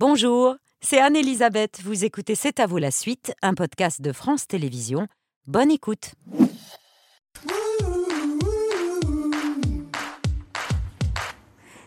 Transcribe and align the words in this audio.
Bonjour, 0.00 0.56
c'est 0.80 0.98
Anne-Elisabeth. 1.00 1.80
Vous 1.84 2.04
écoutez 2.04 2.34
C'est 2.34 2.58
à 2.58 2.66
vous 2.66 2.78
la 2.78 2.90
suite, 2.90 3.32
un 3.42 3.54
podcast 3.54 4.00
de 4.02 4.12
France 4.12 4.46
Télévisions. 4.48 5.06
Bonne 5.46 5.70
écoute. 5.70 6.14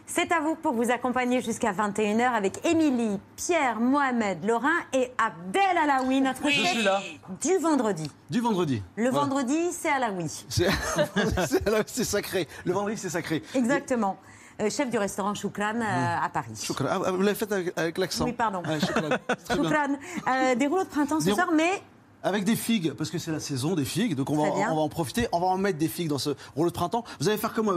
C'est 0.10 0.32
à 0.32 0.40
vous 0.40 0.56
pour 0.56 0.74
vous 0.74 0.90
accompagner 0.90 1.42
jusqu'à 1.42 1.72
21h 1.74 2.32
avec 2.32 2.66
Émilie, 2.66 3.20
Pierre, 3.36 3.80
Mohamed, 3.80 4.44
Laurent 4.46 4.68
et 4.92 5.12
Abdel 5.18 5.78
Alaoui, 5.78 6.22
notre 6.22 6.50
chef 6.50 6.84
là. 6.84 7.02
du 7.40 7.58
vendredi. 7.58 8.10
Du 8.32 8.40
vendredi. 8.40 8.82
Le 8.96 9.10
Voilà. 9.12 9.28
vendredi, 9.28 9.60
c'est 9.72 9.90
Alaoui. 9.90 10.26
C'est 10.50 12.04
sacré. 12.04 12.48
Le 12.66 12.74
vendredi, 12.74 12.98
c'est 12.98 13.10
sacré. 13.10 13.44
Exactement. 13.54 14.18
Euh, 14.60 14.70
chef 14.72 14.90
du 14.90 14.98
restaurant 14.98 15.34
Choukran 15.36 15.76
euh, 15.76 16.16
à 16.24 16.30
Paris. 16.30 16.54
Chocolat. 16.62 17.00
Ah, 17.06 17.12
vous 17.12 17.22
l'avez 17.22 17.36
fait 17.36 17.52
avec, 17.52 17.74
avec 17.78 17.98
l'accent. 17.98 18.26
Oui, 18.26 18.34
pardon. 18.34 18.62
Bien. 18.64 18.80
Choukran. 18.80 19.98
Euh, 20.28 20.56
des 20.56 20.66
rouleaux 20.68 20.84
de 20.84 20.90
printemps 20.90 21.20
ce 21.20 21.32
soir, 21.32 21.50
mais 21.56 21.82
Avec 22.24 22.44
des 22.44 22.56
figues, 22.56 22.94
parce 22.94 23.12
que 23.12 23.20
c'est 23.20 23.32
la 23.32 23.40
saison 23.40 23.76
des 23.76 23.86
figues, 23.86 24.16
donc 24.16 24.32
on 24.32 24.36
va, 24.36 24.50
on 24.72 24.78
en 24.80 24.90
profiter. 24.90 25.28
On 25.32 25.40
va 25.40 25.46
en 25.48 25.58
mettre 25.60 25.78
des 25.78 25.88
figues 25.88 26.08
dans 26.10 26.18
ce 26.18 26.32
rouleau 26.56 26.72
de 26.72 26.76
printemps. 26.76 27.04
Vous 27.20 27.30
allez 27.30 27.38
faire 27.38 27.54
comme 27.54 27.66
moi. 27.66 27.76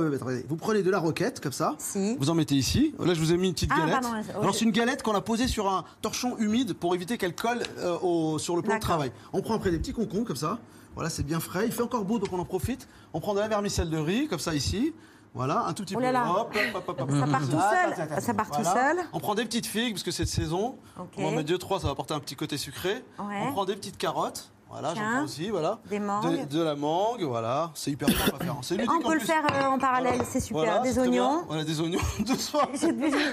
Vous 0.49 0.57
prenez 0.57 0.83
de 0.83 0.91
la 0.91 0.99
roquette, 0.99 1.41
comme 1.41 1.53
ça. 1.53 1.75
Si. 1.79 2.17
Vous 2.19 2.31
en 2.31 2.35
mettez 2.35 2.55
ici. 2.55 2.95
Là, 2.99 3.13
je 3.13 3.21
vous 3.21 3.33
ai 3.33 3.37
mis 3.37 3.49
une 3.49 3.55
petite 3.55 3.71
Ah, 3.75 3.81
galette. 3.81 4.01
pardon, 4.01 4.17
ouais. 4.17 4.23
Alors, 4.41 4.55
c'est 4.55 4.65
une 4.65 4.71
galette 4.73 5.03
qu'on 5.03 5.15
a 5.15 5.21
posée 5.21 5.49
sur 5.49 5.71
un 5.71 5.85
torchon 6.01 6.39
humide 6.39 6.73
pour 6.73 6.95
éviter 6.95 7.19
qu'elle 7.19 7.35
colle 7.35 7.61
euh, 7.81 7.99
au- 8.01 8.39
sur 8.39 8.57
le 8.57 8.63
plan 8.63 8.77
de 8.77 8.81
travail. 8.81 9.13
On 9.35 9.43
prend 9.43 9.55
après 9.55 9.71
des 9.71 9.79
petits 9.79 9.93
concombres, 9.93 10.25
comme 10.27 10.37
ça. 10.37 10.59
Voilà, 10.95 11.11
c'est 11.11 11.23
bien 11.25 11.41
frais. 11.41 11.67
Il 11.67 11.73
fait 11.73 11.83
encore 11.83 12.05
beau, 12.07 12.19
donc 12.19 12.33
on 12.33 12.39
en 12.39 12.45
profite. 12.47 12.89
On 13.13 13.21
prend 13.21 13.35
de 13.35 13.41
la 13.41 13.49
vermicelle 13.49 13.91
de 13.91 13.99
riz, 13.99 14.27
comme 14.29 14.41
ça, 14.41 14.55
ici. 14.55 14.95
Voilà, 15.35 15.65
un 15.67 15.73
tout 15.73 15.85
petit 15.85 15.95
Oh 15.95 15.99
peu. 15.99 16.05
là 16.05 16.13
là. 16.13 16.25
Hop, 16.29 16.55
hop, 16.75 16.85
hop, 16.89 17.01
hop, 17.03 17.11
Ça 17.11 17.27
part 17.27 17.41
tout 17.49 17.57
Ah, 17.59 17.95
seul. 17.97 18.21
Ça 18.23 18.35
part 18.35 18.51
tout 18.51 18.65
seul. 18.65 18.97
On 19.13 19.21
prend 19.21 19.35
des 19.35 19.45
petites 19.45 19.67
figues, 19.67 19.95
parce 19.95 20.03
que 20.03 20.11
c'est 20.11 20.25
de 20.25 20.29
saison. 20.29 20.77
Ok. 20.99 21.07
On 21.19 21.27
en 21.27 21.31
met 21.31 21.45
deux, 21.45 21.59
trois, 21.59 21.79
ça 21.79 21.87
va 21.87 21.93
apporter 21.93 22.15
un 22.15 22.21
petit 22.21 22.35
côté 22.37 22.57
sucré. 22.57 23.05
Ouais. 23.19 23.43
On 23.47 23.53
prend 23.53 23.65
des 23.65 23.77
petites 23.77 23.97
carottes. 23.97 24.51
Voilà, 24.73 24.95
j'en 24.95 25.01
prends 25.01 25.25
aussi, 25.25 25.51
voilà. 25.51 25.81
Des 25.87 25.99
mangues. 25.99 26.47
De, 26.49 26.57
de 26.59 26.63
la 26.63 26.77
mangue, 26.77 27.23
voilà. 27.25 27.73
C'est 27.75 27.91
hyper 27.91 28.09
simple 28.09 28.37
à 28.41 28.45
faire. 28.45 28.55
C'est 28.63 28.77
ludique 28.77 28.93
on 28.93 29.09
peut 29.09 29.15
le 29.15 29.21
faire 29.21 29.43
euh, 29.53 29.67
en 29.67 29.79
parallèle, 29.81 30.13
Voilà. 30.15 30.31
c'est 30.31 30.39
super. 30.41 30.63
Voilà, 30.65 30.79
des 30.81 30.93
c'est 30.93 31.01
oignons, 31.01 31.43
Voilà, 31.49 31.65
des 31.65 31.81
oignons 31.81 31.99
de 32.21 32.35
soir. 32.37 32.69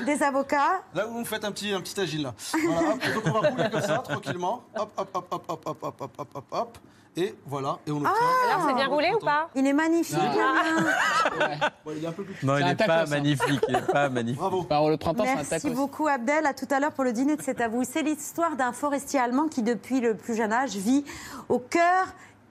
des 0.05 0.23
avocats. 0.23 0.81
Là, 0.95 1.05
vous 1.05 1.19
me 1.19 1.25
faites 1.25 1.45
un 1.45 1.51
petit, 1.51 1.71
un 1.73 1.81
petit 1.81 1.99
agile, 1.99 2.23
là. 2.23 2.33
Voilà, 2.67 2.89
hop. 2.93 2.99
Donc, 3.13 3.23
on 3.27 3.39
va 3.39 3.49
rouler 3.49 3.69
comme 3.71 3.81
ça, 3.81 3.97
tranquillement. 3.99 4.63
Hop, 4.79 4.91
hop, 4.97 5.09
hop, 5.13 5.27
hop, 5.31 5.43
hop, 5.47 5.61
hop, 5.67 5.77
hop, 5.83 6.01
hop, 6.01 6.11
hop, 6.17 6.27
hop, 6.35 6.45
hop. 6.51 6.77
Et 7.19 7.35
voilà, 7.47 7.79
et 7.87 7.91
on 7.91 7.95
obtient. 7.97 8.11
Alors, 8.47 8.67
c'est 8.67 8.75
bien 8.75 8.87
roulé 8.87 9.09
ou 9.15 9.17
pas 9.25 9.49
Il 9.55 9.65
est 9.65 9.73
magnifique. 9.73 10.17
Ah. 10.19 11.71
Bon, 11.83 11.91
il 11.97 12.03
est 12.03 12.07
un 12.07 12.11
peu 12.11 12.23
plus. 12.23 12.35
Non, 12.45 12.53
C'est 12.55 12.61
il 12.61 12.63
un 12.63 12.67
n'est 12.67 12.75
pas 12.75 12.85
tacos, 12.85 13.01
hein. 13.01 13.05
magnifique. 13.09 13.61
Il 13.67 13.73
n'est 13.73 13.81
pas 13.81 14.09
magnifique. 14.11 14.39
Bravo. 14.39 14.63
Par 14.63 14.87
le 14.87 14.97
printemps, 14.97 15.23
c'est 15.25 15.31
un 15.31 15.35
Merci 15.37 15.49
tacos. 15.49 15.69
beaucoup 15.75 16.07
Abdel. 16.07 16.45
À 16.45 16.53
tout 16.53 16.67
à 16.69 16.79
l'heure 16.79 16.91
pour 16.91 17.03
le 17.03 17.13
dîner 17.13 17.35
de 17.35 17.41
C'est 17.41 17.59
à 17.59 17.67
vous. 17.69 17.83
C'est 17.83 18.03
l'histoire 18.03 18.55
d'un 18.55 18.71
forestier 18.71 19.19
allemand 19.19 19.47
qui, 19.47 19.63
depuis 19.63 19.99
le 19.99 20.15
plus 20.15 20.35
jeune 20.35 20.53
âge, 20.53 20.75
vit 20.75 21.05
au 21.49 21.57
cœur 21.57 22.05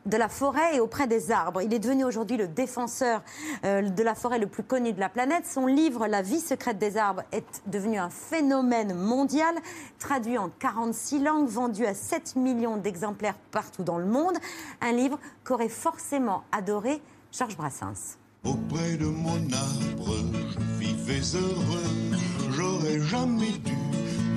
de 0.07 0.17
la 0.17 0.29
forêt 0.29 0.77
et 0.77 0.81
auprès 0.81 1.07
des 1.07 1.31
arbres. 1.31 1.63
Il 1.63 1.75
est 1.75 1.79
devenu 1.79 2.05
aujourd'hui 2.05 2.37
le 2.37 2.49
défenseur 2.49 3.23
euh, 3.65 3.83
de 3.83 4.03
la 4.03 4.15
forêt 4.15 4.39
le 4.39 4.47
plus 4.47 4.63
connu 4.63 4.93
de 4.93 5.01
la 5.01 5.09
planète. 5.09 5.45
Son 5.47 5.67
livre 5.67 6.07
La 6.07 6.23
vie 6.23 6.41
secrète 6.41 6.79
des 6.79 6.97
arbres 6.97 7.23
est 7.33 7.63
devenu 7.67 7.99
un 7.99 8.11
phénomène 8.11 8.95
mondial, 8.95 9.55
traduit 9.99 10.39
en 10.39 10.51
46 10.59 11.21
langues, 11.21 11.49
vendu 11.49 11.85
à 11.87 11.95
7 11.95 12.37
millions 12.37 12.77
d'exemplaires 12.77 13.37
partout 13.51 13.83
dans 13.83 13.99
le 13.99 14.07
monde. 14.07 14.37
Un 14.81 14.93
livre 14.93 15.19
qu'aurait 15.45 15.69
forcément 15.69 16.45
adoré 16.53 17.03
Georges 17.33 17.57
Brassens. 17.57 18.17
Auprès 18.45 18.97
de 18.97 19.07
mon 19.07 19.37
arbre, 19.53 20.15
je 20.51 20.85
vivais 20.85 21.37
heureux. 21.37 22.17
J'aurais 22.53 23.01
jamais 23.01 23.59
dû 23.65 23.77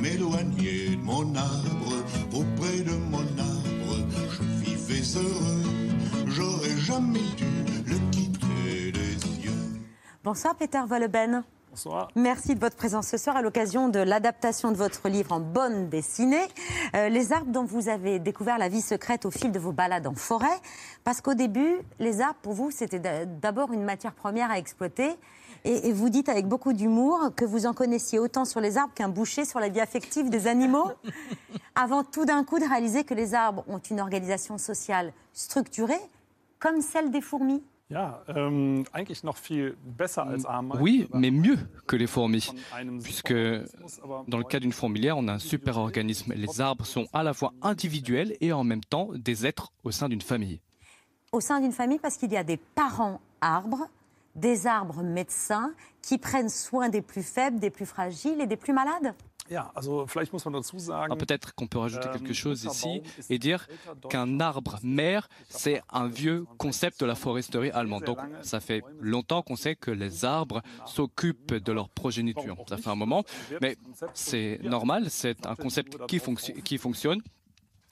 m'éloigner 0.02 0.96
de 0.96 1.02
mon 1.04 1.36
arbre. 1.36 1.94
Auprès 2.34 2.80
de 2.80 2.96
mon 3.12 3.20
arbre, 3.20 3.49
heureux. 5.16 6.28
J'aurais 6.28 6.78
jamais 6.78 7.20
dû 7.38 7.46
le 7.86 7.98
quitter 8.12 8.92
des 8.92 9.46
yeux. 9.46 9.52
Bonsoir 10.24 10.56
Peter 10.56 10.82
Volleben. 10.88 11.44
Bonsoir. 11.72 12.10
Merci 12.16 12.56
de 12.56 12.60
votre 12.60 12.76
présence 12.76 13.08
ce 13.08 13.18
soir 13.18 13.36
à 13.38 13.42
l'occasion 13.42 13.90
de 13.90 14.00
l'adaptation 14.00 14.72
de 14.72 14.76
votre 14.78 15.08
livre 15.08 15.32
en 15.32 15.40
bande 15.40 15.88
dessinée. 15.90 16.42
Euh, 16.96 17.10
les 17.10 17.32
arbres 17.32 17.52
dont 17.52 17.64
vous 17.64 17.88
avez 17.90 18.20
découvert 18.20 18.58
la 18.58 18.70
vie 18.70 18.82
secrète 18.82 19.26
au 19.26 19.32
fil 19.32 19.52
de 19.52 19.60
vos 19.60 19.72
balades 19.72 20.08
en 20.08 20.16
forêt. 20.16 20.48
Parce 21.04 21.22
qu'au 21.22 21.36
début, 21.36 21.78
les 22.00 22.22
arbres, 22.22 22.40
pour 22.42 22.54
vous, 22.54 22.72
c'était 22.72 23.00
d'a- 23.00 23.26
d'abord 23.26 23.72
une 23.72 23.84
matière 23.84 24.14
première 24.14 24.52
à 24.52 24.58
exploiter. 24.58 25.12
Et, 25.66 25.90
et 25.90 25.94
vous 25.94 26.10
dites 26.10 26.30
avec 26.30 26.48
beaucoup 26.48 26.74
d'humour 26.74 27.32
que 27.36 27.46
vous 27.46 27.66
en 27.66 27.74
connaissiez 27.74 28.20
autant 28.20 28.46
sur 28.46 28.60
les 28.62 28.78
arbres 28.78 28.94
qu'un 28.94 29.10
boucher 29.10 29.46
sur 29.46 29.60
la 29.60 29.70
vie 29.70 29.82
affective 29.82 30.30
des 30.30 30.48
animaux. 30.48 30.92
Avant 31.76 32.04
tout 32.04 32.26
d'un 32.26 32.44
coup 32.44 32.60
de 32.60 32.68
réaliser 32.68 33.04
que 33.04 33.14
les 33.14 33.34
arbres 33.34 33.64
ont 33.68 33.80
une 33.80 34.00
organisation 34.00 34.58
sociale 34.58 35.14
structurée, 35.34 36.00
comme 36.60 36.82
celle 36.82 37.12
des 37.12 37.22
fourmis. 37.22 37.64
Ähm. 37.92 38.84
Oui, 40.80 41.08
mais 41.14 41.32
mieux 41.32 41.58
que 41.88 41.96
les 41.96 42.06
fourmis. 42.06 42.52
Puisque 43.04 43.34
dans 44.28 44.38
le 44.38 44.44
cas 44.44 44.60
d'une 44.60 44.72
fourmilière, 44.74 45.18
on 45.18 45.28
a 45.28 45.34
un 45.34 45.40
super 45.40 45.78
organisme. 45.78 46.34
Les 46.36 46.62
arbres 46.62 46.86
sont 46.86 47.08
à 47.14 47.24
la 47.24 47.34
fois 47.34 47.54
individuels 47.64 48.36
et 48.42 48.54
en 48.54 48.64
même 48.64 48.84
temps 48.84 49.10
des 49.16 49.48
êtres 49.48 49.72
au 49.84 49.92
sein 49.92 50.08
d'une 50.08 50.22
famille. 50.22 50.62
au 51.32 51.42
sein 51.42 51.62
d'une 51.62 51.72
famille 51.72 52.00
parce 52.00 52.18
qu'il 52.18 52.32
y 52.32 52.38
a 52.38 52.44
des 52.44 52.58
parents 52.58 53.22
arbres, 53.42 53.88
des 54.36 54.68
arbres 54.68 55.04
médecins 55.04 55.74
qui 56.02 56.18
prennent 56.18 56.50
soin 56.50 56.90
des 56.90 57.02
plus 57.02 57.24
faibles, 57.24 57.60
des 57.60 57.70
plus 57.70 57.86
fragiles 57.86 58.42
et 58.42 58.48
des 58.48 58.58
plus 58.58 58.74
malades. 58.74 59.14
Peut-être 61.18 61.56
qu'on 61.56 61.68
peut 61.68 61.80
rajouter 61.80 62.08
ähm, 62.08 62.14
quelque 62.14 62.34
chose 62.34 62.66
unser 62.66 62.90
ici 62.90 63.02
et 63.30 63.40
dire 63.40 63.68
qu'un 64.10 64.40
arbre 64.40 64.80
mère, 64.84 65.28
c'est 65.50 65.82
un 65.90 66.08
vieux 66.08 66.46
concept 66.58 67.02
de 67.02 67.06
la 67.06 67.16
foresterie 67.16 67.72
allemande. 67.72 68.04
Donc 68.04 68.20
ça 68.44 68.60
fait 68.60 68.84
longtemps 69.00 69.42
qu'on 69.42 69.56
sait 69.56 69.76
que 69.76 69.92
les 69.92 70.24
arbres 70.24 70.62
s'occupent 70.86 71.56
de 71.56 71.72
leur 71.72 71.90
progéniture. 71.90 72.58
Ça 72.68 72.78
fait 72.78 72.90
un 72.90 72.96
moment, 72.96 73.24
mais 73.62 73.78
c'est 74.14 74.60
normal, 74.62 75.10
c'est 75.10 75.46
un 75.46 75.56
concept 75.56 75.98
qui 76.06 76.78
fonctionne. 76.78 77.22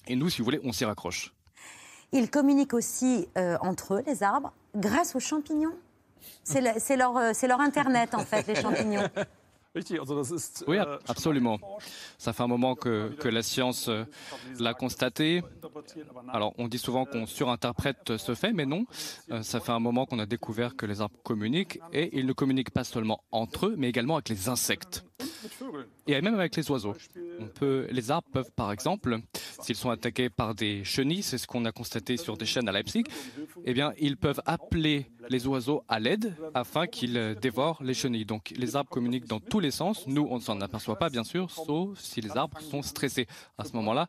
Et 0.08 0.16
nous, 0.16 0.30
si 0.30 0.40
vous 0.40 0.46
voulez, 0.46 0.62
on 0.64 0.72
s'y 0.72 0.86
raccroche. 0.86 1.34
Ils 2.14 2.30
communiquent 2.30 2.74
aussi 2.74 3.28
euh, 3.38 3.58
entre 3.59 3.96
eux, 3.96 4.03
les 4.06 4.24
arbres, 4.24 4.53
grâce 4.76 5.16
aux 5.16 5.20
champignons. 5.20 5.76
C'est 6.44 6.61
le- 6.61 6.79
c'est 6.79 6.97
leur, 6.97 7.16
euh, 7.17 7.31
c'est 7.33 7.47
leur 7.47 7.59
Internet, 7.61 8.13
en 8.16 8.19
fait, 8.25 8.45
les 8.47 8.55
champignons. 8.55 9.01
Oui, 10.67 10.78
ab- 10.79 10.88
schon 10.88 11.00
absolument. 11.07 11.59
Ça 12.17 12.33
fait 12.33 12.41
un 12.41 12.47
moment 12.47 12.73
que, 12.73 13.09
que 13.19 13.28
la 13.28 13.44
science 13.44 13.89
euh, 13.89 14.05
l'a 14.59 14.73
constaté. 14.73 15.44
Alors, 16.33 16.53
on 16.57 16.67
dit 16.67 16.79
souvent 16.79 17.05
qu'on 17.05 17.28
surinterprète 17.28 18.17
ce 18.17 18.33
fait, 18.33 18.53
mais 18.53 18.66
non. 18.66 18.85
Euh, 19.29 19.44
ça 19.44 19.59
fait 19.59 19.72
un 19.73 19.79
moment 19.79 20.07
qu'on 20.07 20.17
a 20.17 20.25
découvert 20.25 20.75
que 20.75 20.88
les 20.88 21.00
arbres 21.01 21.17
communiquent, 21.23 21.79
et 21.94 22.17
ils 22.17 22.25
ne 22.25 22.34
communiquent 22.34 22.72
pas 22.72 22.84
seulement 22.85 23.22
entre 23.31 23.67
eux, 23.67 23.75
mais 23.78 23.88
également 23.89 24.16
avec 24.16 24.29
les 24.29 24.49
insectes. 24.49 25.03
Et 26.07 26.22
même 26.22 26.35
avec 26.35 26.55
les 26.55 26.69
oiseaux. 26.72 26.95
Les 27.61 28.11
arbres 28.11 28.28
peuvent, 28.31 28.51
par 28.55 28.72
exemple, 28.72 29.19
s'ils 29.61 29.75
sont 29.75 29.89
attaqués 29.89 30.29
par 30.29 30.55
des 30.55 30.83
chenilles, 30.83 31.23
c'est 31.23 31.38
ce 31.38 31.47
qu'on 31.47 31.66
a 31.66 31.72
constaté 31.72 32.17
sur 32.17 32.38
des 32.38 32.45
chaînes 32.45 32.69
à 32.69 32.72
Leipzig, 32.72 33.03
eh 33.66 33.73
bien, 33.73 33.94
ils 34.00 34.17
peuvent 34.17 34.41
appeler 34.45 35.09
les 35.29 35.47
oiseaux 35.47 35.83
à 35.88 36.00
l'aide 36.00 36.35
afin 36.53 36.88
qu'ils 36.88 37.35
dévorent 37.41 37.81
les 37.83 37.94
chenilles. 37.94 38.25
Donc, 38.25 38.53
les 38.55 38.75
arbres 38.75 38.89
communiquent 38.89 39.28
dans 39.28 39.39
tous 39.39 39.59
les 39.59 39.72
sens. 39.72 40.07
Nous, 40.07 40.28
on 40.29 40.35
ne 40.35 40.41
s'en 40.41 40.61
aperçoit 40.61 40.97
pas, 40.97 41.09
bien 41.09 41.23
sûr, 41.23 41.49
sauf 41.51 41.99
si 41.99 42.22
les 42.22 42.38
arbres 42.38 42.59
sont 42.61 42.81
stressés. 42.81 43.28
À 43.57 43.66
ce 43.66 43.73
moment-là, 43.73 44.07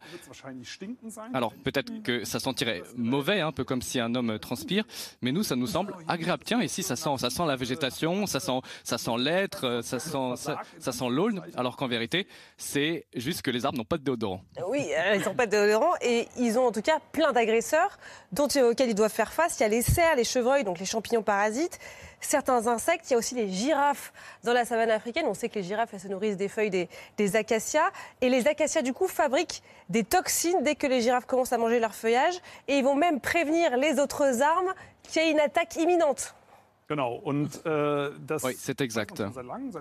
alors 1.34 1.54
peut-être 1.54 2.02
que 2.02 2.24
ça 2.24 2.38
sentirait 2.38 2.82
mauvais, 2.96 3.40
un 3.40 3.52
peu 3.52 3.64
comme 3.64 3.82
si 3.82 3.98
un 3.98 4.14
homme 4.14 4.38
transpire, 4.38 4.84
mais 5.22 5.32
nous, 5.32 5.42
ça 5.42 5.56
nous 5.56 5.66
semble 5.66 5.94
agréable. 6.06 6.42
Tiens, 6.44 6.62
ici, 6.62 6.82
ça 6.82 6.96
sent, 6.96 7.16
ça 7.18 7.30
sent 7.30 7.46
la 7.46 7.56
végétation, 7.56 8.26
ça 8.26 8.40
sent, 8.40 8.60
ça 8.84 8.98
sent 8.98 9.18
l'être, 9.18 9.80
ça 9.82 9.98
sent, 9.98 10.36
ça, 10.36 10.60
ça 10.78 10.92
sent 10.92 10.97
l'aulne, 11.08 11.42
alors 11.56 11.76
qu'en 11.76 11.86
vérité, 11.86 12.26
c'est 12.56 13.06
juste 13.14 13.42
que 13.42 13.50
les 13.50 13.64
arbres 13.64 13.78
n'ont 13.78 13.84
pas 13.84 13.98
de 13.98 14.02
déodorant. 14.02 14.42
Oui, 14.66 14.90
euh, 14.96 15.16
ils 15.16 15.24
n'ont 15.24 15.34
pas 15.34 15.46
de 15.46 15.52
déodorant 15.52 15.94
et 16.00 16.26
ils 16.36 16.58
ont 16.58 16.66
en 16.66 16.72
tout 16.72 16.82
cas 16.82 16.98
plein 17.12 17.32
d'agresseurs 17.32 17.98
dont, 18.32 18.46
auxquels 18.46 18.90
ils 18.90 18.94
doivent 18.94 19.12
faire 19.12 19.32
face. 19.32 19.60
Il 19.60 19.62
y 19.62 19.66
a 19.66 19.68
les 19.68 19.82
cerfs, 19.82 20.16
les 20.16 20.24
chevreuils, 20.24 20.64
donc 20.64 20.80
les 20.80 20.86
champignons 20.86 21.22
parasites, 21.22 21.78
certains 22.20 22.66
insectes. 22.66 23.08
Il 23.08 23.12
y 23.12 23.14
a 23.14 23.18
aussi 23.18 23.34
les 23.34 23.48
girafes 23.48 24.12
dans 24.42 24.52
la 24.52 24.64
savane 24.64 24.90
africaine. 24.90 25.26
On 25.28 25.34
sait 25.34 25.48
que 25.48 25.56
les 25.56 25.62
girafes 25.62 25.96
se 25.96 26.08
nourrissent 26.08 26.36
des 26.36 26.48
feuilles 26.48 26.70
des, 26.70 26.88
des 27.16 27.36
acacias. 27.36 27.90
Et 28.20 28.28
les 28.28 28.48
acacias, 28.48 28.82
du 28.82 28.92
coup, 28.92 29.06
fabriquent 29.06 29.62
des 29.88 30.04
toxines 30.04 30.62
dès 30.62 30.74
que 30.74 30.86
les 30.86 31.00
girafes 31.00 31.26
commencent 31.26 31.52
à 31.52 31.58
manger 31.58 31.78
leur 31.78 31.94
feuillage. 31.94 32.34
Et 32.66 32.78
ils 32.78 32.84
vont 32.84 32.96
même 32.96 33.20
prévenir 33.20 33.76
les 33.76 33.98
autres 34.00 34.42
arbres 34.42 34.74
qu'il 35.04 35.22
y 35.22 35.26
a 35.26 35.28
une 35.28 35.40
attaque 35.40 35.76
imminente. 35.76 36.34
Genau. 36.88 37.16
Und, 37.16 37.48
äh, 37.66 38.10
das 38.26 38.42
Oui, 38.44 38.52
c'est 38.56 38.80
exact. 38.80 39.22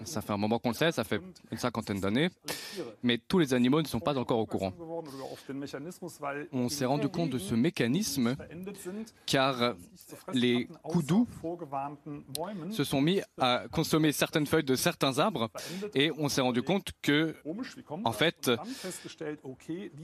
Ça 0.03 0.21
fait 0.21 0.33
un 0.33 0.37
moment 0.37 0.59
qu'on 0.59 0.69
le 0.69 0.75
sait, 0.75 0.91
ça 0.91 1.03
fait 1.05 1.21
une 1.51 1.57
cinquantaine 1.57 2.01
d'années, 2.01 2.29
mais 3.01 3.17
tous 3.17 3.39
les 3.39 3.53
animaux 3.53 3.81
ne 3.81 3.87
sont 3.87 4.01
pas 4.01 4.17
encore 4.17 4.39
au 4.39 4.45
courant. 4.45 4.73
On 6.51 6.69
s'est 6.69 6.85
rendu 6.85 7.07
compte 7.07 7.29
de 7.29 7.37
ce 7.37 7.55
mécanisme 7.55 8.35
car 9.25 9.75
les 10.33 10.67
Bäumen. 12.35 12.71
se 12.71 12.83
sont 12.83 13.01
mis 13.01 13.21
à 13.39 13.63
consommer 13.71 14.11
certaines 14.11 14.45
feuilles 14.45 14.63
de 14.63 14.75
certains 14.75 15.19
arbres 15.19 15.49
et 15.95 16.11
on 16.17 16.27
s'est 16.29 16.41
rendu 16.41 16.61
compte 16.61 16.91
que 17.01 17.35
en 18.03 18.11
fait, 18.11 18.51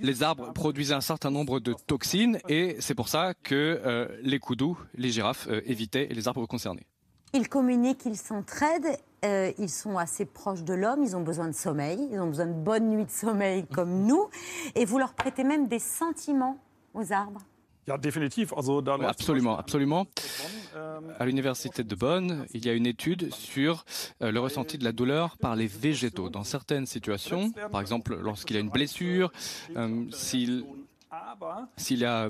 les 0.02 0.24
arbres 0.24 0.54
produisaient 0.54 0.94
un 0.94 1.02
certain 1.02 1.32
nombre 1.32 1.60
de 1.60 1.74
toxines 1.86 2.40
et 2.48 2.78
c'est 2.80 2.96
pour 2.96 3.10
ça 3.10 3.34
que 3.34 3.82
euh, 3.86 4.08
les 4.22 4.40
coups 4.40 4.58
doux, 4.58 4.78
les 4.96 5.10
girafes 5.10 5.48
euh, 5.50 5.62
évitaient 5.66 6.08
les 6.12 6.28
arbres 6.28 6.46
concernés. 6.46 6.86
Ils 7.34 7.50
communiquent, 7.50 8.06
ils 8.06 8.18
s'entraident, 8.18 8.98
euh, 9.26 9.52
ils 9.58 9.70
sont 9.70 9.98
assez 9.98 10.26
proches 10.26 10.64
de 10.64 10.74
l'homme, 10.74 11.04
ils 11.04 11.16
ont 11.16 11.22
besoin 11.22 11.48
de 11.48 11.54
sommeil, 11.56 12.08
ils 12.12 12.20
ont 12.20 12.28
besoin 12.28 12.46
de 12.46 12.54
bonnes 12.54 12.90
nuits 12.90 13.06
de 13.06 13.12
sommeil 13.12 13.66
comme 13.74 14.06
nous, 14.06 14.30
et 14.76 14.86
vous 14.86 15.00
leur 15.00 15.14
prêtez 15.14 15.44
même 15.44 15.68
des 15.68 15.80
sentiments 15.80 16.58
aux 16.94 17.12
arbres. 17.12 17.42
Ja, 17.86 17.98
definitiv. 17.98 18.54
Also, 18.56 18.82
da 18.82 18.94
Oui, 18.94 19.02
läuft 19.02 19.10
absolument, 19.20 19.58
absolument. 19.58 20.08
Ähm, 20.74 21.14
À 21.20 21.26
l'université 21.26 21.84
de 21.84 21.96
Bonn, 21.96 22.46
il 22.54 22.66
y 22.66 22.70
a 22.70 22.74
une 22.74 22.86
étude 22.86 23.34
sur 23.34 23.84
euh, 24.22 24.32
le 24.32 24.40
ressenti 24.40 24.78
de 24.78 24.86
la 24.86 24.94
douleur 24.94 25.36
par 25.38 25.58
les 25.58 25.68
végétaux. 25.68 26.30
Dans 26.30 26.46
certaines 26.46 26.86
situations, 26.86 27.52
par 27.72 27.82
exemple 27.82 28.16
lorsqu'il 28.16 28.56
y 28.56 28.60
a 28.60 28.62
une 28.62 28.70
blessure, 28.70 29.34
euh, 29.76 30.06
s'il 30.14 30.64
s'il 31.78 32.00
y 32.00 32.06
a, 32.06 32.30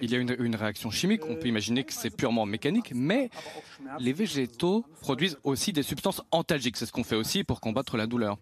une, 0.00 0.56
réaction 0.56 0.90
chimique, 0.90 1.22
on 1.26 1.36
peut 1.36 1.46
imaginer 1.46 1.84
que 1.84 1.92
c'est 1.92 2.10
purement 2.10 2.46
mécanique, 2.46 2.92
mais 2.94 3.30
les 3.98 4.12
végétaux 4.12 4.84
produisent 5.00 5.38
aussi 5.44 5.72
des 5.72 5.82
substances 5.82 6.22
antalgiques. 6.30 6.76
C'est 6.76 6.86
ce 6.86 6.92
qu'on 6.92 7.04
fait 7.04 7.16
aussi 7.16 7.44
pour 7.44 7.60
combattre 7.60 7.96
la 7.96 8.06
douleur. 8.06 8.38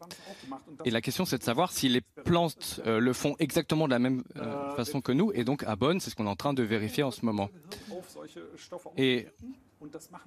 Et 0.85 0.91
la 0.91 1.01
question, 1.01 1.25
c'est 1.25 1.39
de 1.39 1.43
savoir 1.43 1.73
si 1.73 1.89
les 1.89 2.01
plantes 2.01 2.81
euh, 2.87 3.01
le 3.01 3.13
font 3.13 3.37
exactement 3.39 3.87
de 3.87 3.93
la 3.93 3.99
même 3.99 4.23
euh, 4.37 4.75
façon 4.77 5.01
que 5.01 5.13
nous. 5.13 5.33
Et 5.33 5.45
donc, 5.45 5.63
à 5.65 5.77
Bonn, 5.77 6.01
c'est 6.01 6.11
ce 6.11 6.17
qu'on 6.17 6.27
est 6.27 6.31
en 6.31 6.37
train 6.37 6.55
de 6.55 6.63
vérifier 6.63 7.03
en 7.03 7.11
ce 7.11 7.25
moment. 7.25 7.51
Et 8.97 9.27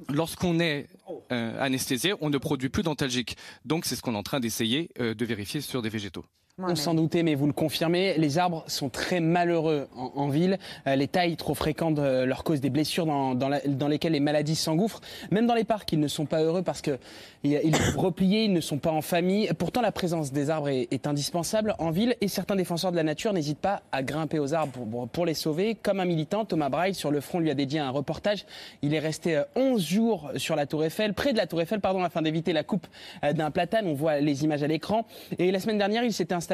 lorsqu'on 0.10 0.60
est 0.60 0.88
euh, 1.32 1.62
anesthésié, 1.62 2.14
on 2.22 2.30
ne 2.30 2.38
produit 2.38 2.70
plus 2.70 2.84
d'antalgiques. 2.84 3.38
Donc, 3.66 3.86
c'est 3.86 3.96
ce 3.96 4.02
qu'on 4.02 4.16
est 4.16 4.18
en 4.18 4.24
train 4.24 4.40
d'essayer 4.40 4.92
de 4.98 5.26
vérifier 5.26 5.62
sur 5.62 5.82
des 5.82 5.90
végétaux. 5.90 6.26
On 6.68 6.76
s'en 6.76 6.94
doutait, 6.94 7.24
mais 7.24 7.36
vous 7.36 7.48
le 7.48 7.54
confirmez, 7.54 8.16
les 8.18 8.38
arbres 8.38 8.64
sont 8.68 8.90
très 8.90 9.20
malheureux 9.20 9.88
en, 9.96 10.12
en 10.16 10.28
ville. 10.30 10.58
Euh, 10.88 10.96
les 10.96 11.08
tailles 11.08 11.38
trop 11.38 11.54
fréquentes 11.54 12.00
euh, 12.00 12.26
leur 12.26 12.44
causent 12.44 12.60
des 12.62 12.70
blessures 12.70 13.06
dans, 13.06 13.34
dans, 13.36 13.48
la- 13.50 13.62
dans 13.62 13.88
lesquelles 13.88 14.12
les 14.12 14.20
maladies 14.20 14.56
s'engouffrent. 14.56 15.00
Même 15.32 15.48
dans 15.48 15.54
les 15.54 15.64
parcs, 15.64 15.92
ils 15.94 16.00
ne 16.00 16.08
sont 16.08 16.26
pas 16.26 16.42
heureux 16.42 16.62
parce 16.62 16.82
que 16.82 16.98
ils 17.44 17.74
sont 17.76 17.98
repliés, 18.02 18.44
ils 18.44 18.54
ne 18.54 18.60
sont 18.62 18.78
pas 18.78 18.92
en 18.92 19.02
famille. 19.02 19.50
Pourtant, 19.58 19.80
la 19.82 19.94
présence 19.94 20.34
des 20.34 20.50
arbres 20.50 20.68
est, 20.70 20.88
est 20.92 21.08
indispensable 21.08 21.76
en 21.80 21.92
ville 21.92 22.16
et 22.20 22.28
certains 22.28 22.58
défenseurs 22.58 22.92
de 22.92 22.98
la 22.98 23.04
nature 23.04 23.32
n'hésitent 23.32 23.60
pas 23.60 23.82
à 23.94 24.04
grimper 24.04 24.40
aux 24.40 24.54
arbres 24.54 24.74
pour, 24.74 25.08
pour 25.08 25.26
les 25.26 25.34
sauver. 25.34 25.76
Comme 25.82 26.00
un 26.02 26.06
militant, 26.06 26.44
Thomas 26.44 26.68
Braille, 26.70 26.94
sur 26.94 27.12
le 27.12 27.22
front, 27.22 27.40
lui 27.40 27.50
a 27.52 27.54
dédié 27.56 27.80
un 27.80 27.92
reportage. 27.92 28.46
Il 28.82 28.94
est 28.94 29.00
resté 29.00 29.38
euh, 29.38 29.44
11 29.56 29.82
jours 29.86 30.32
sur 30.36 30.56
la 30.58 30.66
Tour 30.66 30.84
Eiffel, 30.84 31.14
près 31.14 31.32
de 31.32 31.38
la 31.38 31.48
Tour 31.48 31.62
Eiffel, 31.62 31.80
pardon, 31.80 32.04
afin 32.04 32.22
d'éviter 32.22 32.52
la 32.52 32.64
coupe 32.64 32.88
euh, 33.24 33.32
d'un 33.32 33.52
platane. 33.52 33.88
On 33.88 33.94
voit 33.94 34.20
les 34.20 34.44
images 34.44 34.64
à 34.64 34.68
l'écran. 34.68 35.06
Et 35.38 35.52
la 35.52 35.60
semaine 35.60 35.78
dernière, 35.78 36.04
il 36.04 36.12
s'était 36.12 36.34
installé 36.34 36.49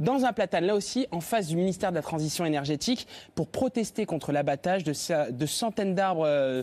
dans 0.00 0.24
un 0.24 0.32
platane, 0.32 0.64
là 0.64 0.74
aussi, 0.74 1.06
en 1.10 1.20
face 1.20 1.48
du 1.48 1.56
ministère 1.56 1.90
de 1.90 1.96
la 1.96 2.02
Transition 2.02 2.46
énergétique, 2.46 3.06
pour 3.34 3.48
protester 3.48 4.06
contre 4.06 4.32
l'abattage 4.32 4.82
de 4.82 5.46
centaines 5.46 5.94
d'arbres 5.94 6.24
euh, 6.26 6.62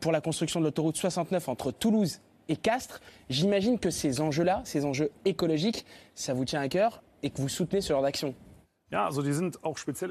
pour 0.00 0.12
la 0.12 0.20
construction 0.20 0.60
de 0.60 0.66
l'autoroute 0.66 0.96
69 0.96 1.48
entre 1.48 1.72
Toulouse 1.72 2.20
et 2.48 2.56
Castres. 2.56 3.00
J'imagine 3.28 3.78
que 3.78 3.90
ces 3.90 4.20
enjeux-là, 4.20 4.62
ces 4.64 4.84
enjeux 4.84 5.10
écologiques, 5.24 5.84
ça 6.14 6.32
vous 6.32 6.44
tient 6.44 6.60
à 6.60 6.68
cœur 6.68 7.02
et 7.22 7.30
que 7.30 7.40
vous 7.40 7.48
soutenez 7.48 7.80
ce 7.80 7.88
genre 7.88 8.02
d'action. 8.02 8.34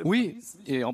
Oui, 0.06 0.38
et 0.68 0.84
en- 0.84 0.94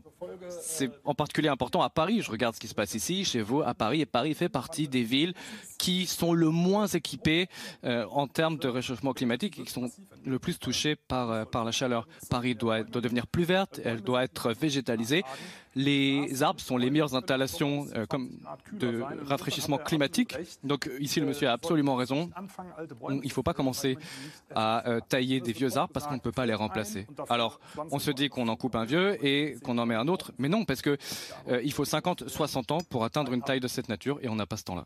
c'est 0.61 0.91
en 1.03 1.15
particulier 1.15 1.47
important 1.49 1.81
à 1.81 1.89
Paris. 1.89 2.21
Je 2.21 2.29
regarde 2.29 2.53
ce 2.55 2.59
qui 2.59 2.67
se 2.67 2.75
passe 2.75 2.93
ici, 2.93 3.25
chez 3.25 3.41
vous, 3.41 3.61
à 3.63 3.73
Paris. 3.73 4.01
Et 4.01 4.05
Paris 4.05 4.33
fait 4.35 4.49
partie 4.49 4.87
des 4.87 5.01
villes 5.03 5.33
qui 5.79 6.05
sont 6.05 6.33
le 6.33 6.49
moins 6.49 6.85
équipées 6.85 7.47
euh, 7.83 8.05
en 8.11 8.27
termes 8.27 8.57
de 8.57 8.67
réchauffement 8.67 9.13
climatique 9.13 9.57
et 9.59 9.63
qui 9.63 9.71
sont 9.71 9.89
le 10.23 10.37
plus 10.37 10.59
touchées 10.59 10.95
par, 10.95 11.31
euh, 11.31 11.45
par 11.45 11.65
la 11.65 11.71
chaleur. 11.71 12.07
Paris 12.29 12.53
doit, 12.53 12.83
doit 12.83 13.01
devenir 13.01 13.25
plus 13.25 13.45
verte, 13.45 13.81
elle 13.83 14.01
doit 14.01 14.23
être 14.23 14.51
végétalisée. 14.53 15.23
Les 15.75 16.43
arbres 16.43 16.59
sont 16.59 16.77
les 16.77 16.89
meilleures 16.89 17.15
installations 17.15 17.87
euh, 17.95 18.05
de 18.73 19.01
rafraîchissement 19.23 19.77
climatique. 19.77 20.35
Donc 20.63 20.87
euh, 20.87 20.99
ici, 20.99 21.19
le 21.19 21.25
monsieur 21.25 21.47
a 21.47 21.53
absolument 21.53 21.95
raison. 21.95 22.29
Il 23.09 23.21
ne 23.23 23.29
faut 23.29 23.43
pas 23.43 23.53
commencer 23.53 23.97
à 24.53 24.87
euh, 24.87 24.99
tailler 25.07 25.39
des 25.39 25.53
vieux 25.53 25.77
arbres 25.77 25.93
parce 25.93 26.07
qu'on 26.07 26.15
ne 26.15 26.19
peut 26.19 26.31
pas 26.31 26.45
les 26.45 26.53
remplacer. 26.53 27.07
Alors, 27.29 27.59
on 27.91 27.99
se 27.99 28.11
dit 28.11 28.29
qu'on 28.29 28.47
en 28.47 28.55
coupe 28.55 28.75
un 28.75 28.85
vieux 28.85 29.23
et 29.25 29.55
qu'on 29.63 29.77
en 29.77 29.85
met 29.85 29.95
un 29.95 30.07
autre, 30.07 30.31
mais 30.37 30.49
non, 30.49 30.65
parce 30.65 30.81
que 30.81 30.97
euh, 31.47 31.61
il 31.63 31.71
faut 31.71 31.85
50, 31.85 32.27
60 32.27 32.71
ans 32.71 32.79
pour 32.89 33.03
atteindre 33.03 33.33
une 33.33 33.41
taille 33.41 33.59
de 33.59 33.67
cette 33.67 33.89
nature 33.89 34.19
et 34.21 34.29
on 34.29 34.35
n'a 34.35 34.45
pas 34.45 34.57
ce 34.57 34.63
temps-là. 34.63 34.85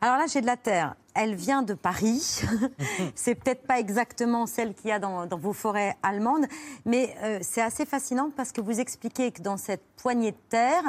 Alors 0.00 0.16
là, 0.18 0.26
j'ai 0.26 0.40
de 0.40 0.46
la 0.46 0.56
terre. 0.56 0.94
Elle 1.14 1.34
vient 1.34 1.62
de 1.62 1.74
Paris. 1.74 2.42
c'est 3.14 3.34
peut-être 3.34 3.66
pas 3.66 3.78
exactement 3.78 4.46
celle 4.46 4.74
qu'il 4.74 4.90
y 4.90 4.92
a 4.92 4.98
dans, 4.98 5.26
dans 5.26 5.38
vos 5.38 5.52
forêts 5.52 5.96
allemandes, 6.02 6.44
mais 6.84 7.16
euh, 7.22 7.38
c'est 7.40 7.62
assez 7.62 7.86
fascinant 7.86 8.30
parce 8.36 8.52
que 8.52 8.60
vous 8.60 8.78
expliquez 8.78 9.32
que 9.32 9.40
dans 9.40 9.56
cette 9.56 9.82
poignée 9.96 10.32
de 10.32 10.36
terre, 10.50 10.82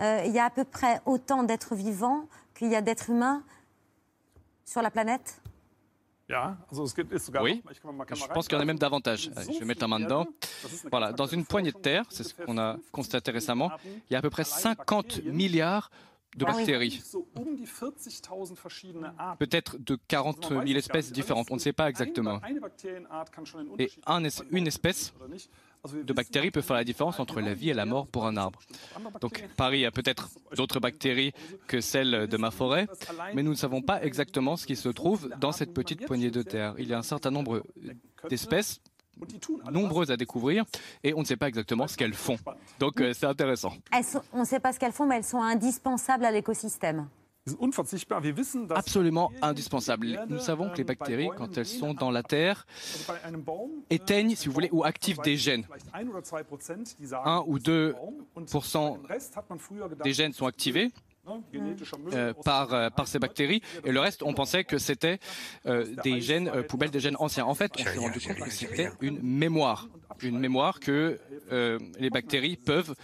euh, 0.00 0.22
il 0.24 0.32
y 0.32 0.38
a 0.38 0.46
à 0.46 0.50
peu 0.50 0.64
près 0.64 1.00
autant 1.04 1.42
d'êtres 1.42 1.74
vivants 1.74 2.26
qu'il 2.54 2.68
y 2.68 2.76
a 2.76 2.80
d'êtres 2.80 3.10
humains 3.10 3.42
sur 4.64 4.80
la 4.80 4.90
planète. 4.90 5.40
Oui, 7.42 7.62
je 8.14 8.26
pense 8.28 8.48
qu'il 8.48 8.56
y 8.56 8.58
en 8.58 8.62
a 8.62 8.64
même 8.64 8.78
davantage. 8.78 9.30
Allez, 9.36 9.52
Je 9.52 9.58
vais 9.58 9.66
mettre 9.66 9.82
la 9.82 9.88
main 9.88 10.00
dedans. 10.00 10.26
Voilà, 10.90 11.12
dans 11.12 11.26
une 11.26 11.44
poignée 11.44 11.70
de 11.70 11.76
terre, 11.78 12.04
c'est 12.08 12.24
ce 12.24 12.32
qu'on 12.32 12.56
a 12.56 12.78
constaté 12.92 13.30
récemment, 13.30 13.70
il 13.84 14.12
y 14.14 14.16
a 14.16 14.20
à 14.20 14.22
peu 14.22 14.30
près 14.30 14.44
50 14.44 15.24
milliards 15.24 15.90
de 16.36 16.44
bactéries. 16.44 17.02
um 17.34 17.56
die 17.56 17.66
40.000 17.66 18.54
verschiedene 18.54 19.14
Arten. 19.18 19.38
Peut-être 19.38 19.76
de 19.78 19.98
40 20.08 20.48
000 20.48 20.64
espèces 20.78 21.12
différentes, 21.12 21.50
on 21.50 21.54
ne 21.54 21.60
sait 21.60 21.72
pas 21.72 21.88
exactement. 21.88 22.40
Et 23.78 23.90
un 24.06 24.22
une 24.50 24.66
espèce 24.66 25.12
de 25.92 26.12
bactéries 26.12 26.50
peut 26.50 26.62
faire 26.62 26.76
la 26.76 26.84
différence 26.84 27.20
entre 27.20 27.40
la 27.40 27.54
vie 27.54 27.70
et 27.70 27.74
la 27.74 27.84
mort 27.84 28.06
pour 28.06 28.26
un 28.26 28.36
arbre. 28.36 28.60
Donc 29.20 29.46
Paris 29.56 29.84
a 29.84 29.90
peut-être 29.90 30.30
d'autres 30.56 30.80
bactéries 30.80 31.32
que 31.66 31.80
celles 31.80 32.26
de 32.26 32.36
ma 32.36 32.50
forêt, 32.50 32.86
mais 33.34 33.42
nous 33.42 33.50
ne 33.50 33.56
savons 33.56 33.82
pas 33.82 34.02
exactement 34.02 34.56
ce 34.56 34.66
qui 34.66 34.76
se 34.76 34.88
trouve 34.88 35.28
dans 35.40 35.52
cette 35.52 35.74
petite 35.74 36.06
poignée 36.06 36.30
de 36.30 36.42
terre. 36.42 36.74
Il 36.78 36.88
y 36.88 36.94
a 36.94 36.98
un 36.98 37.02
certain 37.02 37.30
nombre 37.30 37.62
d'espèces, 38.30 38.80
Nombreuses 39.70 40.10
à 40.10 40.16
découvrir, 40.16 40.64
et 41.02 41.14
on 41.14 41.20
ne 41.20 41.24
sait 41.24 41.36
pas 41.36 41.48
exactement 41.48 41.86
ce 41.88 41.96
qu'elles 41.96 42.14
font. 42.14 42.36
Donc 42.78 43.00
euh, 43.00 43.12
c'est 43.14 43.26
intéressant. 43.26 43.72
Sont- 44.02 44.22
on 44.32 44.40
ne 44.40 44.44
sait 44.44 44.60
pas 44.60 44.72
ce 44.72 44.78
qu'elles 44.78 44.92
font, 44.92 45.06
mais 45.06 45.16
elles 45.16 45.24
sont 45.24 45.42
indispensables 45.42 46.24
à 46.24 46.30
l'écosystème. 46.30 47.08
Absolument 48.70 49.28
Bakterien 49.28 49.48
indispensable. 49.50 50.06
die 50.06 50.14
Erde, 50.14 50.30
Nous 50.30 50.38
savons 50.38 50.70
que 50.70 50.76
les 50.76 50.80
ähm, 50.80 50.86
bactéries, 50.86 51.28
quand 51.36 51.58
elles 51.58 51.66
sont 51.66 51.92
dans 51.92 52.10
la 52.10 52.22
terre, 52.22 52.66
Baum, 53.44 53.70
éteignent, 53.90 54.34
si 54.34 54.48
vous 54.48 54.54
voulez, 54.54 54.70
ou 54.72 54.82
activent 54.82 55.20
des 55.22 55.36
gènes. 55.36 55.64
vielleicht 55.64 55.94
ein 55.94 56.08
oder 56.08 56.22
zwei 56.24 56.42
Prozent, 56.42 56.96
die 56.98 57.06
sagen, 57.06 57.28
Un 57.28 57.44
ou 57.46 57.58
deux 57.58 57.92
Baum. 57.92 58.14
Und 58.34 58.50
pourcents 58.50 58.96
beim 58.96 59.04
Rest 59.06 59.36
hat 59.36 59.44
man 59.50 59.58
früher 59.58 59.88
gedacht, 59.90 60.06
des 60.06 60.14
gènes 60.14 60.32
sont 60.32 60.46
activés 60.46 60.90
euh, 62.12 62.32
par, 62.44 62.74
euh, 62.74 62.90
par 62.90 63.08
ces 63.08 63.18
bactéries, 63.18 63.62
et 63.84 63.92
le 63.92 64.00
reste, 64.00 64.22
on 64.22 64.34
pensait 64.34 64.64
que 64.64 64.78
c'était 64.78 65.18
euh, 65.66 65.86
des 66.02 66.20
gènes 66.20 66.48
euh, 66.48 66.62
poubelles, 66.62 66.90
des 66.90 67.00
gènes 67.00 67.16
anciens. 67.18 67.46
En 67.46 67.54
fait, 67.54 67.72
on 67.78 67.82
s'est 67.82 67.98
rendu 67.98 68.20
compte 68.20 68.38
que 68.38 68.50
c'était 68.50 68.90
une 69.00 69.20
mémoire, 69.22 69.88
une 70.22 70.38
mémoire 70.38 70.80
que 70.80 71.18
euh, 71.52 71.78
les 71.98 72.10
bactéries 72.10 72.56
peuvent 72.56 72.94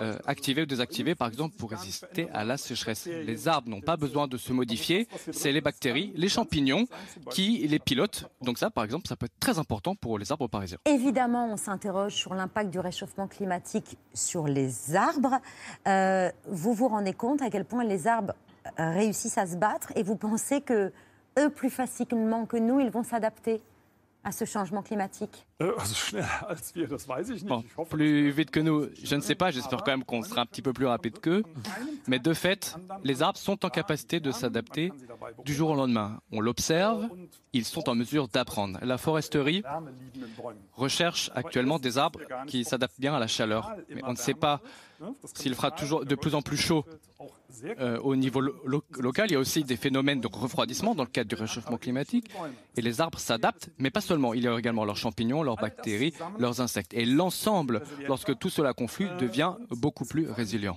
euh, 0.00 0.18
activer 0.26 0.62
ou 0.62 0.66
désactiver, 0.66 1.14
par 1.14 1.28
exemple, 1.28 1.56
pour 1.56 1.70
résister 1.70 2.28
à 2.32 2.44
la 2.44 2.56
sécheresse. 2.56 3.06
Les 3.06 3.48
arbres 3.48 3.68
n'ont 3.68 3.80
pas 3.80 3.96
besoin 3.96 4.26
de 4.26 4.36
se 4.36 4.52
modifier, 4.52 5.08
c'est 5.32 5.52
les 5.52 5.60
bactéries, 5.60 6.12
les 6.16 6.28
champignons 6.28 6.86
qui 7.30 7.66
les 7.66 7.78
pilotent. 7.78 8.26
Donc 8.42 8.58
ça, 8.58 8.70
par 8.70 8.84
exemple, 8.84 9.08
ça 9.08 9.16
peut 9.16 9.26
être 9.26 9.40
très 9.40 9.58
important 9.58 9.94
pour 9.94 10.18
les 10.18 10.30
arbres 10.32 10.48
parisiens. 10.48 10.78
Évidemment, 10.84 11.52
on 11.52 11.56
s'interroge 11.56 12.14
sur 12.14 12.34
l'impact 12.34 12.70
du 12.70 12.78
réchauffement 12.78 13.28
climatique 13.28 13.96
sur 14.14 14.46
les 14.46 14.94
arbres. 14.94 15.40
Euh, 15.86 16.30
vous 16.46 16.74
vous 16.74 16.88
rendez 16.88 17.12
compte 17.12 17.42
à 17.42 17.50
quel 17.50 17.64
point 17.64 17.84
les 17.84 18.06
arbres 18.06 18.34
réussissent 18.76 19.38
à 19.38 19.46
se 19.46 19.56
battre 19.56 19.92
et 19.96 20.02
vous 20.02 20.16
pensez 20.16 20.60
que 20.60 20.92
eux, 21.38 21.50
plus 21.50 21.70
facilement 21.70 22.46
que 22.46 22.56
nous, 22.56 22.80
ils 22.80 22.90
vont 22.90 23.02
s'adapter? 23.02 23.62
À 24.28 24.32
ce 24.32 24.44
changement 24.44 24.82
climatique? 24.82 25.46
Hoffe, 25.60 26.12
plus 27.88 28.30
vite 28.30 28.50
que 28.50 28.60
nous, 28.60 28.86
je 29.02 29.16
ne 29.16 29.20
sais 29.20 29.34
pas, 29.34 29.50
j'espère 29.50 29.82
quand 29.82 29.90
même 29.90 30.04
qu'on 30.04 30.22
sera 30.22 30.42
un 30.42 30.46
petit 30.46 30.60
peu 30.62 30.72
plus 30.72 30.86
rapide 30.86 31.18
qu'eux. 31.18 31.42
Mais 32.06 32.18
de 32.18 32.34
fait, 32.34 32.76
les 33.02 33.22
arbres 33.22 33.38
sont 33.38 33.64
en 33.64 33.70
capacité 33.70 34.20
de 34.20 34.30
s'adapter 34.30 34.92
du 35.44 35.54
jour 35.54 35.70
au 35.70 35.74
lendemain. 35.74 36.20
On 36.30 36.40
l'observe, 36.40 37.08
ils 37.54 37.64
sont 37.64 37.88
en 37.88 37.94
mesure 37.94 38.28
d'apprendre. 38.28 38.78
La 38.82 38.98
foresterie 38.98 39.62
recherche 40.74 41.30
actuellement 41.34 41.78
des 41.78 41.96
arbres 41.96 42.20
qui 42.46 42.64
s'adaptent 42.64 43.00
bien 43.00 43.14
à 43.14 43.18
la 43.18 43.26
chaleur. 43.26 43.74
Mais 43.88 44.02
on 44.04 44.12
ne 44.12 44.16
sait 44.16 44.34
pas 44.34 44.60
s'il 45.34 45.54
fera 45.54 45.70
toujours 45.70 46.04
de 46.04 46.14
plus 46.14 46.34
en 46.34 46.42
plus 46.42 46.58
chaut. 46.58 46.84
Euh, 47.80 47.98
au 48.00 48.14
niveau 48.16 48.40
lo- 48.40 48.54
lo- 48.64 48.84
local, 48.98 49.26
il 49.30 49.32
y 49.32 49.36
a 49.36 49.38
aussi 49.38 49.64
des 49.64 49.76
phénomènes 49.76 50.20
de 50.20 50.28
refroidissement 50.30 50.94
dans 50.94 51.04
le 51.04 51.08
cadre 51.08 51.28
du 51.28 51.34
réchauffement 51.34 51.78
climatique. 51.78 52.30
Et 52.76 52.82
les 52.82 53.00
arbres 53.00 53.18
s'adaptent, 53.18 53.70
mais 53.78 53.90
pas 53.90 54.00
seulement. 54.00 54.34
Il 54.34 54.42
y 54.44 54.48
a 54.48 54.58
également 54.58 54.84
leurs 54.84 54.96
champignons, 54.96 55.42
leurs 55.42 55.56
bactéries, 55.56 56.12
leurs 56.38 56.60
insectes. 56.60 56.92
Et 56.94 57.04
l'ensemble, 57.04 57.82
lorsque 58.06 58.38
tout 58.38 58.50
cela 58.50 58.72
conflue, 58.74 59.08
devient 59.18 59.54
beaucoup 59.70 60.04
plus 60.04 60.30
résilient. 60.30 60.76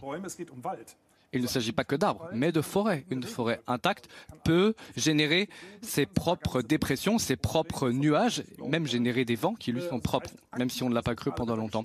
Il 1.34 1.42
ne 1.42 1.48
s'agit 1.48 1.72
pas 1.72 1.86
que 1.86 1.96
d'arbres, 1.96 2.28
mais 2.34 2.51
de 2.51 2.60
forêts. 2.62 3.06
Une 3.10 3.24
forêt 3.24 3.62
intacte 3.66 4.10
peut 4.44 4.74
générer 4.98 5.48
ses 5.82 6.06
propres 6.06 6.62
dépressions, 6.62 7.20
ses 7.20 7.38
propres 7.38 7.90
nuages, 7.90 8.44
même 8.68 8.86
générer 8.86 9.24
des 9.24 9.36
vents 9.36 9.54
qui 9.56 9.72
lui 9.72 9.82
sont 9.82 10.01
propres, 10.01 10.30
même 10.58 10.70
si 10.70 10.84
on 10.84 10.90
ne 10.90 10.94
l'a 10.94 11.01
pas 11.01 11.16
cru 11.16 11.32
pendant 11.32 11.56
longtemps. 11.56 11.84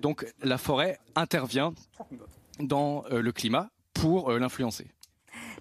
Donc 0.00 0.32
la 0.44 0.58
forêt 0.58 1.00
intervient 1.16 1.74
dans 2.60 3.04
euh, 3.10 3.20
le 3.20 3.32
climat 3.32 3.68
pour 4.00 4.30
euh, 4.30 4.38
l'influencer. 4.38 4.86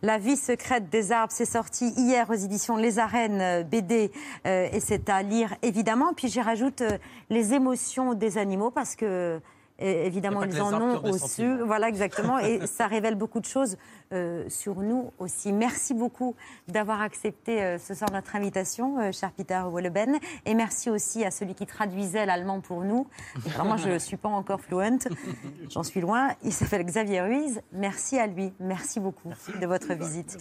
La 0.01 0.17
vie 0.17 0.37
secrète 0.37 0.89
des 0.89 1.11
arbres, 1.11 1.33
c'est 1.35 1.45
sorti 1.45 1.89
hier 1.97 2.29
aux 2.29 2.33
éditions 2.33 2.77
Les 2.77 2.99
Arènes 2.99 3.41
euh, 3.41 3.63
BD 3.63 4.11
euh, 4.45 4.67
et 4.71 4.79
c'est 4.79 5.09
à 5.09 5.23
lire 5.23 5.55
évidemment. 5.63 6.13
Puis 6.15 6.27
j'y 6.27 6.41
rajoute 6.41 6.81
euh, 6.81 6.97
les 7.29 7.53
émotions 7.53 8.13
des 8.13 8.37
animaux 8.37 8.71
parce 8.71 8.95
que 8.95 9.39
évidemment 9.79 10.43
ils 10.43 10.59
en 10.59 10.81
ont 10.81 10.99
reçu. 10.99 11.19
sentiments. 11.19 11.65
Voilà 11.65 11.87
exactement 11.87 12.39
et 12.39 12.65
ça 12.65 12.87
révèle 12.87 13.13
beaucoup 13.13 13.39
de 13.39 13.45
choses 13.45 13.77
sur 14.49 14.75
nous 14.75 15.11
aussi. 15.19 15.51
Merci 15.51 15.93
beaucoup 15.93 16.35
d'avoir 16.67 17.01
accepté 17.01 17.61
euh, 17.61 17.77
ce 17.77 17.93
soir 17.93 18.11
notre 18.11 18.35
invitation, 18.35 18.99
euh, 18.99 19.11
cher 19.11 19.31
Peter 19.31 19.61
Wolleben, 19.69 20.17
et 20.45 20.53
merci 20.53 20.89
aussi 20.89 21.23
à 21.23 21.31
celui 21.31 21.55
qui 21.55 21.65
traduisait 21.65 22.25
l'allemand 22.25 22.61
pour 22.61 22.81
nous. 22.83 23.07
Alors 23.53 23.65
moi 23.65 23.77
je 23.77 23.89
ne 23.89 23.99
suis 23.99 24.17
pas 24.17 24.29
encore 24.29 24.61
fluent, 24.61 24.99
j'en 25.69 25.83
suis 25.83 26.01
loin. 26.01 26.29
Il 26.43 26.53
s'appelle 26.53 26.85
Xavier 26.85 27.21
Ruiz. 27.21 27.61
Merci 27.71 28.19
à 28.19 28.27
lui, 28.27 28.53
merci 28.59 28.99
beaucoup 28.99 29.29
de 29.59 29.65
votre 29.65 29.93
visite. 29.93 30.37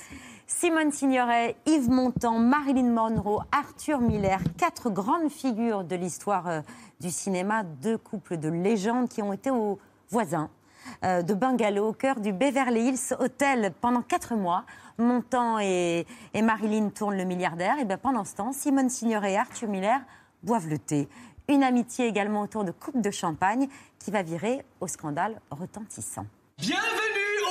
Simone 0.47 0.93
Signoret, 0.93 1.57
Yves 1.67 1.91
Montand, 1.91 2.39
Marilyn 2.39 2.93
Monroe, 2.93 3.43
Arthur 3.51 4.01
Miller, 4.01 4.39
quatre 4.57 4.91
grandes 4.91 5.31
figures 5.31 5.85
de 5.85 5.97
l'histoire 5.97 6.47
euh, 6.49 6.61
du 7.01 7.11
cinéma, 7.11 7.65
deux 7.65 7.99
couples 7.99 8.37
de 8.37 8.49
légendes 8.49 9.09
qui 9.09 9.23
ont 9.23 9.33
été 9.33 9.51
aux 9.51 9.79
voisins 10.09 10.49
euh, 10.49 10.66
de 11.03 11.35
Bungalow, 11.35 11.89
au 11.89 11.93
cœur 11.93 12.21
du 12.21 12.33
Beverly 12.33 12.89
Hills 12.89 13.17
Hotel 13.19 13.73
pendant 13.81 14.03
quatre 14.03 14.35
mois. 14.35 14.65
Montand 14.99 15.59
et, 15.59 16.07
Marilyn 16.35 16.89
tournent 16.91 17.17
le 17.17 17.25
milliardaire. 17.25 17.79
Et 17.79 17.85
bien 17.85 17.99
pendant 17.99 18.25
ce 18.25 18.35
temps, 18.35 18.53
Simone 18.53 18.89
Signoret 18.89 19.33
et 19.33 19.39
Arthur 19.39 19.69
Miller 19.69 20.01
boivent 20.43 20.69
le 20.69 20.79
thé. 20.79 21.09
Une 21.49 21.63
amitié 21.63 22.07
également 22.07 22.43
autour 22.43 22.65
de 22.65 22.73
coupes 22.73 23.01
de 23.01 23.11
champagne 23.11 23.69
qui 23.99 24.11
va 24.11 24.23
virer 24.23 24.65
au 24.81 24.87
scandale 24.87 25.41
retentissant. 25.51 26.27
Bienvenue 26.59 26.83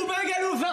au 0.01 0.07
Bungalow 0.07 0.57
20 0.57 0.67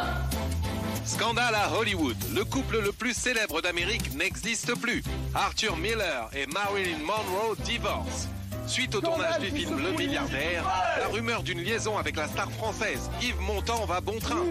Scandale 1.04 1.54
à 1.54 1.76
Hollywood. 1.76 2.16
Le 2.34 2.44
couple 2.44 2.80
le 2.80 2.92
plus 2.92 3.12
célèbre 3.12 3.60
d'Amérique 3.60 4.14
n'existe 4.14 4.74
plus. 4.80 5.02
Arthur 5.34 5.76
Miller 5.76 6.30
et 6.34 6.46
Marilyn 6.46 6.98
Monroe 6.98 7.56
divorcent. 7.64 8.28
Suite 8.66 8.94
au 8.94 9.00
tournage 9.00 9.38
du 9.40 9.50
film 9.50 9.78
Le 9.82 9.92
Milliardaire, 9.92 10.64
la 10.98 11.08
rumeur 11.08 11.42
d'une 11.42 11.60
liaison 11.60 11.98
avec 11.98 12.16
la 12.16 12.28
star 12.28 12.50
française 12.52 13.10
Yves 13.20 13.40
Montand 13.40 13.84
va 13.86 14.00
bon 14.00 14.18
train. 14.18 14.44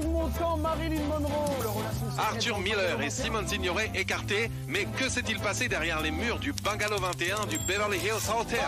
Arthur 2.18 2.60
Miller 2.60 3.02
et 3.02 3.10
Simone 3.10 3.48
Signoret 3.48 3.92
écartés, 3.96 4.52
mais 4.68 4.86
que 4.98 5.10
s'est-il 5.10 5.40
passé 5.40 5.68
derrière 5.68 6.02
les 6.02 6.12
murs 6.12 6.40
du 6.40 6.54
Bungalow 6.54 6.98
21 6.98 7.46
du 7.48 7.58
Beverly 7.60 7.98
Hills 7.98 8.32
Hotel? 8.38 8.60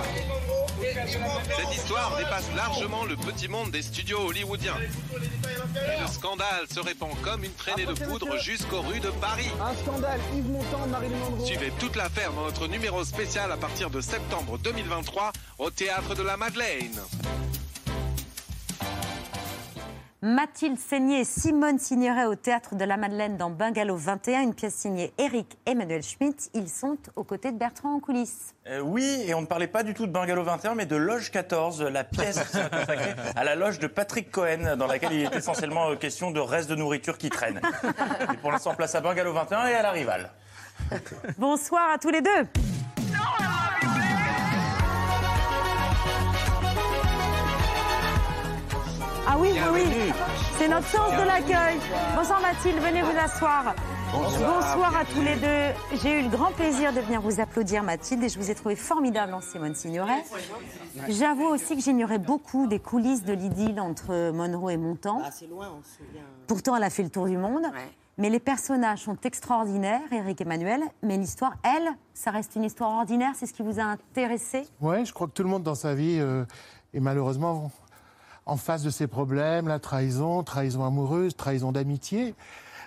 Cette 1.57 1.75
histoire 1.75 2.17
dépasse 2.17 2.50
largement 2.55 3.05
le 3.05 3.15
petit 3.15 3.47
monde 3.47 3.71
des 3.71 3.81
studios 3.81 4.27
hollywoodiens. 4.27 4.77
Et 5.75 6.01
le 6.01 6.07
scandale 6.07 6.65
se 6.71 6.79
répand 6.79 7.09
comme 7.21 7.43
une 7.43 7.53
traînée 7.53 7.85
de 7.85 7.93
poudre 7.93 8.38
jusqu'aux 8.39 8.81
rues 8.81 9.00
de 9.00 9.09
Paris. 9.09 9.50
Un 9.62 9.75
scandale, 9.75 10.19
Yves 10.35 10.50
Montand, 10.50 10.88
Marilyn 10.88 11.17
Monroe. 11.17 11.45
Suivez 11.45 11.71
toute 11.79 11.95
l'affaire 11.95 12.31
dans 12.33 12.43
notre 12.43 12.67
numéro 12.67 13.03
spécial 13.03 13.51
à 13.51 13.57
partir 13.57 13.89
de 13.89 14.01
septembre 14.01 14.57
2023 14.57 15.33
au 15.60 15.70
Théâtre 15.70 16.16
de 16.16 16.24
la 16.24 16.38
Madeleine. 16.38 17.00
Mathilde 20.25 20.80
Seigné 20.80 21.20
et 21.20 21.24
Simone 21.25 21.78
Signoret 21.80 22.24
au 22.24 22.36
Théâtre 22.36 22.75
de 22.75 22.86
la 22.86 22.96
Madeleine 22.96 23.36
dans 23.36 23.50
Bungalow 23.50 23.98
21, 23.98 24.44
une 24.44 24.54
pièce 24.54 24.74
signée 24.74 25.12
Eric 25.18 25.58
Emmanuel 25.66 26.02
Schmitt. 26.02 26.50
Ils 26.54 26.70
sont 26.70 26.98
aux 27.18 27.25
côtés 27.25 27.52
de 27.52 27.58
Bertrand 27.58 27.96
en 27.96 28.00
coulisses. 28.00 28.56
Euh, 28.68 28.80
oui, 28.80 29.25
et 29.28 29.34
on 29.34 29.42
ne 29.42 29.46
parlait 29.46 29.68
pas 29.68 29.84
du 29.84 29.94
tout 29.94 30.08
de 30.08 30.13
Bungalow 30.13 30.44
21, 30.44 30.75
mais 30.75 30.86
de 30.86 30.96
Loge 30.96 31.30
14, 31.30 31.82
la 31.82 32.06
pièce 32.06 32.40
consacrée 32.40 33.16
à 33.36 33.44
la 33.44 33.56
loge 33.56 33.80
de 33.80 33.88
Patrick 33.88 34.32
Cohen, 34.32 34.78
dans 34.78 34.88
laquelle 34.88 35.12
il 35.12 35.24
est 35.24 35.36
essentiellement 35.36 35.90
euh, 35.90 35.96
question 35.98 36.32
de 36.32 36.40
restes 36.40 36.70
de 36.70 36.75
nourriture 36.75 37.18
qui 37.18 37.30
traînent. 37.30 37.60
Et 38.34 38.38
pour 38.38 38.54
l'instant, 38.54 38.75
place 38.75 38.96
à 38.96 39.02
Bungalow 39.02 39.34
21 39.34 39.68
et 39.68 39.74
à 39.74 39.82
la 39.82 39.92
rivale. 39.92 40.32
Bonsoir 41.38 41.92
à 41.96 41.98
tous 41.98 42.12
les 42.12 42.22
deux. 42.22 42.48
Ah 49.34 49.38
oui, 49.40 49.50
oui, 49.74 49.82
oui. 49.88 50.13
C'est 50.60 50.68
notre 50.68 50.86
sens 50.86 51.12
de 51.12 51.25
l'accueil. 51.25 51.80
Bonsoir 52.16 52.40
Mathilde, 52.40 52.78
venez 52.78 53.02
vous 53.02 53.18
asseoir. 53.18 53.74
Bonsoir. 54.12 54.96
à 54.96 55.06
tous 55.06 55.24
les 55.24 55.38
deux. 55.38 55.98
J'ai 56.04 56.20
eu 56.20 56.24
le 56.25 56.30
grand 56.30 56.52
plaisir 56.52 56.94
de 56.94 57.00
venir 57.00 57.20
vous 57.20 57.40
applaudir 57.40 57.82
Mathilde 57.82 58.22
et 58.22 58.30
je 58.30 58.38
vous 58.38 58.52
ai 58.52 58.54
trouvé 58.54 58.75
formidable 58.75 59.34
en 59.34 59.42
Simone 59.42 59.74
Signoret. 59.74 60.24
J'avoue 61.10 61.46
aussi 61.46 61.75
que 61.75 61.82
j'ignorais 61.82 62.20
beaucoup 62.20 62.68
des 62.68 62.78
coulisses 62.78 63.24
de 63.24 63.34
l'idylle 63.34 63.80
entre 63.80 64.30
Monroe 64.30 64.70
et 64.70 64.78
Montand. 64.78 65.20
Ah, 65.25 65.32
c'est 65.32 65.48
loin, 65.48 65.68
on 65.80 65.82
se 65.82 65.98
souvient. 65.98 66.22
Pourtant, 66.46 66.75
elle 66.75 66.84
a 66.84 66.92
fait 66.92 67.02
le 67.02 67.10
tour 67.10 67.25
du 67.25 67.38
monde. 67.38 67.66
Mais 68.20 68.30
les 68.30 68.40
personnages 68.40 69.00
sont 69.00 69.18
extraordinaires, 69.24 70.02
Eric 70.12 70.42
Emmanuel. 70.42 70.84
Mais 71.02 71.18
l'histoire, 71.18 71.56
elle, 71.63 71.90
ça 72.13 72.30
reste 72.30 72.56
une 72.56 72.66
histoire 72.66 72.92
ordinaire. 72.92 73.32
C'est 73.34 73.48
ce 73.48 73.54
qui 73.54 73.63
vous 73.63 73.80
a 73.80 73.84
intéressé? 73.84 74.68
Ouais, 74.80 75.04
je 75.04 75.12
crois 75.12 75.25
que 75.25 75.32
tout 75.32 75.42
le 75.42 75.50
monde 75.50 75.63
dans 75.63 75.74
sa 75.74 75.96
vie 75.96 76.20
euh, 76.20 76.46
est 76.94 77.00
malheureusement 77.00 77.72
en 78.45 78.57
face 78.57 78.83
de 78.83 78.89
ses 78.89 79.07
problèmes, 79.07 79.67
la 79.67 79.79
trahison, 79.79 80.43
trahison 80.43 80.85
amoureuse, 80.85 81.35
trahison 81.35 81.71
d'amitié. 81.71 82.35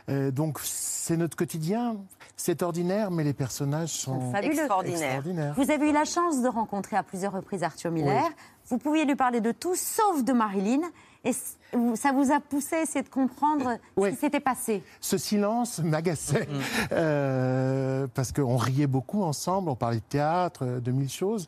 Euh, 0.08 0.30
donc 0.30 0.58
c'est 0.62 1.16
notre 1.16 1.36
quotidien. 1.36 1.96
C'est 2.36 2.62
ordinaire, 2.62 3.10
mais 3.10 3.24
les 3.24 3.32
personnages 3.32 3.88
sont 3.88 4.30
Fabuleux. 4.30 4.52
extraordinaires. 4.58 5.22
Vous 5.56 5.70
avez 5.70 5.88
eu 5.88 5.92
la 5.92 6.04
chance 6.04 6.42
de 6.42 6.48
rencontrer 6.48 6.96
à 6.96 7.02
plusieurs 7.02 7.32
reprises 7.32 7.62
Arthur 7.62 7.90
Miller. 7.90 8.24
Oui. 8.26 8.34
Vous 8.68 8.78
pouviez 8.78 9.04
lui 9.04 9.16
parler 9.16 9.40
de 9.40 9.52
tout, 9.52 9.74
sauf 9.74 10.22
de 10.22 10.32
Marilyn. 10.32 10.82
Et 11.24 11.32
ça 11.32 12.12
vous 12.12 12.30
a 12.30 12.38
poussé 12.38 12.76
à 12.76 12.82
essayer 12.82 13.02
de 13.02 13.08
comprendre 13.08 13.78
ce 13.98 14.08
qui 14.10 14.16
s'était 14.16 14.38
passé. 14.40 14.84
Ce 15.00 15.18
silence 15.18 15.80
m'agaçait 15.80 16.46
euh, 16.92 18.06
parce 18.14 18.30
qu'on 18.30 18.56
riait 18.56 18.86
beaucoup 18.86 19.24
ensemble, 19.24 19.70
on 19.70 19.74
parlait 19.74 19.96
de 19.96 20.02
théâtre, 20.02 20.64
de 20.64 20.92
mille 20.92 21.10
choses. 21.10 21.46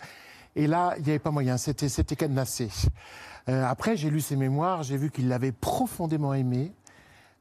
Et 0.57 0.67
là, 0.67 0.95
il 0.97 1.05
n'y 1.05 1.11
avait 1.11 1.21
pas 1.21 1.31
moyen, 1.31 1.59
c'était 1.59 1.89
c'était 1.89 2.17
cadenassé. 2.17 2.71
Euh, 3.49 3.65
après, 3.65 3.97
j'ai 3.97 4.11
lu 4.11 4.21
ses 4.21 4.37
mémoires, 4.37 4.83
j'ai 4.83 4.97
vu 4.97 5.11
qu'il 5.11 5.29
l'avait 5.29 5.53
profondément 5.53 6.35
aimé, 6.35 6.73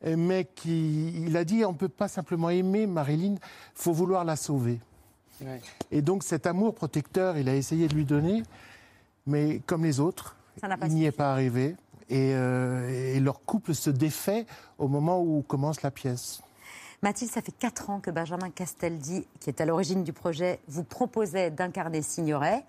euh, 0.06 0.16
mais 0.18 0.46
qu'il 0.46 1.28
il 1.28 1.36
a 1.36 1.44
dit 1.44 1.66
on 1.66 1.74
ne 1.74 1.78
peut 1.78 1.90
pas 1.90 2.08
simplement 2.08 2.50
aimer 2.50 2.88
Marilyn, 2.88 3.36
faut 3.74 3.94
vouloir 3.94 4.24
la 4.24 4.36
sauver. 4.36 4.80
Et 5.92 6.02
donc 6.02 6.24
cet 6.24 6.48
amour 6.48 6.74
protecteur, 6.74 7.38
il 7.38 7.48
a 7.48 7.56
essayé 7.56 7.88
de 7.88 7.94
lui 7.94 8.06
donner, 8.06 8.42
mais 9.28 9.62
comme 9.68 9.84
les 9.84 10.00
autres, 10.00 10.36
il 10.84 10.90
n'y 10.90 11.06
est 11.06 11.12
pas 11.12 11.32
arrivé. 11.32 11.76
Et, 12.10 12.32
euh, 12.34 13.16
et 13.16 13.20
leur 13.20 13.44
couple 13.44 13.76
se 13.76 13.90
défait 13.90 14.46
au 14.78 14.88
moment 14.88 15.22
où 15.22 15.42
commence 15.42 15.82
la 15.82 15.92
pièce. 15.92 16.42
Mathilde, 17.04 17.32
ça 17.32 17.42
fait 17.42 17.52
quatre 17.52 17.90
ans 17.90 18.00
que 18.00 18.10
Benjamin 18.10 18.50
Castaldi, 18.50 19.28
qui 19.40 19.50
est 19.50 19.62
à 19.62 19.66
l'origine 19.66 20.04
du 20.04 20.14
projet, 20.14 20.60
vous 20.68 20.84
proposait 20.84 21.52
d'incarner 21.52 22.02
Signoret. 22.02 22.64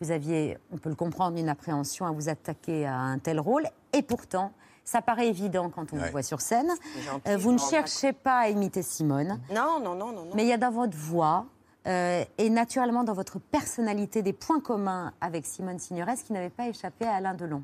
Vous 0.00 0.10
aviez, 0.10 0.58
on 0.72 0.76
peut 0.78 0.90
le 0.90 0.94
comprendre, 0.94 1.38
une 1.38 1.48
appréhension 1.48 2.06
à 2.06 2.10
vous 2.10 2.28
attaquer 2.28 2.86
à 2.86 2.96
un 2.98 3.18
tel 3.18 3.40
rôle. 3.40 3.66
Et 3.92 4.02
pourtant, 4.02 4.52
ça 4.84 5.00
paraît 5.02 5.28
évident 5.28 5.70
quand 5.70 5.92
on 5.92 5.96
vous 5.96 6.10
voit 6.10 6.22
sur 6.22 6.40
scène. 6.40 6.70
gentil, 7.04 7.30
Euh, 7.30 7.36
vous 7.36 7.52
ne 7.52 7.58
cherchez 7.58 8.12
pas 8.12 8.40
à 8.40 8.48
imiter 8.48 8.82
Simone. 8.82 9.40
Non, 9.54 9.80
non, 9.82 9.94
non, 9.94 10.12
non. 10.12 10.24
non. 10.26 10.30
Mais 10.34 10.42
il 10.44 10.48
y 10.48 10.52
a 10.52 10.58
dans 10.58 10.70
votre 10.70 10.96
voix 10.96 11.46
euh, 11.86 12.24
et 12.38 12.50
naturellement 12.50 13.04
dans 13.04 13.14
votre 13.14 13.38
personnalité 13.38 14.22
des 14.22 14.32
points 14.32 14.60
communs 14.60 15.12
avec 15.20 15.46
Simone 15.46 15.78
Signoret, 15.78 16.16
ce 16.16 16.24
qui 16.24 16.32
n'avait 16.32 16.50
pas 16.50 16.68
échappé 16.68 17.04
à 17.06 17.14
Alain 17.14 17.34
Delon. 17.34 17.62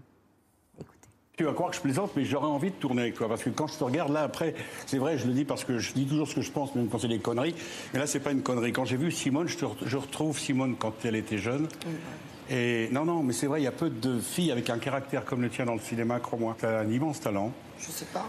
Tu 1.42 1.46
vas 1.48 1.54
croire 1.54 1.70
que 1.70 1.76
je 1.76 1.80
plaisante, 1.82 2.12
mais 2.14 2.24
j'aurais 2.24 2.46
envie 2.46 2.70
de 2.70 2.76
tourner 2.76 3.02
avec 3.02 3.14
toi. 3.14 3.26
Parce 3.28 3.42
que 3.42 3.50
quand 3.50 3.66
je 3.66 3.74
te 3.76 3.82
regarde 3.82 4.12
là, 4.12 4.20
après, 4.22 4.54
c'est 4.86 4.98
vrai, 4.98 5.18
je 5.18 5.26
le 5.26 5.32
dis 5.32 5.44
parce 5.44 5.64
que 5.64 5.78
je 5.78 5.92
dis 5.92 6.06
toujours 6.06 6.28
ce 6.28 6.36
que 6.36 6.40
je 6.40 6.52
pense, 6.52 6.72
même 6.76 6.86
quand 6.86 7.00
c'est 7.00 7.08
des 7.08 7.18
conneries. 7.18 7.56
Mais 7.92 7.98
là, 7.98 8.06
c'est 8.06 8.20
pas 8.20 8.30
une 8.30 8.42
connerie. 8.42 8.72
Quand 8.72 8.84
j'ai 8.84 8.96
vu 8.96 9.10
Simone, 9.10 9.48
je, 9.48 9.56
te 9.56 9.64
re- 9.64 9.74
je 9.84 9.96
retrouve 9.96 10.38
Simone 10.38 10.76
quand 10.78 10.92
elle 11.04 11.16
était 11.16 11.38
jeune. 11.38 11.66
Et 12.48 12.88
non, 12.92 13.04
non, 13.04 13.24
mais 13.24 13.32
c'est 13.32 13.48
vrai, 13.48 13.60
il 13.60 13.64
y 13.64 13.66
a 13.66 13.72
peu 13.72 13.90
de 13.90 14.20
filles 14.20 14.52
avec 14.52 14.70
un 14.70 14.78
caractère 14.78 15.24
comme 15.24 15.42
le 15.42 15.50
tien 15.50 15.64
dans 15.64 15.74
le 15.74 15.80
cinéma, 15.80 16.20
crois-moi. 16.20 16.54
Tu 16.60 16.64
as 16.64 16.78
un 16.78 16.88
immense 16.88 17.18
talent. 17.18 17.50
Je 17.80 17.86
sais 17.90 18.04
pas. 18.04 18.28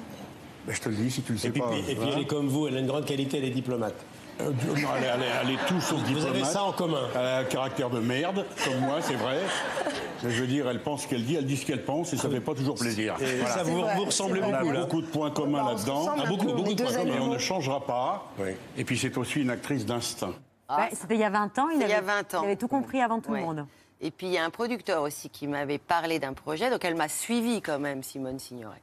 Ben, 0.66 0.74
je 0.74 0.82
te 0.82 0.90
le 0.90 0.96
dis 0.96 1.12
si 1.12 1.22
tu 1.22 1.34
le 1.34 1.38
sais 1.38 1.50
Et 1.50 1.52
puis, 1.52 1.62
pas. 1.62 1.70
et 1.72 1.84
puis 1.84 1.94
voilà. 1.96 2.14
elle 2.16 2.22
est 2.24 2.26
comme 2.26 2.48
vous, 2.48 2.68
elle 2.68 2.78
a 2.78 2.80
une 2.80 2.88
grande 2.88 3.06
qualité, 3.06 3.38
elle 3.38 3.46
est 3.46 3.50
diplomate. 3.52 3.94
Euh, 4.42 4.46
non, 4.50 4.54
elle, 4.98 5.04
est- 5.04 5.08
elle 5.14 5.22
est- 5.22 5.26
elle 5.44 5.50
est 5.52 5.66
tout 5.68 5.80
sauf 5.80 6.00
Vous 6.00 6.06
diplomate. 6.08 6.30
avez 6.32 6.44
ça 6.46 6.64
en 6.64 6.72
commun. 6.72 7.04
Elle 7.14 7.22
a 7.22 7.38
un 7.38 7.44
caractère 7.44 7.92
de 7.92 8.00
merde, 8.00 8.44
comme 8.66 8.80
moi, 8.80 8.98
c'est 9.02 9.14
vrai. 9.18 9.38
Je 10.24 10.42
veux 10.42 10.48
dire, 10.48 10.68
elle 10.70 10.82
pense 10.82 11.04
ce 11.04 11.08
qu'elle 11.08 11.24
dit, 11.26 11.36
elle 11.36 11.46
dit 11.46 11.58
ce 11.58 11.66
qu'elle 11.66 11.84
pense, 11.84 12.14
et 12.14 12.18
ça 12.18 12.30
fait 12.30 12.40
pas 12.40 12.54
toujours 12.54 12.76
plaisir. 12.76 13.16
Et 13.22 13.46
ça, 13.46 13.64
vous- 13.64 13.82
ressemblez 14.06 14.42
On 14.44 14.54
a 14.54 14.60
beaucoup, 14.60 14.72
là. 14.72 14.80
beaucoup 14.82 15.02
de 15.02 15.08
points 15.08 15.32
communs 15.32 15.64
là-dedans. 15.64 16.08
Ah, 16.18 16.26
beaucoup, 16.28 16.46
beaucoup 16.54 16.74
de 16.74 16.84
points 16.84 16.94
communs. 16.94 17.16
Et 17.16 17.20
on 17.20 17.34
ne 17.34 17.38
changera 17.38 17.86
pas. 17.86 18.32
Et 18.78 18.84
puis 18.84 18.98
c'est 18.98 19.16
aussi 19.18 19.42
une 19.42 19.50
actrice 19.50 19.86
d'instinct. 19.86 20.34
Ouais, 20.70 20.90
C'était 20.94 21.16
il 21.16 21.20
y 21.22 21.24
a 21.26 21.30
20 21.30 21.60
ans, 21.60 21.70
il 21.70 21.82
il 21.82 21.88
y 21.88 21.94
a 21.94 21.98
avait, 21.98 22.06
20 22.06 22.34
ans. 22.36 22.42
il 22.42 22.46
avait 22.46 22.56
tout 22.56 22.68
compris 22.70 23.02
avant 23.02 23.20
tout 23.20 23.32
Ouais. 23.32 23.40
le 23.42 23.46
monde. 23.46 23.66
Et 24.02 24.12
puis 24.12 24.28
il 24.28 24.34
y 24.34 24.38
a 24.38 24.44
un 24.46 24.50
producteur 24.50 25.02
aussi 25.04 25.30
qui 25.30 25.46
m'avait 25.48 25.78
parlé 25.78 26.20
d'un 26.20 26.34
projet, 26.34 26.70
donc 26.70 26.84
elle 26.84 26.96
m'a 26.96 27.08
suivi 27.10 27.62
quand 27.62 27.80
même, 27.80 28.02
Simone 28.04 28.40
Signoret. 28.40 28.82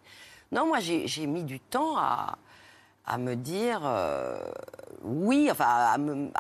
Non, 0.53 0.67
moi 0.67 0.79
j'ai 0.81 1.07
j'ai 1.09 1.27
mis 1.27 1.43
du 1.45 1.59
temps 1.61 1.97
à, 1.97 2.37
à 3.07 3.19
me 3.19 3.35
dire 3.35 3.81
euh, 3.85 4.39
oui, 5.03 5.49
enfin 5.51 5.65
à, 5.67 5.97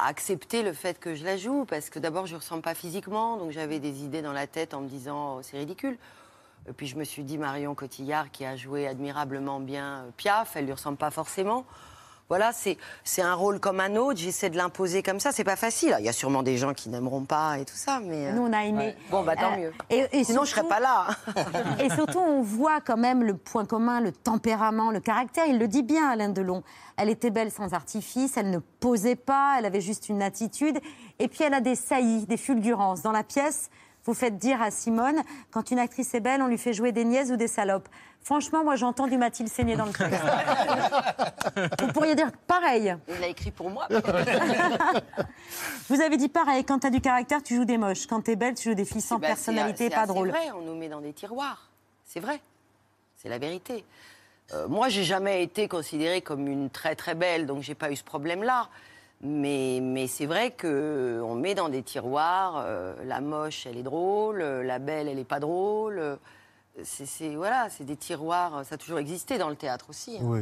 accepter 0.06 0.62
le 0.62 0.72
fait 0.72 0.98
que 0.98 1.14
je 1.14 1.24
la 1.24 1.36
joue, 1.36 1.64
parce 1.64 1.90
que 1.90 1.98
d'abord 1.98 2.26
je 2.26 2.34
ne 2.34 2.38
ressemble 2.38 2.62
pas 2.62 2.74
physiquement, 2.74 3.36
donc 3.36 3.50
j'avais 3.50 3.78
des 3.78 4.04
idées 4.04 4.22
dans 4.22 4.32
la 4.32 4.46
tête 4.46 4.74
en 4.74 4.80
me 4.80 4.88
disant 4.88 5.36
oh, 5.36 5.40
c'est 5.42 5.58
ridicule. 5.58 5.98
Et 6.68 6.72
puis 6.72 6.86
je 6.86 6.96
me 6.96 7.04
suis 7.04 7.24
dit 7.24 7.38
Marion 7.38 7.74
Cotillard 7.74 8.30
qui 8.30 8.44
a 8.44 8.54
joué 8.54 8.86
admirablement 8.86 9.60
bien 9.60 10.00
euh, 10.00 10.10
Piaf, 10.16 10.56
elle 10.56 10.66
lui 10.66 10.72
ressemble 10.72 10.98
pas 10.98 11.10
forcément. 11.10 11.64
Voilà, 12.30 12.52
c'est 12.52 13.22
un 13.22 13.34
rôle 13.34 13.58
comme 13.58 13.80
un 13.80 13.96
autre. 13.96 14.20
J'essaie 14.20 14.50
de 14.50 14.56
l'imposer 14.56 15.02
comme 15.02 15.18
ça. 15.18 15.32
C'est 15.32 15.42
pas 15.42 15.56
facile. 15.56 15.96
Il 15.98 16.04
y 16.04 16.08
a 16.08 16.12
sûrement 16.12 16.44
des 16.44 16.56
gens 16.56 16.74
qui 16.74 16.88
n'aimeront 16.88 17.24
pas 17.24 17.58
et 17.58 17.64
tout 17.64 17.74
ça, 17.74 17.98
mais 18.00 18.28
euh, 18.28 18.32
Nous, 18.32 18.42
on 18.42 18.52
a 18.52 18.64
aimé. 18.64 18.94
Bon, 19.10 19.24
bah 19.24 19.34
tant 19.34 19.52
Euh, 19.54 19.56
mieux. 19.56 19.72
et- 19.90 20.06
et 20.12 20.22
Sinon, 20.22 20.44
je 20.44 20.50
serais 20.50 20.60
surtout- 20.60 20.68
pas 20.68 20.78
là. 20.80 21.08
Et 21.84 21.90
surtout, 21.90 22.20
on 22.20 22.40
voit 22.40 22.80
quand 22.80 22.96
même 22.96 23.24
le 23.24 23.34
point 23.36 23.64
commun, 23.64 24.00
le 24.00 24.12
tempérament, 24.12 24.92
le 24.92 25.00
caractère. 25.00 25.46
Il 25.46 25.58
le 25.58 25.66
dit 25.66 25.82
bien, 25.82 26.08
Alain 26.08 26.28
Delon. 26.28 26.62
Elle 26.96 27.08
était 27.08 27.30
belle 27.30 27.50
sans 27.50 27.74
artifice, 27.74 28.36
elle 28.36 28.50
ne 28.50 28.58
posait 28.58 29.16
pas, 29.16 29.56
elle 29.58 29.66
avait 29.66 29.80
juste 29.80 30.08
une 30.08 30.22
attitude. 30.22 30.78
Et 31.18 31.26
puis, 31.26 31.42
elle 31.42 31.54
a 31.54 31.60
des 31.60 31.74
saillies, 31.74 32.26
des 32.26 32.36
fulgurances. 32.36 33.02
Dans 33.02 33.10
la 33.12 33.24
pièce, 33.24 33.70
vous 34.04 34.14
faites 34.14 34.38
dire 34.38 34.62
à 34.62 34.70
Simone, 34.70 35.20
quand 35.50 35.72
une 35.72 35.80
actrice 35.80 36.14
est 36.14 36.20
belle, 36.20 36.42
on 36.42 36.46
lui 36.46 36.58
fait 36.58 36.74
jouer 36.74 36.92
des 36.92 37.04
niaises 37.04 37.32
ou 37.32 37.36
des 37.36 37.48
salopes. 37.48 37.88
Franchement, 38.22 38.62
moi, 38.62 38.76
j'entends 38.76 39.06
du 39.06 39.16
Mathilde 39.16 39.48
Seigné 39.48 39.76
dans 39.76 39.86
le 39.86 39.92
texte. 39.92 40.20
vous 41.80 41.88
pourriez 41.88 42.14
dire 42.14 42.30
pareil. 42.46 42.94
Il 43.08 43.18
l'a 43.20 43.28
écrit 43.28 43.50
pour 43.50 43.70
moi. 43.70 43.88
Vous 45.88 46.00
avez 46.00 46.16
dit 46.16 46.28
pareil, 46.28 46.64
quand 46.64 46.80
tu 46.80 46.86
as 46.86 46.90
du 46.90 47.00
caractère, 47.00 47.42
tu 47.42 47.56
joues 47.56 47.64
des 47.64 47.78
moches. 47.78 48.06
Quand 48.06 48.22
tu 48.22 48.32
es 48.32 48.36
belle, 48.36 48.54
tu 48.54 48.68
joues 48.68 48.74
des 48.74 48.84
filles 48.84 49.00
sans 49.00 49.18
Bah, 49.18 49.28
personnalité, 49.28 49.90
pas 49.90 50.02
c'est 50.02 50.06
drôles. 50.08 50.32
C'est 50.32 50.48
vrai, 50.48 50.52
on 50.56 50.62
nous 50.62 50.76
met 50.76 50.88
dans 50.88 51.00
des 51.00 51.12
tiroirs. 51.12 51.68
C'est 52.04 52.20
vrai. 52.20 52.40
C'est 53.16 53.28
la 53.28 53.38
vérité. 53.38 53.84
Euh, 54.52 54.68
moi, 54.68 54.88
j'ai 54.88 55.04
jamais 55.04 55.42
été 55.42 55.68
considérée 55.68 56.22
comme 56.22 56.46
une 56.46 56.70
très 56.70 56.94
très 56.94 57.14
belle, 57.14 57.46
donc 57.46 57.62
j'ai 57.62 57.74
pas 57.74 57.90
eu 57.90 57.96
ce 57.96 58.04
problème-là. 58.04 58.68
Mais, 59.22 59.80
mais 59.82 60.06
c'est 60.06 60.24
vrai 60.26 60.50
que 60.52 61.20
on 61.24 61.34
met 61.34 61.54
dans 61.54 61.68
des 61.68 61.82
tiroirs. 61.82 62.62
euh, 62.64 62.94
la 63.04 63.20
moche, 63.20 63.66
elle 63.66 63.76
est 63.76 63.82
drôle. 63.82 64.40
euh, 64.40 64.62
La 64.62 64.78
belle, 64.78 65.08
elle 65.08 65.18
est 65.18 65.24
pas 65.24 65.40
drôle. 65.40 66.18
C'est 66.84 67.06
c'est- 67.06 67.34
voilà, 67.34 67.68
c'est 67.70 67.84
des 67.84 67.96
tiroirs. 67.96 68.64
Ça 68.64 68.74
a 68.74 68.78
toujours 68.78 68.98
existé 68.98 69.38
dans 69.38 69.48
le 69.48 69.56
théâtre 69.56 69.86
aussi. 69.88 70.16
hein. 70.16 70.22
Oui. 70.24 70.40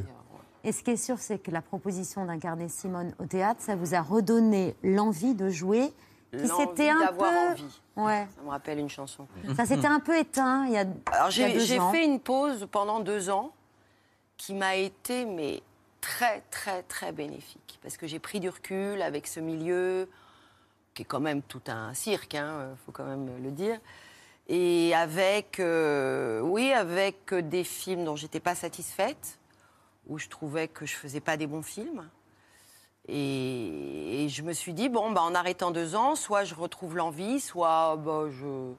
Et 0.64 0.72
ce 0.72 0.82
qui 0.82 0.90
est 0.90 0.96
sûr, 0.96 1.18
c'est 1.18 1.38
que 1.38 1.50
la 1.50 1.62
proposition 1.62 2.24
d'incarner 2.26 2.68
Simone 2.68 3.14
au 3.20 3.26
théâtre, 3.26 3.60
ça 3.62 3.76
vous 3.76 3.94
a 3.94 4.00
redonné 4.00 4.74
l'envie 4.82 5.34
de 5.34 5.48
jouer. 5.48 5.92
S'était 6.32 6.90
un 6.90 6.98
d'avoir 7.00 7.30
peu. 7.30 7.52
envie. 7.52 7.80
Ouais. 7.96 8.26
Ça 8.36 8.42
me 8.42 8.50
rappelle 8.50 8.78
une 8.78 8.90
chanson. 8.90 9.26
Ça 9.56 9.64
s'était 9.64 9.86
un 9.86 10.00
peu 10.00 10.16
éteint 10.18 10.66
il 10.66 10.72
y 10.72 10.76
a, 10.76 10.80
Alors 11.12 11.30
il 11.30 11.38
y 11.40 11.44
a 11.44 11.58
j'ai 11.58 11.80
fait 11.92 12.04
une 12.04 12.20
pause 12.20 12.68
pendant 12.70 13.00
deux 13.00 13.30
ans 13.30 13.52
qui 14.36 14.52
m'a 14.52 14.76
été 14.76 15.24
mais 15.24 15.62
très 16.02 16.42
très 16.50 16.82
très 16.82 17.12
bénéfique 17.12 17.78
parce 17.82 17.96
que 17.96 18.06
j'ai 18.06 18.18
pris 18.18 18.40
du 18.40 18.50
recul 18.50 19.00
avec 19.00 19.26
ce 19.26 19.40
milieu 19.40 20.08
qui 20.92 21.02
est 21.02 21.06
quand 21.06 21.20
même 21.20 21.40
tout 21.42 21.62
un 21.68 21.94
cirque, 21.94 22.34
il 22.34 22.76
faut 22.84 22.92
quand 22.92 23.04
même 23.06 23.30
le 23.42 23.50
dire. 23.50 23.78
Et 24.48 24.94
avec, 24.94 25.60
euh, 25.60 26.40
oui, 26.40 26.72
avec 26.72 27.34
des 27.34 27.64
films 27.64 28.04
dont 28.04 28.16
j'étais 28.16 28.40
pas 28.40 28.54
satisfaite, 28.54 29.38
où 30.06 30.18
je 30.18 30.28
trouvais 30.28 30.68
que 30.68 30.86
je 30.86 30.94
faisais 30.94 31.20
pas 31.20 31.36
des 31.36 31.46
bons 31.46 31.62
films. 31.62 32.08
Et, 33.08 34.24
et 34.24 34.28
je 34.28 34.42
me 34.42 34.52
suis 34.52 34.72
dit, 34.72 34.88
bon, 34.88 35.10
bah, 35.12 35.22
en 35.22 35.34
arrêtant 35.34 35.70
deux 35.70 35.94
ans, 35.94 36.14
soit 36.14 36.44
je 36.44 36.54
retrouve 36.54 36.96
l'envie, 36.96 37.40
soit 37.40 37.96
bah, 37.96 38.24
je, 38.30 38.72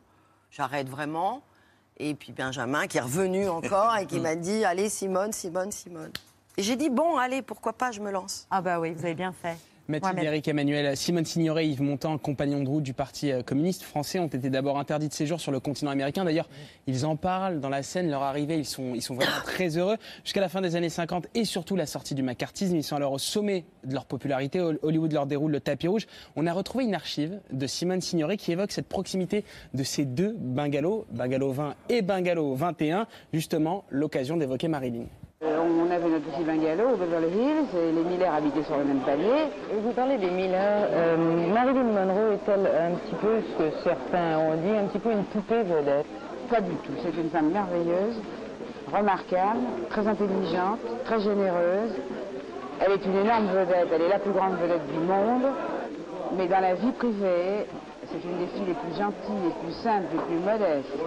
j'arrête 0.51 0.89
vraiment. 0.89 1.43
Et 1.97 2.15
puis 2.15 2.31
Benjamin 2.31 2.87
qui 2.87 2.97
est 2.97 3.01
revenu 3.01 3.49
encore 3.49 3.95
et 3.97 4.05
qui 4.05 4.19
m'a 4.21 4.35
dit, 4.35 4.63
allez 4.65 4.89
Simone, 4.89 5.33
Simone, 5.33 5.71
Simone. 5.71 6.11
Et 6.57 6.63
j'ai 6.63 6.75
dit, 6.75 6.89
bon, 6.89 7.17
allez, 7.17 7.41
pourquoi 7.41 7.73
pas, 7.73 7.91
je 7.91 8.01
me 8.01 8.11
lance. 8.11 8.47
Ah 8.49 8.61
bah 8.61 8.79
oui, 8.79 8.91
vous 8.93 9.05
avez 9.05 9.15
bien 9.15 9.33
fait. 9.33 9.57
Mathilde, 9.89 10.13
Mohamed. 10.13 10.23
Eric 10.27 10.47
Emmanuel, 10.47 10.95
Simone 10.95 11.25
Signoret, 11.25 11.67
Yves 11.67 11.81
Montand, 11.81 12.17
compagnons 12.19 12.63
de 12.63 12.69
route 12.69 12.83
du 12.83 12.93
Parti 12.93 13.31
euh, 13.31 13.41
communiste 13.41 13.81
français, 13.83 14.19
ont 14.19 14.27
été 14.27 14.49
d'abord 14.49 14.77
interdits 14.79 15.07
de 15.07 15.13
séjour 15.13 15.41
sur 15.41 15.51
le 15.51 15.59
continent 15.59 15.91
américain. 15.91 16.23
D'ailleurs, 16.23 16.47
ils 16.87 17.05
en 17.05 17.15
parlent 17.15 17.59
dans 17.59 17.69
la 17.69 17.81
scène, 17.83 18.09
leur 18.09 18.21
arrivée, 18.21 18.55
ils 18.57 18.65
sont, 18.65 18.93
ils 18.93 19.01
sont 19.01 19.15
vraiment 19.15 19.41
très 19.43 19.77
heureux. 19.77 19.97
Jusqu'à 20.23 20.41
la 20.41 20.49
fin 20.49 20.61
des 20.61 20.75
années 20.75 20.89
50 20.89 21.27
et 21.33 21.43
surtout 21.43 21.75
la 21.75 21.85
sortie 21.87 22.13
du 22.15 22.21
macartisme, 22.23 22.75
ils 22.75 22.83
sont 22.83 22.95
alors 22.95 23.13
au 23.13 23.17
sommet 23.17 23.65
de 23.83 23.93
leur 23.93 24.05
popularité. 24.05 24.59
Hol- 24.61 24.79
Hollywood 24.83 25.11
leur 25.11 25.25
déroule 25.25 25.51
le 25.51 25.59
tapis 25.59 25.87
rouge. 25.87 26.05
On 26.35 26.45
a 26.45 26.53
retrouvé 26.53 26.83
une 26.85 26.93
archive 26.95 27.39
de 27.51 27.65
Simone 27.67 28.01
Signoret 28.01 28.37
qui 28.37 28.51
évoque 28.51 28.71
cette 28.71 28.87
proximité 28.87 29.43
de 29.73 29.83
ces 29.83 30.05
deux 30.05 30.35
bungalows, 30.39 31.05
Bungalow 31.11 31.51
20 31.51 31.75
et 31.89 32.01
Bungalow 32.03 32.53
21, 32.53 33.07
justement 33.33 33.83
l'occasion 33.89 34.37
d'évoquer 34.37 34.67
Marilyn. 34.67 35.05
Euh, 35.41 35.57
on 35.57 35.89
avait 35.89 36.09
notre 36.09 36.25
petit 36.25 36.43
bungalow 36.43 36.95
au 36.95 36.97
Beverly 36.97 37.27
Hills 37.29 37.71
et 37.73 37.93
les 37.93 38.03
Miller 38.03 38.33
habitaient 38.33 38.63
sur 38.63 38.75
le 38.75 38.83
même 38.83 38.99
palier. 38.99 39.47
Vous 39.71 39.91
parlez 39.93 40.17
des 40.17 40.29
Miller. 40.31 40.83
euh, 40.91 41.15
Marilyn 41.53 41.83
Monroe 41.85 42.33
est-elle 42.33 42.67
un 42.67 42.95
petit 42.95 43.15
peu 43.21 43.39
ce 43.39 43.63
que 43.63 43.71
certains 43.81 44.37
ont 44.37 44.55
dit, 44.55 44.75
un 44.75 44.87
petit 44.87 44.99
peu 44.99 45.13
une 45.13 45.23
poupée 45.23 45.63
vedette? 45.63 46.07
Pas 46.49 46.59
du 46.59 46.75
tout. 46.83 46.91
C'est 47.01 47.15
une 47.17 47.29
femme 47.29 47.51
merveilleuse, 47.51 48.19
remarquable, 48.91 49.61
très 49.89 50.05
intelligente, 50.05 50.79
très 51.05 51.21
généreuse. 51.21 51.95
Elle 52.81 52.91
est 52.91 53.05
une 53.05 53.15
énorme 53.23 53.47
vedette. 53.47 53.87
Elle 53.95 54.01
est 54.01 54.09
la 54.09 54.19
plus 54.19 54.31
grande 54.31 54.57
vedette 54.59 54.91
du 54.91 54.99
monde. 54.99 55.53
Mais 56.37 56.47
dans 56.47 56.59
la 56.59 56.73
vie 56.73 56.91
privée, 56.91 57.65
c'est 58.11 58.23
une 58.27 58.39
des 58.39 58.47
filles 58.47 58.67
les 58.67 58.73
plus 58.73 58.91
gentilles, 58.91 59.43
les 59.45 59.55
plus 59.63 59.73
simples, 59.83 60.07
les 60.11 60.19
plus 60.19 60.43
modestes, 60.43 60.99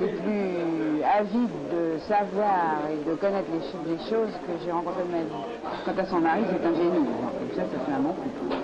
les 0.00 0.08
plus 0.08 1.02
avides 1.02 1.50
de 1.72 1.98
savoir 2.08 2.78
et 2.90 3.08
de 3.08 3.14
connaître 3.16 3.48
les, 3.52 3.60
ch- 3.60 3.74
les 3.86 3.98
choses 4.10 4.32
que 4.46 4.52
j'ai 4.64 4.70
rencontrées 4.72 5.02
de 5.04 5.10
ma 5.12 5.18
vie. 5.18 5.84
Quant 5.84 5.96
à 5.98 6.06
son 6.06 6.20
mari, 6.20 6.42
c'est 6.50 6.66
un 6.66 6.74
génie. 6.74 7.06
Comme 7.06 7.50
ça, 7.56 7.62
ça 7.62 7.84
fait 7.86 7.92
un 7.92 8.00
bon 8.00 8.12
couple. 8.14 8.54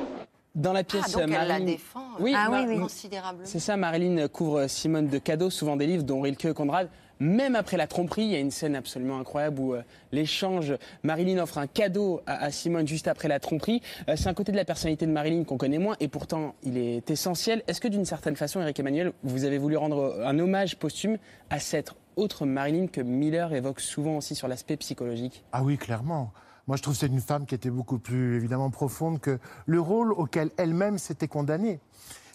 Dans 0.55 0.73
la 0.73 0.81
Ah, 0.81 0.85
pièce, 0.85 1.13
donc 1.13 1.23
elle 1.31 1.49
la 1.49 1.61
défend 1.61 2.06
Oui, 2.19 2.35
euh, 2.35 2.51
Ma- 2.51 2.81
considérablement. 2.83 3.47
C'est 3.47 3.59
ça, 3.61 3.77
Marilyn 3.77 4.29
couvre 4.29 4.67
Simone 4.67 5.09
de 5.09 5.19
cadeaux, 5.19 5.51
souvent 5.51 5.77
des 5.77 5.87
livres 5.87 6.05
dont 6.05 6.21
Rilke 6.21 6.47
et 6.47 6.55
Conrad. 6.55 6.89
Même 7.19 7.57
après 7.57 7.79
la 7.79 7.87
tromperie, 7.87 8.25
il 8.25 8.31
y 8.33 8.35
a 8.35 8.41
une 8.41 8.51
scène 8.51 8.77
absolument 8.77 9.19
incroyable 9.19 9.59
où 9.59 9.73
euh, 9.75 9.81
l'échange, 10.13 10.75
Marilyn 11.03 11.39
offre 11.43 11.57
un 11.57 11.67
cadeau 11.67 12.21
à, 12.27 12.45
à 12.45 12.51
Simone 12.51 12.87
juste 12.87 13.09
après 13.09 13.27
la 13.27 13.41
tromperie. 13.41 13.81
Euh, 14.11 14.17
c'est 14.17 14.29
un 14.29 14.35
côté 14.35 14.53
de 14.53 14.57
la 14.59 14.67
personnalité 14.67 15.07
de 15.07 15.13
Marilyn 15.13 15.45
qu'on 15.45 15.57
connaît 15.57 15.79
moins 15.79 15.97
et 15.99 16.09
pourtant 16.09 16.55
il 16.63 16.77
est 16.77 17.11
essentiel. 17.11 17.63
Est-ce 17.69 17.81
que 17.81 17.89
d'une 17.89 18.05
certaine 18.05 18.37
façon, 18.37 18.61
Eric 18.61 18.79
Emmanuel, 18.81 19.13
vous 19.23 19.45
avez 19.45 19.57
voulu 19.57 19.79
rendre 19.79 20.21
un 20.27 20.39
hommage 20.39 20.77
posthume 20.77 21.17
à 21.49 21.59
cette 21.59 21.93
autre 22.17 22.45
Marilyn 22.45 22.87
que 22.87 23.01
Miller 23.01 23.53
évoque 23.55 23.81
souvent 23.81 24.19
aussi 24.19 24.35
sur 24.35 24.47
l'aspect 24.47 24.77
psychologique? 24.77 25.43
Ah 25.53 25.63
oui, 25.63 25.79
clairement. 25.79 26.33
Moi, 26.67 26.77
je 26.77 26.83
trouve 26.83 26.95
que 26.95 27.01
c'est 27.01 27.07
une 27.07 27.21
femme 27.21 27.47
qui 27.47 27.55
était 27.55 27.71
beaucoup 27.71 27.99
plus 27.99 28.37
évidemment 28.37 28.71
profonde 28.71 29.21
que 29.21 29.39
le 29.67 29.81
rôle 29.81 30.13
auquel 30.13 30.51
elle-même 30.57 30.99
s'était 30.99 31.29
condamnée. 31.29 31.81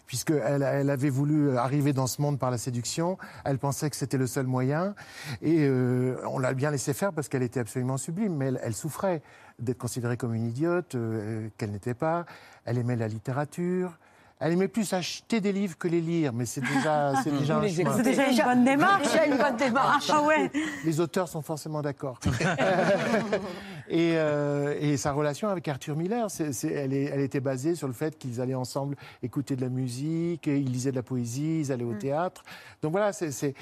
Puisqu'elle 0.06 0.62
elle 0.62 0.90
avait 0.90 1.10
voulu 1.10 1.56
arriver 1.56 1.92
dans 1.92 2.06
ce 2.06 2.20
monde 2.20 2.38
par 2.38 2.50
la 2.50 2.58
séduction, 2.58 3.16
elle 3.44 3.58
pensait 3.58 3.88
que 3.88 3.96
c'était 3.96 4.18
le 4.18 4.26
seul 4.26 4.46
moyen, 4.46 4.94
et 5.40 5.60
euh, 5.60 6.16
on 6.26 6.38
l'a 6.38 6.52
bien 6.52 6.70
laissé 6.70 6.92
faire 6.92 7.12
parce 7.14 7.28
qu'elle 7.28 7.42
était 7.42 7.60
absolument 7.60 7.96
sublime, 7.96 8.36
mais 8.36 8.46
elle, 8.46 8.60
elle 8.62 8.74
souffrait 8.74 9.22
d'être 9.58 9.78
considérée 9.78 10.18
comme 10.18 10.34
une 10.34 10.44
idiote, 10.44 10.96
euh, 10.96 11.48
qu'elle 11.56 11.70
n'était 11.70 11.94
pas. 11.94 12.26
Elle 12.66 12.76
aimait 12.76 12.96
la 12.96 13.08
littérature, 13.08 13.96
elle 14.44 14.54
aimait 14.54 14.66
plus 14.66 14.92
acheter 14.92 15.40
des 15.40 15.52
livres 15.52 15.78
que 15.78 15.86
les 15.86 16.00
lire, 16.00 16.32
mais 16.32 16.46
c'est 16.46 16.62
déjà, 16.62 17.12
c'est 17.22 17.30
déjà 17.30 17.58
un. 17.58 17.62
C'est 17.68 18.02
déjà 18.02 18.28
une 18.28 18.42
bonne 18.42 18.64
démarche. 18.72 19.08
Une 19.24 19.36
bonne 19.36 19.56
démarche. 19.56 20.10
Ah 20.12 20.22
ouais. 20.22 20.50
Les 20.84 20.98
auteurs 20.98 21.28
sont 21.28 21.42
forcément 21.42 21.80
d'accord. 21.80 22.18
et, 23.92 24.14
euh, 24.16 24.74
et 24.80 24.96
sa 24.96 25.12
relation 25.12 25.48
avec 25.48 25.68
Arthur 25.68 25.94
Miller, 25.96 26.26
elle, 26.64 26.92
est- 26.92 27.04
elle 27.04 27.20
était 27.20 27.40
basée 27.40 27.74
sur 27.74 27.86
le 27.86 27.92
fait 27.92 28.18
qu'ils 28.18 28.40
allaient 28.40 28.54
ensemble 28.54 28.96
écouter 29.22 29.54
de 29.54 29.60
la 29.60 29.68
musique, 29.68 30.48
et 30.48 30.58
ils 30.58 30.72
lisaient 30.72 30.90
de 30.92 30.96
la 30.96 31.02
poésie, 31.02 31.60
ils 31.60 31.72
allaient 31.72 31.84
au 31.84 31.94
théâtre. 31.94 32.42
Donc 32.82 32.92
voilà, 32.92 33.12
c'est. 33.12 33.30
c'est- 33.30 33.54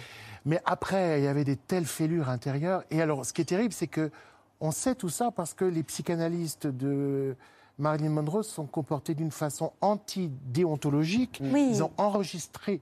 Mais 0.46 0.60
après, 0.64 1.20
il 1.20 1.24
y 1.24 1.28
avait 1.28 1.44
des 1.44 1.56
telles 1.56 1.84
fêlures 1.84 2.28
intérieures. 2.30 2.84
Et 2.90 3.02
alors, 3.02 3.26
ce 3.26 3.32
qui 3.32 3.42
est 3.42 3.44
terrible, 3.44 3.72
c'est 3.74 3.88
que 3.88 4.10
on 4.60 4.70
sait 4.70 4.94
tout 4.94 5.08
ça 5.08 5.30
parce 5.30 5.52
que 5.52 5.64
les 5.64 5.82
psychanalystes 5.82 6.66
de 6.66 7.34
Marilyn 7.78 8.10
Monroe 8.10 8.42
se 8.42 8.52
sont 8.54 8.66
comportés 8.66 9.14
d'une 9.14 9.30
façon 9.30 9.72
anti-déontologique. 9.80 11.40
Oui. 11.52 11.68
Ils 11.70 11.82
ont 11.82 11.90
enregistré 11.96 12.80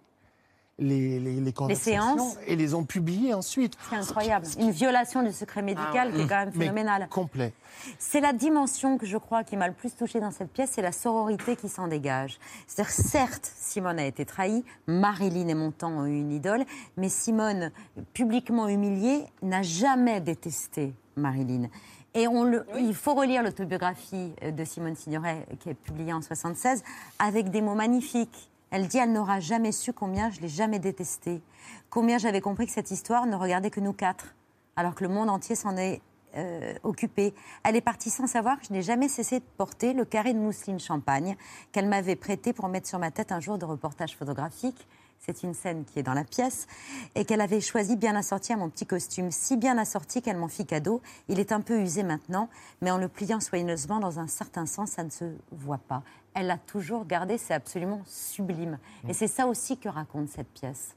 les, 0.78 1.18
les, 1.18 1.40
les 1.40 1.52
conversations 1.52 1.92
séances. 2.16 2.38
et 2.46 2.54
les 2.56 2.74
ont 2.74 2.84
publiées 2.84 3.34
ensuite. 3.34 3.76
C'est 3.90 3.96
incroyable. 3.96 4.46
Une 4.58 4.70
violation 4.70 5.22
du 5.22 5.32
secret 5.32 5.62
médical 5.62 6.12
qui 6.12 6.20
est 6.22 6.26
quand 6.26 6.36
même 6.36 6.52
Mais 6.54 6.64
phénoménale. 6.66 7.08
complet. 7.10 7.52
C'est 7.98 8.20
la 8.20 8.32
dimension 8.32 8.98
que 8.98 9.06
je 9.06 9.16
crois 9.16 9.44
qui 9.44 9.56
m'a 9.56 9.68
le 9.68 9.74
plus 9.74 9.94
touchée 9.94 10.20
dans 10.20 10.30
cette 10.30 10.50
pièce, 10.52 10.70
c'est 10.74 10.82
la 10.82 10.92
sororité 10.92 11.56
qui 11.56 11.68
s'en 11.68 11.88
dégage. 11.88 12.38
C'est-à-dire, 12.66 12.92
certes, 12.92 13.50
Simone 13.56 13.98
a 13.98 14.06
été 14.06 14.24
trahie, 14.24 14.64
Marilyn 14.86 15.48
et 15.48 15.54
Montand 15.54 15.90
ont 15.92 16.06
eu 16.06 16.18
une 16.20 16.32
idole, 16.32 16.64
mais 16.96 17.08
Simone, 17.08 17.70
publiquement 18.12 18.68
humiliée, 18.68 19.24
n'a 19.42 19.62
jamais 19.62 20.20
détesté 20.20 20.92
Marilyn. 21.16 21.68
Et 22.14 22.26
on 22.26 22.42
le, 22.42 22.64
il 22.78 22.94
faut 22.94 23.14
relire 23.14 23.42
l'autobiographie 23.42 24.32
de 24.42 24.64
Simone 24.64 24.96
Signoret, 24.96 25.46
qui 25.60 25.70
est 25.70 25.74
publiée 25.74 26.12
en 26.12 26.22
76, 26.22 26.82
avec 27.18 27.50
des 27.50 27.60
mots 27.62 27.74
magnifiques. 27.74 28.50
Elle 28.70 28.86
dit 28.88 28.98
Elle 28.98 29.12
n'aura 29.12 29.40
jamais 29.40 29.72
su 29.72 29.92
combien 29.92 30.30
je 30.30 30.40
l'ai 30.40 30.48
jamais 30.48 30.78
détesté, 30.78 31.42
combien 31.90 32.18
j'avais 32.18 32.40
compris 32.40 32.66
que 32.66 32.72
cette 32.72 32.90
histoire 32.90 33.26
ne 33.26 33.36
regardait 33.36 33.70
que 33.70 33.80
nous 33.80 33.92
quatre, 33.92 34.34
alors 34.76 34.94
que 34.94 35.04
le 35.04 35.10
monde 35.10 35.30
entier 35.30 35.54
s'en 35.54 35.76
est 35.76 36.00
euh, 36.36 36.74
occupé. 36.82 37.34
Elle 37.64 37.76
est 37.76 37.80
partie 37.80 38.10
sans 38.10 38.26
savoir 38.26 38.60
que 38.60 38.66
je 38.66 38.72
n'ai 38.72 38.82
jamais 38.82 39.08
cessé 39.08 39.40
de 39.40 39.44
porter 39.56 39.94
le 39.94 40.04
carré 40.04 40.34
de 40.34 40.38
mousseline 40.38 40.78
champagne 40.78 41.36
qu'elle 41.72 41.88
m'avait 41.88 42.16
prêté 42.16 42.52
pour 42.52 42.68
mettre 42.68 42.86
sur 42.86 42.98
ma 42.98 43.10
tête 43.10 43.32
un 43.32 43.40
jour 43.40 43.56
de 43.56 43.64
reportage 43.64 44.14
photographique. 44.14 44.86
C'est 45.18 45.42
une 45.42 45.54
scène 45.54 45.84
qui 45.84 45.98
est 45.98 46.02
dans 46.02 46.14
la 46.14 46.24
pièce 46.24 46.66
et 47.14 47.24
qu'elle 47.24 47.40
avait 47.40 47.60
choisi 47.60 47.96
bien 47.96 48.14
assorti 48.14 48.52
à 48.52 48.56
mon 48.56 48.68
petit 48.68 48.86
costume, 48.86 49.30
si 49.30 49.56
bien 49.56 49.78
assorti 49.78 50.22
qu'elle 50.22 50.36
m'en 50.36 50.48
fit 50.48 50.66
cadeau. 50.66 51.00
Il 51.28 51.40
est 51.40 51.50
un 51.50 51.60
peu 51.60 51.80
usé 51.80 52.02
maintenant, 52.02 52.48
mais 52.82 52.90
en 52.90 52.98
le 52.98 53.08
pliant 53.08 53.40
soigneusement 53.40 53.98
dans 53.98 54.20
un 54.20 54.28
certain 54.28 54.66
sens, 54.66 54.90
ça 54.90 55.02
ne 55.02 55.10
se 55.10 55.24
voit 55.50 55.80
pas. 55.88 56.02
Elle 56.40 56.46
l'a 56.46 56.56
toujours 56.58 57.04
gardé, 57.04 57.36
c'est 57.36 57.52
absolument 57.54 58.00
sublime. 58.06 58.78
Et 59.08 59.12
c'est 59.12 59.26
ça 59.26 59.48
aussi 59.48 59.76
que 59.76 59.88
raconte 59.88 60.28
cette 60.28 60.46
pièce. 60.52 60.94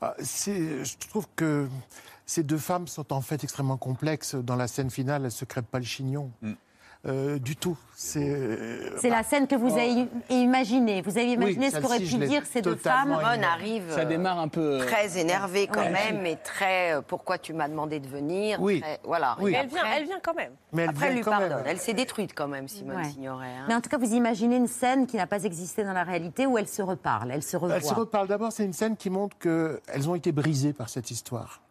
Ah, 0.00 0.14
c'est- 0.18 0.84
Je 0.84 0.98
trouve 1.08 1.28
que 1.36 1.68
ces 2.26 2.42
deux 2.42 2.58
femmes 2.58 2.88
sont 2.88 3.12
en 3.12 3.20
fait 3.20 3.44
extrêmement 3.44 3.76
complexes. 3.76 4.34
Dans 4.34 4.56
la 4.56 4.66
scène 4.66 4.90
finale, 4.90 5.24
elles 5.24 5.30
se 5.30 5.44
crêpent 5.44 5.70
pas 5.70 5.78
le 5.78 5.84
chignon. 5.84 6.32
Euh, 7.04 7.40
du 7.40 7.56
tout. 7.56 7.76
C'est 7.96 8.78
C'est 8.98 9.08
la 9.10 9.24
scène 9.24 9.48
que 9.48 9.56
vous 9.56 9.72
avez 9.76 10.06
imaginée. 10.30 11.02
Vous 11.02 11.18
avez 11.18 11.32
imaginé 11.32 11.68
ce 11.70 11.78
qu'auraient 11.78 11.98
pu 11.98 12.04
dire 12.28 12.44
ces 12.46 12.62
deux 12.62 12.76
femmes. 12.76 13.08
Simone 13.18 13.42
arrive 13.42 13.90
Ça 13.90 14.00
euh, 14.02 14.04
démarre 14.04 14.38
un 14.38 14.46
peu. 14.46 14.80
euh, 14.80 14.86
très 14.86 15.18
énervée 15.18 15.66
quand 15.66 15.80
Ouais. 15.80 15.90
même, 15.90 16.20
mais 16.22 16.36
très 16.36 16.92
euh, 16.94 17.00
pourquoi 17.02 17.38
tu 17.38 17.54
m'as 17.54 17.66
demandé 17.68 17.98
de 17.98 18.06
venir. 18.06 18.60
Oui. 18.62 18.80
très- 18.82 19.00
voilà. 19.02 19.36
Oui. 19.40 19.50
Et 19.50 19.54
Elle 19.56 19.66
vient, 19.66 19.82
elle 19.96 20.04
vient 20.04 20.20
quand 20.22 20.34
même. 20.34 20.52
Mais 20.72 20.82
elle 20.82 20.90
Après, 20.90 21.08
elle 21.08 21.16
lui 21.16 21.22
pardonne. 21.24 21.48
même. 21.48 21.62
Elle 21.66 21.78
s'est 21.80 21.92
détruite 21.92 22.34
quand 22.36 22.46
même, 22.46 22.68
Simone 22.68 22.96
Ouais. 22.98 23.04
Signoret. 23.10 23.46
hein. 23.48 23.64
Mais 23.66 23.74
en 23.74 23.80
tout 23.80 23.90
cas, 23.90 23.98
vous 23.98 24.14
imaginez 24.14 24.54
une 24.54 24.68
scène 24.68 25.08
qui 25.08 25.16
n'a 25.16 25.26
pas 25.26 25.42
existé 25.42 25.82
dans 25.82 25.92
la 25.94 26.04
réalité 26.04 26.46
où 26.46 26.56
elles 26.56 26.68
se 26.68 26.82
reparlent, 26.82 27.32
elles 27.32 27.42
se 27.42 27.56
revoient. 27.56 27.76
Elles 27.78 27.84
se 27.84 27.94
reparlent 27.94 28.28
d'abord, 28.28 28.52
c'est 28.52 28.64
une 28.64 28.72
scène 28.72 28.96
qui 28.96 29.10
montre 29.10 29.36
qu'elles 29.38 30.08
ont 30.08 30.14
été 30.14 30.30
brisées 30.30 30.72
par 30.72 30.88
cette 30.88 31.10
histoire. 31.10 31.62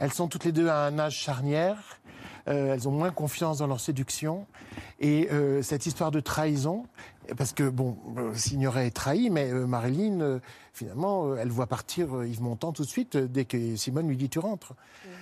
Elles 0.00 0.12
sont 0.12 0.26
toutes 0.28 0.44
les 0.44 0.52
deux 0.52 0.68
à 0.68 0.84
un 0.86 0.98
âge 0.98 1.14
charnière, 1.16 1.76
euh, 2.03 2.03
elles 2.52 2.88
ont 2.88 2.92
moins 2.92 3.10
confiance 3.10 3.58
dans 3.58 3.66
leur 3.66 3.80
séduction, 3.80 4.46
et 5.00 5.28
euh, 5.32 5.62
cette 5.62 5.86
histoire 5.86 6.10
de 6.10 6.20
trahison, 6.20 6.86
parce 7.36 7.52
que, 7.52 7.68
bon, 7.68 7.96
euh, 8.18 8.34
Signoret 8.34 8.86
est 8.86 8.90
trahi, 8.90 9.30
mais 9.30 9.50
euh, 9.50 9.66
Marilyn, 9.66 10.20
euh, 10.20 10.38
finalement, 10.72 11.26
euh, 11.28 11.36
elle 11.40 11.48
voit 11.50 11.66
partir 11.66 12.16
euh, 12.16 12.26
Yves 12.26 12.42
Montand 12.42 12.72
tout 12.72 12.82
de 12.84 12.88
suite 12.88 13.16
euh, 13.16 13.26
dès 13.28 13.44
que 13.44 13.76
Simone 13.76 14.08
lui 14.08 14.16
dit 14.16 14.28
tu 14.28 14.38
rentres. 14.38 14.74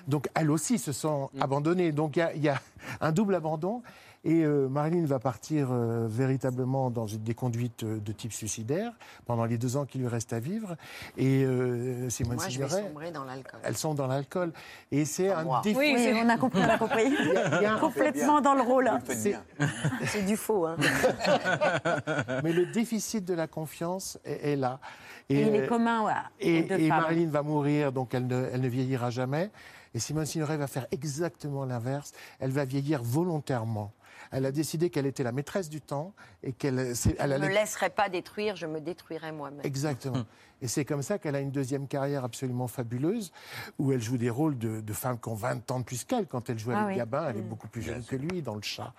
Donc, 0.08 0.28
elles 0.34 0.50
aussi 0.50 0.78
se 0.78 0.92
sont 0.92 1.30
abandonnées. 1.40 1.92
Donc, 1.92 2.16
il 2.16 2.20
y 2.20 2.22
a- 2.22 2.34
il 2.34 2.42
y, 2.42 2.48
a 2.48 2.60
un 3.00 3.12
double 3.12 3.34
abandon. 3.34 3.82
Et 4.24 4.44
euh, 4.44 4.68
Marilyn 4.68 5.04
va 5.04 5.18
partir 5.18 5.70
euh, 5.72 6.06
véritablement 6.08 6.90
dans 6.90 7.08
une- 7.08 7.24
des 7.24 7.34
conduites 7.34 7.82
euh, 7.82 7.98
de 7.98 8.12
type 8.12 8.32
suicidaire 8.32 8.92
pendant 9.26 9.44
les 9.46 9.58
deux 9.58 9.76
ans 9.76 9.84
qui 9.84 9.98
lui 9.98 10.06
restent 10.06 10.32
à 10.32 10.38
vivre. 10.38 10.76
Et 11.16 11.42
euh, 11.44 12.08
Simone 12.08 12.36
Moi, 12.36 12.44
je 12.48 12.60
vais 12.60 12.68
Signoret, 12.68 12.82
sombrer 12.88 13.10
dans 13.10 13.24
l'alcool. 13.24 13.58
elles 13.64 13.76
sont 13.76 13.94
dans 13.94 14.06
l'alcool. 14.06 14.52
Et 14.92 15.04
c'est 15.06 15.28
un 15.32 15.60
défi. 15.62 15.76
Oui, 15.76 15.96
on 16.24 16.28
a 16.28 16.36
compris, 16.38 16.60
on 16.64 16.68
a 16.70 16.78
compris. 16.78 17.02
Il 17.06 17.32
y 17.34 17.36
a- 17.36 17.56
il 17.58 17.62
y 17.64 17.66
a 17.66 17.74
un- 17.74 17.78
Complètement 17.80 18.40
dans 18.40 18.54
le 18.54 18.62
rôle. 18.62 18.88
c'est- 19.08 19.36
C'est 20.06 20.22
du 20.24 20.36
faux. 20.36 20.66
Hein. 20.66 20.76
mais 22.44 22.52
le 22.52 22.66
déficit 22.66 23.24
de 23.24 23.35
la 23.35 23.46
confiance 23.46 24.18
est, 24.24 24.52
est 24.52 24.57
là. 24.57 24.81
Et 25.28 25.42
il 25.42 25.55
est 25.55 25.66
commun 25.66 26.05
ouais, 26.05 26.12
Et, 26.40 26.62
deux 26.62 26.76
et 26.76 26.88
femmes. 26.88 27.00
Marilyn 27.02 27.31
va 27.31 27.42
mourir, 27.42 27.92
donc 27.92 28.14
elle 28.14 28.26
ne, 28.26 28.48
elle 28.52 28.61
ne 28.61 28.68
vieillira 28.68 29.11
jamais. 29.11 29.50
Et 29.94 29.98
Simone 29.98 30.26
Signoret 30.26 30.57
va 30.57 30.66
faire 30.66 30.87
exactement 30.90 31.64
l'inverse. 31.64 32.12
Elle 32.40 32.50
va 32.50 32.64
vieillir 32.64 33.02
volontairement. 33.02 33.92
Elle 34.31 34.46
a 34.46 34.52
décidé 34.52 34.88
qu'elle 34.88 35.05
était 35.05 35.22
la 35.22 35.33
maîtresse 35.33 35.68
du 35.68 35.81
temps 35.81 36.14
et 36.42 36.52
qu'elle 36.52 36.94
Je 36.94 37.11
elle 37.18 37.31
ne 37.33 37.38
me 37.38 37.48
laisserai 37.48 37.90
pas 37.90 38.09
détruire, 38.09 38.57
je 38.57 38.66
me 38.66 38.81
détruirai 38.81 39.33
moi-même. 39.33 39.61
Exactement. 39.64 40.24
Et 40.62 40.68
c'est 40.68 40.85
comme 40.85 41.02
ça 41.02 41.18
qu'elle 41.18 41.35
a 41.35 41.40
une 41.40 41.50
deuxième 41.50 41.87
carrière 41.87 42.24
absolument 42.24 42.68
fabuleuse, 42.68 43.33
où 43.78 43.92
elle 43.92 44.00
joue 44.00 44.16
des 44.16 44.31
rôles 44.31 44.57
de, 44.57 44.81
de 44.81 44.92
femmes 44.92 45.18
qui 45.20 45.28
ont 45.28 45.35
20 45.35 45.70
ans 45.70 45.81
de 45.81 45.85
plus 45.85 46.05
qu'elle. 46.05 46.26
Quand 46.26 46.48
elle 46.48 46.59
joue 46.59 46.70
Ah 46.72 46.85
avec 46.85 46.92
oui. 46.92 46.96
Gabin, 46.96 47.28
elle 47.28 47.38
est 47.38 47.42
beaucoup 47.42 47.68
plus 47.68 47.83
jeune 47.83 48.05
que 48.05 48.16
lui 48.16 48.40
dans 48.40 48.55
le 48.55 48.62
chat. 48.62 48.94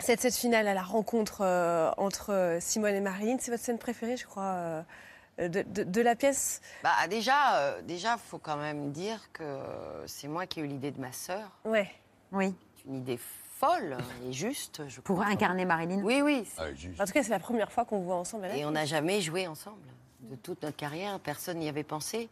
Cette 0.00 0.20
scène 0.20 0.32
finale 0.32 0.66
à 0.68 0.74
la 0.74 0.82
rencontre 0.82 1.42
euh, 1.42 1.90
entre 1.96 2.32
euh, 2.32 2.58
Simone 2.60 2.94
et 2.94 3.00
Marilyn, 3.00 3.36
c'est 3.38 3.50
votre 3.50 3.62
scène 3.62 3.78
préférée, 3.78 4.16
je 4.16 4.26
crois, 4.26 4.44
euh, 4.44 4.82
de, 5.38 5.62
de- 5.62 5.84
de 5.84 6.00
la 6.00 6.16
pièce? 6.16 6.60
Bah, 6.82 6.90
déjà, 7.08 7.56
euh, 7.58 7.82
déjà, 7.82 8.16
faut 8.16 8.38
quand 8.38 8.56
même 8.56 8.92
dire 8.92 9.20
que 9.32 9.44
c'est 10.06 10.28
moi 10.28 10.46
qui 10.46 10.60
ai 10.60 10.64
eu 10.64 10.66
l'idée 10.66 10.90
de 10.90 11.00
ma 11.00 11.12
sœur. 11.12 11.50
Ouais. 11.64 11.90
Oui, 12.32 12.54
C'est 12.76 12.88
une 12.88 12.96
idée 12.96 13.18
folle 13.58 13.98
et 14.26 14.32
juste, 14.32 14.82
je 14.88 15.00
pour 15.00 15.16
crois. 15.16 15.28
incarner 15.28 15.64
Marilyn. 15.66 16.00
Oui, 16.02 16.22
oui. 16.22 16.48
En 16.98 17.04
tout 17.04 17.12
cas, 17.12 17.22
c'est 17.22 17.28
la 17.30 17.38
première 17.38 17.70
fois 17.70 17.84
qu'on 17.84 17.98
vous 17.98 18.04
voit 18.04 18.16
ensemble. 18.16 18.46
Et 18.54 18.64
on 18.64 18.70
n'a 18.70 18.86
jamais 18.86 19.20
joué 19.20 19.46
ensemble. 19.46 19.76
De 20.20 20.36
toute 20.36 20.62
notre 20.62 20.76
carrière, 20.76 21.18
personne 21.20 21.58
n'y 21.58 21.68
avait 21.68 21.82
pensé. 21.82 22.28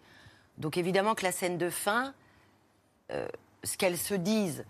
Donc 0.57 0.77
évidemment 0.77 1.15
que 1.15 1.25
la 1.25 1.33
scène 1.33 1.59
de 1.59 1.69
fin, 1.71 2.15
euh, 3.13 3.29
ce 3.65 3.77
qu'elles 3.77 3.99
se 3.99 4.15
disent, 4.15 4.65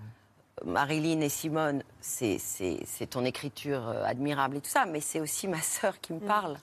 Marilyn 0.65 1.21
et 1.21 1.29
Simone, 1.29 1.83
c'est 2.01 2.39
c'est- 2.39 2.81
c'est 2.87 3.07
ton 3.09 3.25
écriture 3.25 3.89
euh, 3.89 4.05
admirable 4.05 4.57
et 4.57 4.61
tout 4.61 4.71
ça, 4.71 4.87
mais 4.87 5.01
c'est 5.01 5.21
aussi 5.21 5.49
ma 5.49 5.61
sœur 5.61 6.01
qui 6.01 6.13
me 6.13 6.21
parle. 6.21 6.57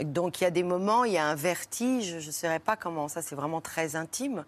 Donc 0.00 0.40
il 0.40 0.44
y 0.44 0.46
a 0.46 0.50
des 0.50 0.62
moments, 0.62 1.04
il 1.04 1.12
y 1.12 1.18
a 1.18 1.24
un 1.26 1.34
vertige, 1.34 2.18
je 2.20 2.26
ne 2.26 2.32
saurais 2.32 2.58
pas 2.58 2.76
comment, 2.76 3.08
ça 3.08 3.22
c'est 3.22 3.34
vraiment 3.34 3.60
très 3.62 3.96
intime, 3.96 4.44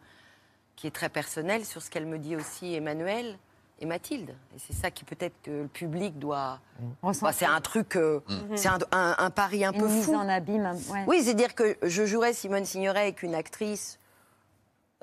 qui 0.77 0.87
est 0.87 0.91
très 0.91 1.09
personnel 1.09 1.65
sur 1.65 1.81
ce 1.83 1.91
qu'elle 1.91 2.07
me 2.07 2.19
dit 2.19 2.37
aussi 2.37 2.75
Emmanuel 2.75 3.39
et 3.81 3.87
Mathilde. 3.87 4.31
Et 4.55 4.59
c'est 4.59 4.75
ça 4.75 4.91
qui 4.91 5.05
peut-être 5.05 5.35
que 5.43 5.51
le 5.51 5.67
public 5.69 6.19
doit... 6.19 6.59
Ressentir. 7.01 7.29
Bah, 7.29 7.33
c'est 7.33 7.47
un 7.47 7.61
truc, 7.61 7.97
euh, 7.97 8.21
c'est 8.57 8.69
un, 8.69 8.79
un- 8.93 9.15
un 9.19 9.31
pari 9.31 9.65
un 9.65 9.73
Une 9.73 9.81
peu 9.81 9.89
mise 9.89 10.05
fou. 10.05 10.15
en 10.17 10.29
abîme. 10.29 10.71
ouais. 10.91 11.05
Oui, 11.07 11.23
c'est-à-dire 11.23 11.55
que 11.55 11.77
je 11.83 12.05
jouerais 12.05 12.33
Simone 12.35 12.65
Signoret 12.65 13.01
avec 13.03 13.23
une 13.23 13.35
actrice 13.37 13.99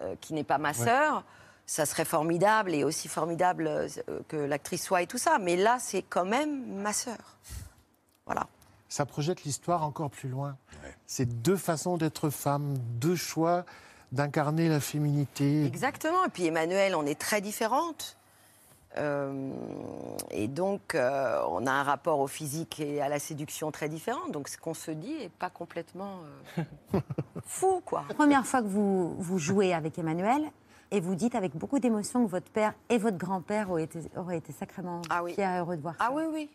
euh, 0.02 0.16
qui 0.22 0.34
n'est 0.34 0.44
pas 0.44 0.58
ma 0.58 0.74
sœur. 0.74 1.24
Ça 1.66 1.86
serait 1.86 2.06
formidable 2.06 2.74
et 2.74 2.84
aussi 2.84 3.08
formidable 3.08 3.68
euh, 3.68 3.88
que 4.28 4.38
l'actrice 4.38 4.84
soit 4.84 5.02
et 5.02 5.08
tout 5.08 5.18
ça. 5.18 5.40
Mais 5.40 5.56
là, 5.56 5.78
c'est 5.80 6.04
quand 6.04 6.26
même 6.26 6.82
ma 6.82 6.94
sœur. 6.94 7.38
Voilà. 8.26 8.48
Ça 8.90 9.06
projette 9.06 9.44
l'histoire 9.44 9.84
encore 9.84 10.10
plus 10.10 10.30
loin. 10.30 10.58
C'est 11.06 11.42
deux 11.42 11.58
façons 11.58 11.98
d'être 11.98 12.30
femme, 12.30 12.78
deux 13.00 13.16
choix 13.16 13.66
d'incarner 14.12 14.70
la 14.70 14.80
féminité. 14.80 15.66
Exactement. 15.66 16.24
Et 16.26 16.30
puis 16.30 16.46
Emmanuel, 16.46 16.96
on 16.96 17.06
est 17.06 17.20
très 17.20 17.42
différentes. 17.42 18.18
Euh, 18.98 19.52
et 20.32 20.48
donc, 20.48 20.96
euh, 20.96 21.42
on 21.50 21.68
a 21.68 21.72
un 21.72 21.84
rapport 21.84 22.20
au 22.20 22.28
physique 22.28 22.80
et 22.80 23.02
à 23.02 23.10
la 23.10 23.20
séduction 23.20 23.72
très 23.72 23.90
différent. 23.90 24.28
Donc, 24.30 24.48
ce 24.48 24.58
qu'on 24.58 24.74
se 24.74 24.92
dit 24.92 25.14
est 25.14 25.32
pas 25.32 25.50
complètement 25.50 26.20
euh, 26.58 27.00
fou, 27.46 27.82
quoi. 27.84 28.06
Première 28.16 28.46
fois 28.46 28.62
que 28.62 28.68
vous, 28.68 29.16
vous 29.18 29.38
jouez 29.38 29.74
avec 29.74 30.00
Emmanuel, 30.00 30.44
et 30.92 31.00
vous 31.00 31.16
dites 31.16 31.36
avec 31.36 31.56
beaucoup 31.56 31.80
d'émotion 31.80 32.26
que 32.26 32.30
votre 32.32 32.50
père 32.52 32.74
et 32.90 32.98
votre 32.98 33.18
grand-père 33.18 33.70
auraient 33.72 33.84
été, 33.84 34.00
auraient 34.16 34.38
été 34.38 34.54
sacrément 34.54 35.02
Ah 35.10 35.24
oui. 35.24 35.34
fiers 35.34 35.44
et 35.44 35.58
heureux 35.60 35.76
de 35.78 35.82
voir 35.82 35.96
ça. 35.98 36.06
Ah 36.08 36.12
oui, 36.14 36.24
oui. 36.32 36.50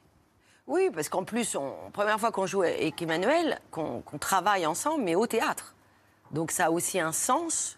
Oui, 0.66 0.90
parce 0.94 1.08
qu'en 1.08 1.24
plus, 1.24 1.56
on, 1.56 1.72
première 1.92 2.20
fois 2.20 2.30
qu'on 2.30 2.46
joue 2.46 2.62
avec 2.62 3.00
Emmanuel, 3.02 3.58
qu'on 3.70 4.02
travaille 4.20 4.66
ensemble, 4.66 5.02
mais 5.02 5.14
au 5.16 5.26
théâtre. 5.26 5.74
Donc 6.30 6.52
ça 6.52 6.66
a 6.66 6.70
aussi 6.70 7.00
un 7.00 7.10
sens 7.12 7.76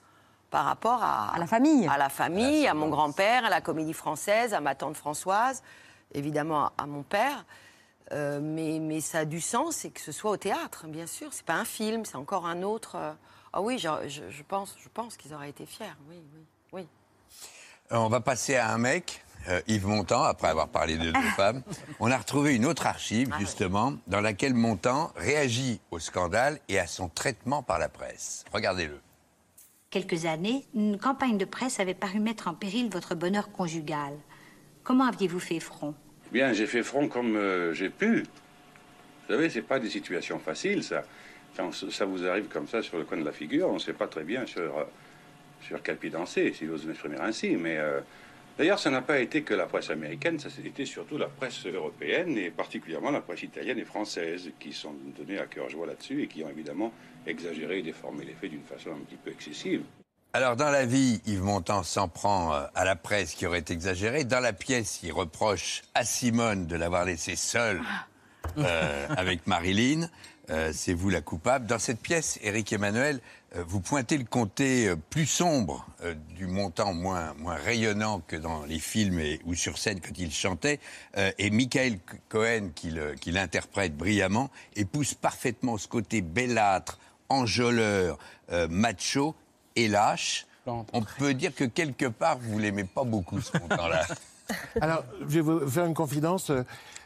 par 0.51 0.67
rapport 0.67 1.03
à, 1.03 1.35
À 1.35 1.39
la 1.39 1.47
famille. 1.47 1.89
à 1.89 1.97
la 1.97 2.11
famille, 2.11 2.67
à 2.67 2.75
mon 2.75 2.91
grand-père, 2.91 3.47
à 3.47 3.49
la 3.51 3.63
comédie 3.63 3.95
française, 3.95 4.53
à 4.53 4.61
ma 4.61 4.75
tante 4.75 4.97
Françoise, 4.97 5.63
évidemment 6.13 6.67
à, 6.67 6.73
à 6.79 6.87
mon 6.87 7.03
père. 7.03 7.47
Euh, 8.13 8.41
mais, 8.43 8.79
mais 8.79 9.01
ça 9.01 9.21
a 9.21 9.25
du 9.25 9.41
sens 9.41 9.87
et 9.87 9.91
que 9.91 10.01
ce 10.01 10.13
soit 10.13 10.33
au 10.33 10.37
théâtre, 10.37 10.87
bien 10.87 11.07
sûr. 11.07 11.29
C'est 11.33 11.47
pas 11.47 11.55
un 11.55 11.65
film, 11.65 12.05
c'est 12.05 12.17
encore 12.17 12.45
un 12.47 12.63
autre. 12.63 12.97
euh, 12.97 13.13
Ah 13.53 13.61
oui, 13.61 13.79
je, 13.79 13.89
je- 14.09 14.31
je 14.31 14.43
pense, 14.43 14.77
je 14.83 14.89
pense 14.93 15.17
qu'ils 15.17 15.35
auraient 15.35 15.51
été 15.51 15.67
fiers. 15.67 15.87
Oui, 16.09 16.17
oui, 16.35 16.43
oui. 16.73 16.87
Euh, 17.93 17.97
On 17.97 18.09
va 18.09 18.21
passer 18.21 18.57
à 18.57 18.71
un 18.73 18.79
mec, 18.79 19.23
euh, 19.49 19.61
Yves 19.67 19.87
Montand, 19.87 20.23
après 20.23 20.49
avoir 20.49 20.69
parlé 20.69 20.97
de 20.97 21.11
deux 21.11 21.21
femmes. 21.37 21.63
On 22.01 22.11
a 22.11 22.17
retrouvé 22.17 22.55
une 22.55 22.65
autre 22.65 22.87
archive, 22.87 23.29
Ah 23.33 23.39
justement, 23.39 23.95
dans 24.07 24.21
laquelle 24.21 24.55
Montand 24.55 25.13
réagit 25.17 25.81
au 25.91 25.99
scandale 25.99 26.61
et 26.69 26.79
à 26.79 26.87
son 26.87 27.09
traitement 27.09 27.63
par 27.63 27.79
la 27.79 27.89
presse. 27.89 28.45
Regardez-le. 28.53 28.99
quelques 29.91 30.25
années, 30.25 30.65
une 30.75 30.99
campagne 30.99 31.37
de 31.37 31.45
presse 31.45 31.79
avait 31.79 31.93
paru 31.95 32.19
mettre 32.21 32.49
en 32.49 32.55
péril 32.55 32.89
votre 32.91 33.15
bonheur 33.15 33.53
conjugal. 33.53 34.15
Comment 34.85 35.05
aviez-vous 35.05 35.41
fait 35.41 35.61
front? 35.61 35.95
Bien, 36.33 36.55
j'ai 36.55 36.67
fait 36.67 36.83
front 36.83 37.09
comme 37.09 37.37
euh, 37.37 37.75
j'ai 37.75 37.91
pu. 37.91 38.23
Vous 38.23 39.35
savez, 39.35 39.51
c'est 39.51 39.61
pas 39.63 39.79
des 39.79 39.91
situations 39.91 40.39
faciles, 40.39 40.83
ça. 40.83 41.03
Quand 41.57 41.73
ça 41.73 42.05
vous 42.05 42.27
arrive 42.27 42.49
comme 42.49 42.67
ça 42.67 42.83
sur 42.83 42.99
le 42.99 43.05
coin 43.05 43.19
de 43.19 43.25
la 43.25 43.33
figure, 43.33 43.69
on 43.69 43.75
ne 43.75 43.79
sait 43.79 43.93
pas 43.93 44.07
très 44.07 44.25
bien 44.25 44.47
sur, 44.47 44.79
euh, 44.79 44.85
sur 45.61 45.83
quel 45.83 45.97
pied 45.97 46.11
danser, 46.11 46.53
si 46.53 46.67
j'ose 46.67 46.87
m'exprimer 46.87 47.19
ainsi. 47.21 47.57
Mais 47.57 47.77
euh, 47.77 48.01
d'ailleurs, 48.59 48.79
ça 48.79 48.91
n'a 48.91 49.03
pas 49.03 49.19
été 49.19 49.43
que 49.43 49.55
la 49.55 49.67
presse 49.67 49.91
américaine, 49.91 50.39
ça 50.39 50.49
a 50.49 50.67
été 50.67 50.87
surtout 50.87 51.19
la 51.19 51.29
presse 51.29 51.67
européenne 51.67 52.39
et 52.39 52.51
particulièrement 52.51 53.11
la 53.11 53.21
presse 53.21 53.43
italienne 53.43 53.79
et 53.79 53.85
française 53.85 54.51
qui 54.59 54.73
sont 54.73 54.95
données 55.17 55.39
à 55.39 55.47
cœur 55.47 55.69
joie 55.69 55.87
là-dessus 55.87 56.23
et 56.23 56.27
qui 56.27 56.43
ont 56.43 56.49
évidemment 56.49 56.93
exagéré 57.27 57.81
et 57.81 57.83
déformé 57.83 58.25
les 58.25 58.35
faits 58.35 58.51
d'une 58.51 58.65
façon 58.65 58.91
un 58.91 59.05
petit 59.05 59.17
peu 59.17 59.31
excessive. 59.31 59.83
Alors, 60.35 60.57
dans 60.57 60.71
la 60.71 60.87
vie, 60.87 61.21
Yves 61.27 61.43
Montand 61.43 61.83
s'en 61.83 62.09
prend 62.09 62.55
euh, 62.55 62.65
à 62.75 62.87
la 62.87 62.97
presse 62.97 63.35
qui 63.35 63.45
aurait 63.45 63.65
exagéré. 63.69 64.25
Dans 64.25 64.41
la 64.41 64.55
pièce, 64.55 65.01
il 65.03 65.13
reproche 65.13 65.83
à 65.95 66.07
Simone 66.07 66.67
de 66.67 66.75
l'avoir 66.75 67.05
laissé 67.05 67.37
seule 67.37 67.83
euh, 68.57 69.07
avec 69.11 69.47
Marilyn. 69.47 70.09
Euh, 70.51 70.73
c'est 70.75 70.93
vous 70.93 71.09
la 71.09 71.21
coupable. 71.21 71.67
Dans 71.67 71.79
cette 71.79 72.01
pièce, 72.01 72.39
Éric 72.43 72.73
Emmanuel, 72.73 73.21
euh, 73.55 73.63
vous 73.67 73.81
pointez 73.81 74.19
le 74.19 74.25
côté 74.25 74.89
euh, 74.89 74.97
plus 74.97 75.27
sombre 75.27 75.87
euh, 76.03 76.15
du 76.37 76.47
montant, 76.49 76.93
moins, 76.95 77.33
moins 77.35 77.55
rayonnant 77.55 78.21
que 78.27 78.35
dans 78.37 78.65
les 78.65 78.81
films 78.81 79.21
et, 79.21 79.41
ou 79.45 79.55
sur 79.55 79.79
scène 79.79 80.01
quand 80.01 80.19
il 80.19 80.33
chantait. 80.33 80.81
Euh, 81.17 81.31
et 81.39 81.51
Michael 81.51 81.99
Cohen, 82.29 82.71
qui 82.75 82.91
le- 82.91 83.15
qui 83.15 83.31
l'interprète 83.31 83.97
brillamment, 83.97 84.51
épouse 84.75 85.15
parfaitement 85.15 85.79
ce 85.79 85.87
côté 85.87 86.23
bellâtre, 86.23 86.99
enjôleur, 87.29 88.19
euh, 88.51 88.67
macho 88.69 89.37
et 89.77 89.87
lâche. 89.89 90.47
On 90.93 91.03
peut 91.19 91.35
dire 91.35 91.55
que 91.55 91.65
quelque 91.65 92.07
part, 92.07 92.39
vous 92.39 92.59
l'aimez 92.59 92.85
pas 92.85 93.05
beaucoup, 93.05 93.41
ce 93.41 93.57
montant-là. 93.59 94.07
Alors, 94.81 95.05
je 95.21 95.25
vais 95.27 95.41
vous 95.41 95.69
faire 95.71 95.85
une 95.87 95.95
confidence. 95.95 96.51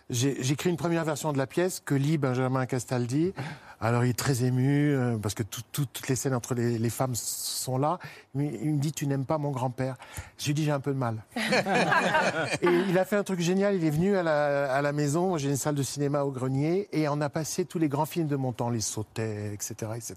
J'ai 0.08 0.52
écrit 0.52 0.70
une 0.70 0.76
première 0.76 1.04
version 1.04 1.32
de 1.32 1.38
la 1.38 1.48
pièce 1.48 1.82
que 1.84 1.94
lit 1.94 2.16
Benjamin 2.16 2.64
Castaldi. 2.66 3.32
Alors, 3.80 4.04
il 4.04 4.10
est 4.10 4.18
très 4.18 4.44
ému 4.44 4.94
euh, 4.94 5.18
parce 5.18 5.34
que 5.34 5.42
tout- 5.42 5.60
tout- 5.72 5.84
toutes 5.92 6.06
les 6.08 6.14
scènes 6.16 6.32
entre 6.34 6.54
les, 6.54 6.78
les 6.78 6.90
femmes 6.90 7.14
sont 7.14 7.76
là. 7.76 7.98
Il, 8.34 8.40
me- 8.40 8.54
il 8.62 8.74
me 8.74 8.78
dit 8.78 8.92
Tu 8.92 9.06
n'aimes 9.08 9.24
pas 9.26 9.36
mon 9.36 9.50
grand-père 9.50 9.96
Je 10.38 10.46
lui 10.46 10.54
dis 10.54 10.64
J'ai 10.64 10.70
un 10.70 10.78
peu 10.80 10.92
de 10.92 10.98
mal. 10.98 11.24
et 11.36 12.66
il 12.88 12.96
a 12.98 13.04
fait 13.04 13.16
un 13.16 13.24
truc 13.24 13.40
génial. 13.40 13.74
Il 13.74 13.84
est 13.84 13.90
venu 13.90 14.16
à 14.16 14.22
la, 14.22 14.72
à 14.72 14.80
la 14.80 14.92
maison. 14.92 15.36
J'ai 15.38 15.50
une 15.50 15.56
salle 15.56 15.74
de 15.74 15.82
cinéma 15.82 16.22
au 16.22 16.30
grenier 16.30 16.88
et 16.92 17.08
on 17.08 17.20
a 17.20 17.28
passé 17.28 17.64
tous 17.64 17.78
les 17.80 17.88
grands 17.88 18.06
films 18.06 18.28
de 18.28 18.36
mon 18.36 18.52
temps, 18.52 18.70
les 18.70 18.80
sautets, 18.80 19.52
etc., 19.52 19.74
etc. 19.96 20.14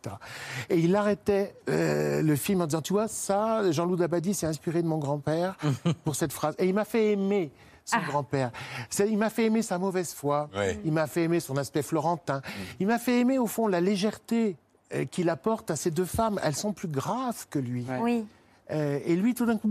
Et 0.69 0.77
il 0.77 0.95
arrêtait 0.95 1.55
euh, 1.69 2.21
le 2.21 2.35
film 2.35 2.61
en 2.61 2.65
disant 2.67 2.81
Tu 2.81 2.93
vois, 2.93 3.07
ça, 3.07 3.69
Jean-Loup 3.71 3.95
Dabadi 3.97 4.35
s'est 4.35 4.47
inspiré 4.47 4.83
de 4.83 4.87
mon 4.87 4.99
grand-père 4.99 5.57
pour 6.05 6.15
cette 6.15 6.31
phrase. 6.31 6.55
Et 6.59 6.67
il 6.67 6.75
m'a 6.75 6.85
fait 6.85 7.11
aimer 7.13 7.51
son 7.89 7.99
grand-père. 8.01 8.51
C'est- 8.89 9.09
Il 9.09 9.17
m'a 9.17 9.29
fait 9.29 9.45
aimer 9.45 9.61
sa 9.61 9.77
mauvaise 9.77 10.13
foi. 10.13 10.49
Ouais. 10.55 10.79
Il 10.85 10.91
m'a 10.93 11.07
fait 11.07 11.23
aimer 11.23 11.39
son 11.39 11.57
aspect 11.57 11.81
florentin. 11.81 12.41
Il 12.79 12.87
m'a 12.87 12.99
fait 12.99 13.19
aimer, 13.19 13.37
au 13.37 13.47
fond, 13.47 13.67
la 13.67 13.81
légèreté 13.81 14.55
euh, 14.93 15.05
qu'il 15.05 15.29
apporte 15.29 15.69
à 15.71 15.75
ces 15.75 15.91
deux 15.91 16.05
femmes. 16.05 16.39
Elles 16.43 16.55
sont 16.55 16.73
plus 16.73 16.87
graves 16.87 17.45
que 17.49 17.59
lui. 17.59 17.85
Oui. 18.01 18.25
Euh, 18.71 18.99
et 19.05 19.15
lui, 19.15 19.33
tout 19.35 19.45
d'un 19.45 19.57
coup, 19.57 19.69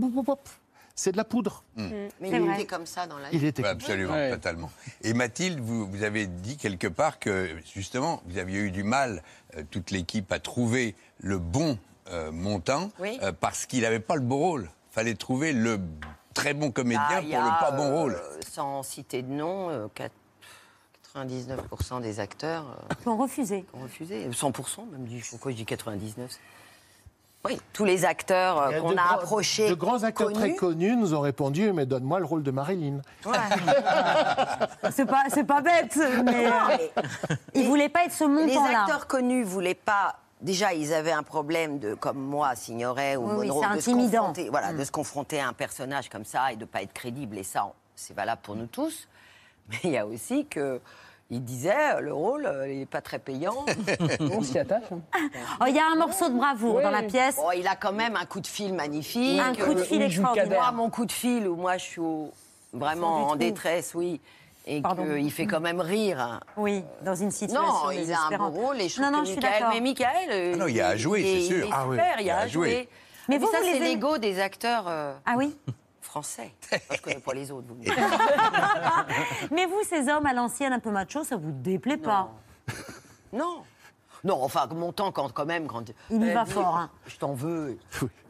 c'est 0.95 1.11
de 1.13 1.17
la 1.17 1.23
poudre. 1.23 1.63
Mais 1.77 2.09
C'est 2.21 2.29
il 2.31 2.41
vrai. 2.41 2.55
était 2.55 2.65
comme 2.65 2.85
ça 2.85 3.07
dans 3.07 3.17
la 3.19 3.31
Il 3.31 3.39
vie. 3.39 3.47
était 3.47 3.63
Ouais, 3.63 3.69
comme 3.69 3.79
ça. 3.79 3.85
absolument, 3.85 4.13
Ouais. 4.13 4.31
totalement. 4.31 4.69
Et 5.01 5.13
Mathilde, 5.13 5.59
vous, 5.61 5.87
vous 5.87 6.03
avez 6.03 6.27
dit 6.27 6.57
quelque 6.57 6.87
part 6.87 7.19
que 7.19 7.49
justement, 7.73 8.21
vous 8.27 8.37
aviez 8.37 8.59
eu 8.59 8.71
du 8.71 8.83
mal, 8.83 9.23
euh, 9.57 9.63
toute 9.71 9.91
l'équipe, 9.91 10.29
à 10.31 10.39
trouver 10.39 10.95
le 11.19 11.37
bon 11.37 11.77
euh, 12.11 12.31
montant 12.31 12.89
Oui. 12.99 13.17
euh, 13.21 13.31
parce 13.37 13.65
qu'il 13.65 13.81
n'avait 13.81 13.99
pas 13.99 14.15
le 14.15 14.21
beau 14.21 14.37
rôle. 14.37 14.69
fallait 14.91 15.13
trouver 15.15 15.53
le 15.53 15.79
très 16.39 16.53
bon 16.53 16.71
comédien 16.71 17.03
Ah, 17.09 17.21
y 17.21 17.31
pour 17.33 17.41
le 17.43 17.47
a, 17.49 17.51
pas 17.59 17.71
bon 17.71 17.83
euh, 17.91 17.93
rôle. 17.95 18.21
Sans 18.51 18.83
citer 18.83 19.21
de 19.21 19.31
nom, 19.31 19.69
euh, 19.69 19.87
quat- 19.95 20.09
99% 21.15 22.01
des 22.01 22.19
acteurs 22.19 22.65
euh, 22.91 22.95
Qui 23.01 23.07
ont 23.07 23.17
refusé. 23.17 23.65
ont 23.73 23.81
refusé. 23.83 24.29
100% 24.31 24.85
même. 24.91 25.05
dit- 25.05 25.23
Pourquoi 25.29 25.51
je 25.51 25.57
dis 25.57 25.65
99 25.65 26.31
Oui, 27.45 27.59
tous 27.73 27.83
les 27.85 28.05
acteurs 28.05 28.61
euh, 28.61 28.79
qu'on 28.79 28.91
de 28.91 28.97
a 28.97 29.13
approchés. 29.15 29.69
De 29.69 29.73
grands 29.73 30.03
acteurs 30.03 30.27
connus. 30.27 30.39
très 30.39 30.55
connus 30.55 30.95
nous 30.95 31.13
ont 31.15 31.21
répondu 31.21 31.73
Mais 31.73 31.85
donne-moi 31.85 32.19
le 32.19 32.25
rôle 32.25 32.43
de 32.43 32.51
Marilyn. 32.51 33.01
C'est 34.91 35.05
pas, 35.05 35.23
c'est 35.29 35.43
pas 35.45 35.61
bête, 35.61 35.95
mais 36.25 36.45
Non, 36.45 36.51
euh, 36.69 36.77
mais 36.77 36.91
ils 37.55 37.65
voulaient 37.67 37.89
pas 37.89 38.05
être 38.05 38.13
ce 38.13 38.23
les 38.25 38.29
montant-là. 38.29 38.81
acteurs 38.81 39.07
connus 39.07 39.43
voulaient 39.43 39.73
pas. 39.75 40.15
Déjà, 40.41 40.73
ils 40.73 40.93
avaient 40.93 41.11
un 41.11 41.23
problème 41.23 41.79
de, 41.79 41.93
comme 41.95 42.17
moi, 42.19 42.55
Signoret 42.55 43.17
ou 43.17 43.29
Oui, 43.39 43.47
Monroe, 43.47 43.61
c'est 43.71 43.75
de 43.75 43.81
se 43.81 43.89
intimidant. 43.89 44.17
confronter, 44.27 44.49
voilà, 44.49 44.71
Mm. 44.71 44.77
de 44.77 44.83
se 44.85 44.91
confronter 44.91 45.39
à 45.41 45.47
un 45.49 45.53
personnage 45.53 46.07
comme 46.09 46.23
ça 46.25 46.53
et 46.53 46.55
de 46.55 46.63
pas 46.65 46.81
être 46.81 46.93
crédible. 46.93 47.37
Et 47.37 47.43
ça, 47.43 47.71
c'est 47.95 48.15
valable 48.15 48.41
pour 48.41 48.55
nous 48.55 48.67
tous. 48.67 49.07
Mais 49.69 49.77
il 49.83 49.89
y 49.91 49.97
a 49.97 50.05
aussi 50.07 50.45
que 50.45 50.79
il 51.31 51.43
disait 51.43 51.93
euh, 51.95 51.99
le 51.99 52.13
rôle, 52.13 52.45
euh, 52.47 52.71
il 52.71 52.81
est 52.81 52.85
pas 52.87 53.01
très 53.01 53.19
payant. 53.19 53.65
On 54.31 54.41
s'y 54.41 54.57
attache. 54.57 54.83
hein. 54.91 54.99
Oh, 55.61 55.65
Il 55.67 55.75
y 55.75 55.79
a 55.79 55.85
un 55.91 55.95
morceau 55.97 56.29
de 56.29 56.35
bravoure 56.35 56.81
dans 56.81 56.89
la 56.89 57.03
pièce. 57.03 57.35
Bon, 57.35 57.51
il 57.51 57.67
a 57.67 57.75
quand 57.75 57.91
même 57.93 58.15
un 58.15 58.25
coup 58.25 58.39
de 58.39 58.47
fil 58.47 58.73
magnifique. 58.73 59.39
Un 59.41 59.53
coup 59.53 59.73
de 59.73 59.83
fil 59.83 60.01
extraordinaire. 60.01 60.47
Moi, 60.49 60.71
mon 60.71 60.89
coup 60.89 61.05
de 61.05 61.11
fil, 61.11 61.47
où 61.47 61.55
moi 61.57 61.77
je 61.77 61.83
suis 61.83 62.01
au- 62.01 62.31
vraiment 62.73 63.27
en 63.27 63.35
détresse, 63.35 63.93
oui. 63.93 64.21
Et 64.71 64.83
qu'il 64.83 65.31
fait 65.31 65.47
quand 65.47 65.59
même 65.61 65.81
rire. 65.81 66.19
hein. 66.21 66.39
Oui, 66.55 66.83
dans 67.01 67.15
une 67.15 67.31
situation 67.31 67.61
Non, 67.63 67.89
il 67.91 67.97
a 67.97 67.99
un 67.99 68.01
désespérante. 68.01 68.53
beau 68.53 68.59
rôle 68.59 68.79
et 68.81 68.87
je 68.87 68.95
trouve 69.01 69.05
Non, 69.11 69.17
non, 69.17 69.23
je 69.25 69.31
suis 69.31 69.35
Michael, 69.37 69.53
d'accord. 69.59 69.73
mais 69.73 69.81
Michael, 69.81 70.29
euh, 70.29 70.51
Ah 70.53 70.57
non, 70.57 70.67
il 70.67 70.75
y 70.75 70.81
a 70.81 70.87
à 70.89 70.95
jouer, 70.95 71.21
c'est 71.23 71.39
est- 71.39 71.41
sûr. 71.47 71.57
Il 71.65 71.69
est 71.69 71.73
Ah 71.73 71.85
oui, 71.87 71.97
super, 71.97 72.15
il 72.19 72.25
y 72.27 72.29
a 72.29 72.37
à 72.37 72.47
jouer. 72.47 72.69
jouer. 72.71 72.89
Mais 73.29 73.37
vous, 73.39 73.47
ça, 73.47 73.57
c'est 73.63 73.77
aimez- 73.77 73.79
l'ego 73.95 74.17
des 74.19 74.39
acteurs 74.39 74.85
euh, 74.87 75.13
Ah 75.25 75.33
oui 75.37 75.57
français. 76.01 76.51
Moi, 76.71 76.79
je 76.97 77.01
connais 77.01 77.19
pas 77.19 77.33
les 77.33 77.51
autres. 77.51 77.67
Vous. 77.67 77.77
Mais 79.51 79.65
vous, 79.65 79.81
ces 79.87 80.07
hommes 80.09 80.25
à 80.25 80.33
l'ancienne 80.33 80.73
un 80.73 80.79
peu 80.79 80.89
macho, 80.91 81.23
ça 81.23 81.35
vous 81.35 81.51
déplaît 81.51 81.97
pas 81.97 82.29
non. 83.33 83.61
Non, 84.23 84.41
enfin, 84.43 84.67
mon 84.75 84.91
temps, 84.91 85.11
quand, 85.11 85.31
quand 85.31 85.45
même, 85.45 85.67
quand. 85.67 85.83
Il 86.09 86.23
y 86.23 86.33
va 86.33 86.43
dit, 86.43 86.51
fort, 86.51 86.75
hein. 86.77 86.89
Je 87.07 87.17
t'en 87.17 87.33
veux. 87.33 87.77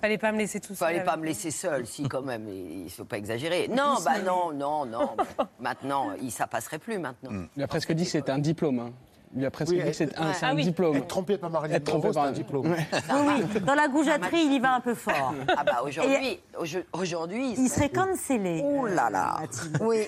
Fallait 0.01 0.17
pas 0.17 0.31
me 0.31 0.37
laisser 0.37 0.59
tout 0.59 0.75
seul. 0.75 0.77
Fallait 0.77 1.03
pas 1.03 1.17
me 1.17 1.25
laisser 1.25 1.51
seule, 1.51 1.85
si, 1.87 2.07
quand 2.07 2.21
même. 2.21 2.47
Il 2.47 2.85
ne 2.85 2.89
faut 2.89 3.05
pas 3.05 3.17
exagérer. 3.17 3.67
Non, 3.75 3.95
bah 4.03 4.19
non, 4.19 4.51
non, 4.53 4.85
non. 4.85 5.15
Maintenant, 5.59 6.11
ça 6.29 6.47
passerait 6.47 6.79
plus 6.79 6.99
maintenant. 6.99 7.47
Il 7.55 7.63
a 7.63 7.67
presque 7.67 7.91
dit 7.93 8.03
que 8.03 8.09
c'était 8.11 8.31
un 8.31 8.39
diplôme. 8.39 8.79
hein. 8.79 8.91
Il 9.35 9.45
a 9.45 9.51
presque 9.51 9.71
Oui, 9.71 9.77
dit 9.79 9.83
que 9.85 9.93
c'est 9.93 10.17
un, 10.17 10.31
Ah 10.41 10.47
un 10.47 10.55
oui. 10.55 10.63
diplôme. 10.63 10.95
Être 10.97 11.07
trompé 11.07 11.37
par 11.37 11.49
Marilyn 11.51 11.77
Monroe, 11.87 12.11
c'est 12.13 12.19
un 12.19 12.31
diplôme. 12.31 12.65
Oui, 12.73 13.43
oui. 13.53 13.61
Dans 13.61 13.75
la 13.75 13.87
goujaterie, 13.87 14.41
il 14.45 14.53
y 14.53 14.59
va 14.59 14.73
un 14.73 14.79
peu 14.81 14.95
fort. 14.95 15.33
Ah 15.57 15.63
bah 15.63 15.81
aujourd'hui, 15.85 16.39
aujo- 16.59 16.83
aujourd'hui. 16.93 17.53
Il 17.57 17.69
serait 17.69 17.89
cancellé. 17.89 18.61
Oh 18.63 18.87
là 18.87 19.09
là. 19.09 19.37
Mathilde. 19.41 19.77
Oui. 19.81 20.07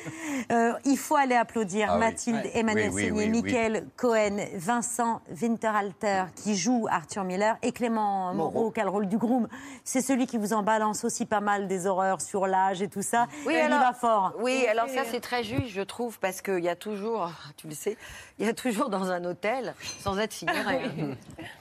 Euh, 0.51 0.73
il 0.85 0.97
faut 0.97 1.15
aller 1.17 1.35
applaudir 1.35 1.89
Ah. 1.91 1.97
Mathilde. 1.97 2.49
Emmanuel 2.53 2.91
Seigné, 2.91 3.11
oui, 3.11 3.29
oui. 3.31 3.41
Michael 3.43 3.85
Cohen, 3.97 4.37
Vincent 4.55 5.21
Winterhalter 5.41 6.23
qui 6.35 6.55
joue 6.55 6.87
Arthur 6.89 7.23
Miller 7.23 7.57
et 7.61 7.71
Clément 7.71 8.33
Moreau 8.33 8.71
qui 8.71 8.79
a 8.79 8.83
le 8.85 8.89
rôle 8.89 9.07
du 9.07 9.17
groom. 9.17 9.47
C'est 9.83 10.01
celui 10.01 10.25
qui 10.25 10.37
vous 10.37 10.53
en 10.53 10.63
balance 10.63 11.03
aussi 11.03 11.25
pas 11.25 11.41
mal 11.41 11.67
des 11.67 11.85
horreurs 11.85 12.21
sur 12.21 12.47
l'âge 12.47 12.81
et 12.81 12.87
tout 12.87 13.01
ça. 13.01 13.27
Oui, 13.45 13.53
il 13.55 13.59
alors, 13.59 13.79
y 13.79 13.83
va 13.83 13.93
fort. 13.93 14.33
Oui, 14.39 14.65
alors 14.67 14.87
ça 14.89 15.01
c'est 15.09 15.19
très 15.19 15.43
juste, 15.43 15.67
je 15.67 15.81
trouve, 15.81 16.17
parce 16.19 16.41
qu'il 16.41 16.59
y 16.63 16.69
a 16.69 16.75
toujours, 16.75 17.29
tu 17.57 17.67
le 17.67 17.75
sais, 17.75 17.97
il 18.41 18.45
y 18.47 18.49
a 18.49 18.53
toujours 18.53 18.89
dans 18.89 19.09
un 19.11 19.23
hôtel, 19.23 19.73
sans 19.99 20.17
être 20.19 20.33
signoré, 20.41 20.83
hein, 20.85 21.15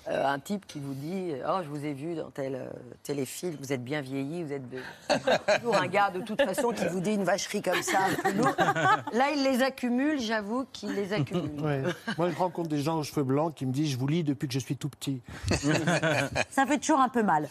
euh, 0.08 0.26
un 0.26 0.38
type 0.38 0.66
qui 0.66 0.80
vous 0.80 0.94
dit 0.94 1.32
Oh, 1.48 1.58
je 1.62 1.68
vous 1.68 1.84
ai 1.84 1.92
vu 1.92 2.14
dans 2.16 2.30
tel 2.30 2.54
euh, 2.56 2.66
téléfilm, 3.02 3.56
vous 3.60 3.72
êtes 3.72 3.84
bien 3.84 4.00
vieilli, 4.00 4.42
vous 4.42 4.52
êtes. 4.52 4.68
de- 4.68 4.78
toujours 5.60 5.76
un 5.76 5.86
gars 5.86 6.10
de 6.10 6.20
toute 6.20 6.42
façon 6.42 6.70
qui 6.70 6.86
vous 6.86 7.00
dit 7.00 7.12
une 7.14 7.24
vacherie 7.24 7.62
comme 7.62 7.82
ça, 7.82 7.98
un 8.10 8.22
peu 8.30 8.36
lourde. 8.36 8.56
Là, 9.12 9.30
il 9.36 9.42
les 9.44 9.62
accumule, 9.62 10.18
j'avoue 10.20 10.66
qu'il 10.72 10.92
les 10.94 11.12
accumule. 11.12 11.60
Ouais. 11.62 11.82
Moi, 12.18 12.30
je 12.30 12.36
rencontre 12.36 12.68
des 12.68 12.80
gens 12.80 12.98
aux 12.98 13.02
cheveux 13.02 13.24
blancs 13.24 13.54
qui 13.54 13.66
me 13.66 13.72
disent 13.72 13.92
Je 13.92 13.98
vous 13.98 14.06
lis 14.08 14.24
depuis 14.24 14.48
que 14.48 14.54
je 14.54 14.58
suis 14.58 14.76
tout 14.76 14.88
petit. 14.88 15.20
Ça 16.50 16.66
fait 16.66 16.78
toujours 16.78 17.00
un 17.00 17.08
peu 17.08 17.22
mal. 17.22 17.48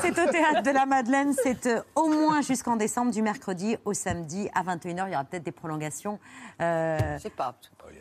C'est 0.00 0.18
au 0.18 0.30
théâtre 0.30 0.62
de 0.62 0.70
la 0.70 0.86
Madeleine, 0.86 1.32
c'est 1.42 1.66
euh, 1.66 1.80
au 1.94 2.08
moins 2.08 2.40
jusqu'en 2.42 2.76
décembre, 2.76 3.10
du 3.12 3.22
mercredi 3.22 3.76
au 3.84 3.92
samedi 3.94 4.48
à 4.54 4.62
21h. 4.62 5.04
Il 5.08 5.12
y 5.12 5.14
aura 5.14 5.24
peut-être 5.24 5.42
des 5.44 5.52
prolongations. 5.52 6.18
Euh, 6.60 6.98
Je 7.18 7.22
sais 7.22 7.30
pas. 7.30 7.54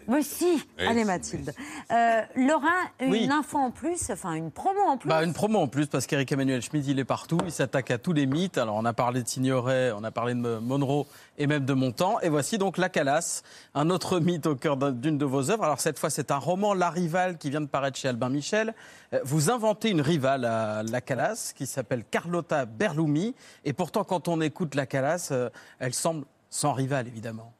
Mais 0.07 0.21
si, 0.21 0.45
Oui, 0.79 0.85
allez 0.85 1.05
Mathilde. 1.05 1.53
Euh, 1.89 2.21
Laurent, 2.35 2.67
une 2.99 3.09
Oui. 3.11 3.29
info 3.31 3.57
en 3.57 3.71
plus, 3.71 4.09
enfin 4.11 4.33
une 4.33 4.51
promo 4.51 4.81
en 4.81 4.97
plus. 4.97 5.07
Bah, 5.07 5.23
une 5.23 5.31
promo 5.33 5.59
en 5.59 5.67
plus, 5.69 5.87
parce 5.87 6.07
qu'Éric 6.07 6.29
Emmanuel 6.33 6.61
Schmid, 6.61 6.85
il 6.87 6.99
est 6.99 7.05
partout, 7.05 7.37
il 7.45 7.51
s'attaque 7.53 7.89
à 7.89 7.97
tous 7.97 8.11
les 8.11 8.25
mythes. 8.25 8.57
Alors, 8.57 8.75
on 8.75 8.83
a 8.83 8.91
parlé 8.91 9.23
de 9.23 9.27
Signoret, 9.29 9.91
on 9.93 10.03
a 10.03 10.11
parlé 10.11 10.33
de 10.33 10.57
Monroe 10.57 11.05
et 11.37 11.47
même 11.47 11.63
de 11.63 11.73
Montand. 11.73 12.19
Et 12.19 12.27
voici 12.27 12.57
donc 12.57 12.77
La 12.77 12.89
Calasse, 12.89 13.43
un 13.75 13.89
autre 13.89 14.19
mythe 14.19 14.45
au 14.45 14.55
cœur 14.55 14.75
d'un- 14.75 14.91
d'une 14.91 15.17
de 15.17 15.25
vos 15.25 15.49
œuvres. 15.51 15.63
Alors, 15.63 15.79
cette 15.79 15.97
fois, 15.97 16.09
c'est 16.09 16.31
un 16.31 16.37
roman, 16.37 16.73
La 16.73 16.89
Rivale, 16.89 17.37
qui 17.37 17.49
vient 17.49 17.61
de 17.61 17.67
paraître 17.67 17.97
chez 17.97 18.09
Albin 18.09 18.27
Michel. 18.29 18.73
Euh, 19.13 19.21
Vous 19.23 19.49
inventez 19.51 19.89
une 19.89 20.01
rivale 20.01 20.43
à 20.43 20.83
La 20.83 20.99
Calasse, 20.99 21.53
qui 21.53 21.65
s'appelle 21.65 22.03
Carlotta 22.03 22.65
Berlumi. 22.65 23.35
Et 23.63 23.71
pourtant, 23.71 24.03
quand 24.03 24.27
on 24.27 24.41
écoute 24.41 24.75
La 24.75 24.85
Calasse, 24.85 25.29
euh, 25.31 25.49
elle 25.79 25.93
semble 25.93 26.25
sans 26.49 26.73
rivale, 26.73 27.07
évidemment. 27.07 27.53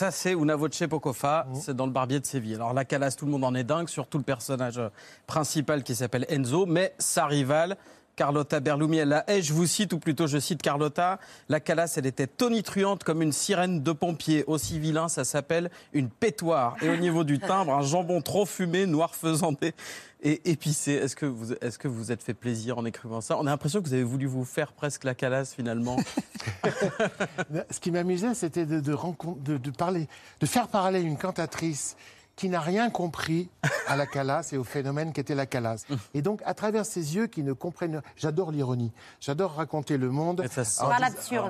Ça, 0.00 0.10
c'est 0.10 0.32
Una 0.32 0.56
Voce 0.56 0.82
Pocofa, 0.88 1.46
c'est 1.52 1.76
dans 1.76 1.84
le 1.84 1.92
Barbier 1.92 2.20
de 2.20 2.24
Séville. 2.24 2.54
Alors, 2.54 2.72
la 2.72 2.86
Calas, 2.86 3.14
tout 3.18 3.26
le 3.26 3.32
monde 3.32 3.44
en 3.44 3.54
est 3.54 3.64
dingue, 3.64 3.86
surtout 3.86 4.16
le 4.16 4.24
personnage 4.24 4.78
euh, 4.78 4.88
principal 5.26 5.82
qui 5.82 5.94
s'appelle 5.94 6.24
Enzo, 6.30 6.64
mais 6.64 6.94
sa 6.96 7.26
rivale, 7.26 7.76
Carlotta 8.16 8.60
Berlumi, 8.60 8.98
elle 8.98 9.08
la. 9.08 9.24
Je 9.40 9.52
vous 9.52 9.66
cite, 9.66 9.92
ou 9.92 9.98
plutôt 9.98 10.26
je 10.26 10.38
cite 10.38 10.62
Carlotta. 10.62 11.18
La 11.48 11.60
Calas, 11.60 11.94
elle 11.96 12.06
était 12.06 12.26
tonitruante 12.26 13.04
comme 13.04 13.22
une 13.22 13.32
sirène 13.32 13.82
de 13.82 13.92
pompier. 13.92 14.44
Aussi 14.46 14.78
vilain, 14.78 15.08
ça 15.08 15.24
s'appelle 15.24 15.70
une 15.92 16.08
pétoire. 16.08 16.76
Et 16.82 16.88
au 16.88 16.96
niveau 16.96 17.24
du 17.24 17.38
timbre, 17.38 17.72
un 17.72 17.82
jambon 17.82 18.20
trop 18.20 18.46
fumé, 18.46 18.86
noir 18.86 19.14
faisanté 19.14 19.74
et 20.22 20.50
épicé. 20.50 20.92
Est-ce 20.92 21.16
que 21.16 21.26
vous 21.26 21.52
est-ce 21.54 21.78
que 21.78 21.88
vous 21.88 22.12
êtes 22.12 22.22
fait 22.22 22.34
plaisir 22.34 22.78
en 22.78 22.84
écrivant 22.84 23.20
ça? 23.20 23.36
On 23.38 23.46
a 23.46 23.50
l'impression 23.50 23.80
que 23.80 23.88
vous 23.88 23.94
avez 23.94 24.04
voulu 24.04 24.26
vous 24.26 24.44
faire 24.44 24.72
presque 24.72 25.04
la 25.04 25.14
Calas 25.14 25.52
finalement. 25.56 25.96
Ce 27.70 27.80
qui 27.80 27.90
m'amusait, 27.90 28.34
c'était 28.34 28.66
de 28.66 29.70
parler, 29.70 30.08
de 30.40 30.46
faire 30.46 30.68
parler 30.68 31.00
une 31.00 31.16
cantatrice 31.16 31.96
qui 32.40 32.48
n'a 32.48 32.60
rien 32.60 32.88
compris 32.88 33.50
à 33.86 33.96
la 33.96 34.06
Calas 34.06 34.48
et 34.52 34.56
au 34.56 34.64
phénomène 34.64 35.12
qu'était 35.12 35.34
la 35.34 35.44
Calas. 35.44 35.84
Et 36.14 36.22
donc, 36.22 36.40
à 36.46 36.54
travers 36.54 36.86
ses 36.86 37.14
yeux 37.14 37.26
qui 37.26 37.42
ne 37.42 37.52
comprennent... 37.52 38.00
J'adore 38.16 38.50
l'ironie. 38.50 38.92
J'adore 39.20 39.52
raconter 39.56 39.98
le 39.98 40.08
monde 40.10 40.40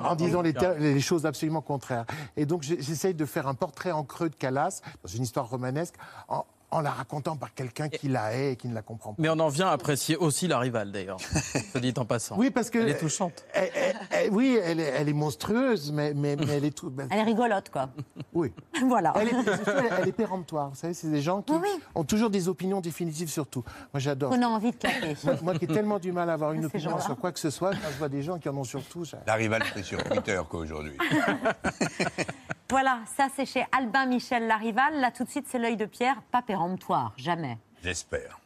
en, 0.03 0.15
dis- 0.15 0.25
disant 0.25 0.41
les, 0.41 0.49
Oui. 0.49 0.55
ter- 0.59 0.77
les 0.77 0.99
choses 0.99 1.25
absolument 1.25 1.61
contraires. 1.61 2.03
Et 2.35 2.45
donc, 2.45 2.63
j'ai- 2.63 2.81
j'essaye 2.81 3.13
de 3.13 3.23
faire 3.23 3.47
un 3.47 3.53
portrait 3.53 3.91
en 3.93 4.03
creux 4.03 4.27
de 4.27 4.35
Calas, 4.35 4.81
dans 5.01 5.09
une 5.09 5.23
histoire 5.23 5.47
romanesque, 5.49 5.95
en, 6.27 6.45
en 6.71 6.81
la 6.81 6.89
racontant 6.91 7.35
par 7.35 7.53
quelqu'un 7.53 7.89
qui 7.89 8.07
la 8.07 8.33
hait 8.33 8.53
et 8.53 8.55
qui 8.55 8.67
ne 8.67 8.73
la 8.73 8.81
comprend 8.81 9.13
pas. 9.13 9.21
Mais 9.21 9.29
on 9.29 9.39
en 9.39 9.49
vient 9.49 9.67
à 9.67 9.71
apprécier 9.71 10.15
aussi 10.15 10.47
la 10.47 10.57
rivale 10.57 10.91
d'ailleurs. 10.91 11.19
Se 11.73 11.77
dit 11.77 11.93
en 11.97 12.05
passant. 12.05 12.35
Oui, 12.37 12.49
parce 12.49 12.69
que... 12.69 12.79
Elle 12.79 12.89
est 12.89 12.97
touchante. 12.97 13.45
Elle- 13.53 13.69
elle- 13.75 13.95
elle- 14.09 14.31
oui, 14.31 14.57
elle 14.63 14.79
est, 14.79 14.83
elle 14.97 15.09
est 15.09 15.13
monstrueuse, 15.13 15.91
mais, 15.91 16.13
mais, 16.13 16.35
mais 16.35 16.53
elle 16.53 16.65
est 16.65 16.71
tout... 16.75 16.89
ben, 16.89 17.07
Elle 17.11 17.19
est 17.19 17.23
rigolote, 17.23 17.69
quoi. 17.69 17.89
Oui. 18.33 18.53
Voilà. 18.87 19.11
Elle 19.17 19.27
est, 19.27 19.31
surtout, 19.43 19.69
elle- 19.77 19.93
elle 20.01 20.07
est 20.07 20.11
péremptoire. 20.13 20.69
Vous 20.69 20.75
savez, 20.75 20.93
c'est 20.93 21.11
des 21.11 21.21
gens 21.21 21.41
qui 21.41 21.53
ont 21.95 22.03
toujours 22.05 22.29
des 22.29 22.47
opinions 22.47 22.79
définitives 22.79 23.29
sur 23.29 23.45
tout. 23.47 23.63
Moi, 23.93 23.99
j'adore. 23.99 24.31
On 24.33 24.41
a 24.41 24.47
envie 24.47 24.71
de 24.71 24.77
claquer. 24.77 25.15
Moi, 25.25 25.35
moi 25.43 25.53
qui 25.55 25.65
ai 25.65 25.67
tellement 25.67 25.99
du 25.99 26.11
mal 26.13 26.29
à 26.29 26.33
avoir 26.33 26.53
une 26.53 26.65
opinion 26.65 26.99
sur 27.01 27.17
quoi 27.17 27.31
que 27.33 27.39
ce 27.39 27.49
soit, 27.49 27.71
quand 27.71 27.89
je 27.91 27.97
vois 27.97 28.09
des 28.09 28.21
gens 28.23 28.39
qui 28.39 28.47
en 28.47 28.55
ont 28.57 28.63
sur 28.63 28.81
tout, 28.83 29.03
ça- 29.03 29.19
La 29.27 29.33
rivale, 29.35 29.63
c'est 29.75 29.83
sur 29.83 30.01
Twitter 30.03 30.39
qu'aujourd'hui. 30.49 30.97
Voilà, 32.71 33.01
ça 33.17 33.27
c'est 33.35 33.45
chez 33.45 33.65
Albin 33.73 34.05
Michel 34.05 34.47
Larival. 34.47 35.01
Là 35.01 35.11
tout 35.11 35.25
de 35.25 35.29
suite, 35.29 35.45
c'est 35.51 35.59
l'œil 35.59 35.75
de 35.75 35.83
pierre, 35.83 36.21
pas 36.31 36.41
péremptoire, 36.41 37.11
jamais. 37.17 37.57
J'espère. 37.83 38.39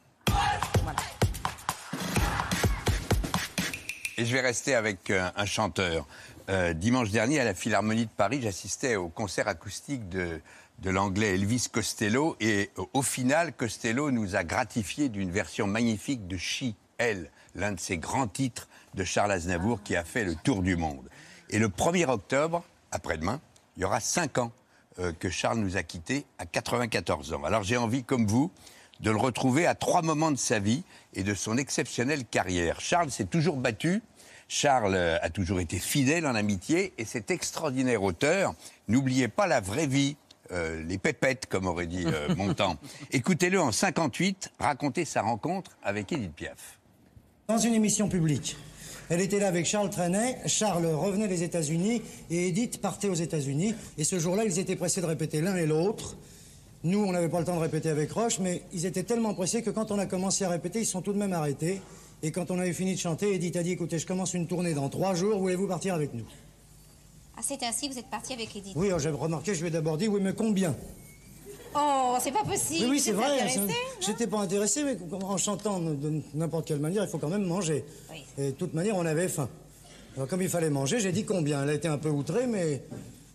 Et 4.17 4.25
je 4.25 4.33
vais 4.33 4.41
rester 4.41 4.73
avec 4.73 5.11
euh, 5.11 5.29
un 5.35 5.45
chanteur. 5.45 6.07
Euh, 6.49 6.73
dimanche 6.73 7.11
dernier, 7.11 7.39
à 7.39 7.43
la 7.43 7.53
Philharmonie 7.53 8.07
de 8.07 8.11
Paris, 8.11 8.39
j'assistais 8.41 8.95
au 8.95 9.09
concert 9.09 9.47
acoustique 9.47 10.09
de, 10.09 10.41
de 10.79 10.89
l'anglais 10.89 11.35
Elvis 11.35 11.67
Costello. 11.71 12.35
Et 12.39 12.71
euh, 12.79 12.83
au 12.93 13.03
final, 13.03 13.53
Costello 13.53 14.09
nous 14.09 14.35
a 14.35 14.43
gratifié 14.43 15.07
d'une 15.07 15.29
version 15.29 15.67
magnifique 15.67 16.27
de 16.27 16.38
She, 16.38 16.73
Elle, 16.97 17.29
l'un 17.53 17.73
de 17.73 17.79
ses 17.79 17.99
grands 17.99 18.27
titres 18.27 18.69
de 18.95 19.03
Charles 19.03 19.33
Aznavour 19.33 19.83
qui 19.83 19.95
a 19.95 20.03
fait 20.03 20.23
le 20.23 20.33
tour 20.33 20.63
du 20.63 20.77
monde. 20.77 21.07
Et 21.51 21.59
le 21.59 21.67
1er 21.67 22.09
octobre, 22.09 22.63
après-demain, 22.91 23.39
il 23.77 23.81
y 23.81 23.85
aura 23.85 23.99
5 23.99 24.38
ans 24.38 24.51
euh, 24.99 25.11
que 25.11 25.29
Charles 25.29 25.59
nous 25.59 25.77
a 25.77 25.83
quittés 25.83 26.25
à 26.38 26.45
94 26.45 27.33
ans. 27.33 27.43
Alors 27.43 27.63
j'ai 27.63 27.77
envie, 27.77 28.03
comme 28.03 28.27
vous, 28.27 28.51
de 28.99 29.11
le 29.11 29.17
retrouver 29.17 29.65
à 29.65 29.75
trois 29.75 30.01
moments 30.01 30.31
de 30.31 30.38
sa 30.38 30.59
vie 30.59 30.83
et 31.13 31.23
de 31.23 31.33
son 31.33 31.57
exceptionnelle 31.57 32.25
carrière. 32.25 32.79
Charles 32.79 33.11
s'est 33.11 33.25
toujours 33.25 33.57
battu. 33.57 34.01
Charles 34.47 34.95
euh, 34.95 35.17
a 35.21 35.29
toujours 35.29 35.59
été 35.59 35.79
fidèle 35.79 36.25
en 36.27 36.35
amitié 36.35 36.93
et 36.97 37.05
cet 37.05 37.31
extraordinaire 37.31 38.03
auteur, 38.03 38.53
n'oubliez 38.88 39.27
pas 39.27 39.47
la 39.47 39.59
vraie 39.59 39.88
vie, 39.88 40.17
euh, 40.51 40.83
les 40.83 40.97
pépettes, 40.97 41.47
comme 41.47 41.65
aurait 41.65 41.88
dit 41.88 42.05
euh, 42.05 42.33
Montand. 42.38 42.77
Écoutez-le 43.11 43.59
en 43.59 43.71
58 43.71 44.51
raconter 44.59 45.03
sa 45.03 45.23
rencontre 45.23 45.71
avec 45.81 46.11
Edith 46.11 46.33
Piaf. 46.33 46.79
Dans 47.47 47.57
une 47.57 47.73
émission 47.73 48.07
publique. 48.07 48.55
Elle 49.09 49.21
était 49.21 49.39
là 49.39 49.47
avec 49.47 49.65
Charles 49.65 49.89
Trenet. 49.89 50.37
Charles 50.47 50.85
revenait 50.85 51.27
des 51.27 51.43
États-Unis 51.43 52.01
et 52.29 52.47
Edith 52.47 52.81
partait 52.81 53.07
aux 53.07 53.15
États-Unis. 53.15 53.75
Et 53.97 54.03
ce 54.03 54.19
jour-là, 54.19 54.45
ils 54.45 54.59
étaient 54.59 54.75
pressés 54.75 55.01
de 55.01 55.05
répéter 55.05 55.41
l'un 55.41 55.55
et 55.55 55.65
l'autre. 55.65 56.17
Nous, 56.83 56.99
on 56.99 57.11
n'avait 57.11 57.29
pas 57.29 57.39
le 57.39 57.45
temps 57.45 57.55
de 57.55 57.61
répéter 57.61 57.89
avec 57.89 58.11
Roche, 58.11 58.39
mais 58.39 58.61
ils 58.73 58.85
étaient 58.85 59.03
tellement 59.03 59.33
pressés 59.33 59.61
que 59.63 59.69
quand 59.71 59.91
on 59.91 59.99
a 59.99 60.05
commencé 60.05 60.43
à 60.43 60.49
répéter, 60.49 60.79
ils 60.79 60.85
sont 60.85 61.01
tout 61.01 61.13
de 61.13 61.17
même 61.17 61.33
arrêtés. 61.33 61.81
Et 62.21 62.31
quand 62.31 62.51
on 62.51 62.59
avait 62.59 62.73
fini 62.73 62.95
de 62.95 62.99
chanter, 62.99 63.33
Edith 63.33 63.55
a 63.55 63.63
dit 63.63 63.71
Écoutez, 63.71 63.99
je 63.99 64.05
commence 64.05 64.33
une 64.33 64.47
tournée 64.47 64.73
dans 64.73 64.89
trois 64.89 65.15
jours, 65.15 65.39
voulez-vous 65.39 65.67
partir 65.67 65.93
avec 65.95 66.13
nous? 66.13 66.25
Ah, 67.37 67.41
c'est 67.43 67.61
ainsi, 67.63 67.89
vous 67.89 67.97
êtes 67.97 68.09
parti 68.09 68.33
avec 68.33 68.55
Edith. 68.55 68.73
Oui, 68.75 68.89
j'ai 68.97 69.09
remarqué, 69.09 69.53
je 69.53 69.61
lui 69.61 69.67
ai 69.67 69.71
d'abord 69.71 69.97
dit 69.97 70.07
Oui, 70.07 70.21
mais 70.21 70.33
combien? 70.33 70.75
Oh, 71.77 72.15
c'est 72.21 72.31
pas 72.31 72.43
possible. 72.43 72.85
Oui, 72.85 72.91
oui, 72.91 72.97
Vous 72.97 73.03
c'est 73.03 73.09
êtes 73.11 73.15
vrai. 73.15 73.75
J'étais 73.99 74.27
pas 74.27 74.39
intéressé, 74.39 74.83
mais 74.83 74.97
en 75.11 75.38
chantant 75.38 75.79
de 75.79 75.95
de 75.95 76.21
n'importe 76.33 76.67
quelle 76.67 76.79
manière, 76.79 77.03
il 77.03 77.09
faut 77.09 77.17
quand 77.17 77.29
même 77.29 77.45
manger. 77.45 77.83
Et 78.38 78.47
de 78.47 78.51
toute 78.51 78.73
manière, 78.73 78.95
on 78.95 79.05
avait 79.05 79.27
faim. 79.27 79.49
Alors, 80.15 80.27
comme 80.27 80.41
il 80.41 80.49
fallait 80.49 80.69
manger, 80.69 80.99
j'ai 80.99 81.11
dit 81.11 81.25
combien. 81.25 81.63
Elle 81.63 81.69
a 81.69 81.73
été 81.73 81.88
un 81.89 81.97
peu 81.97 82.09
outrée, 82.09 82.47
mais 82.47 82.83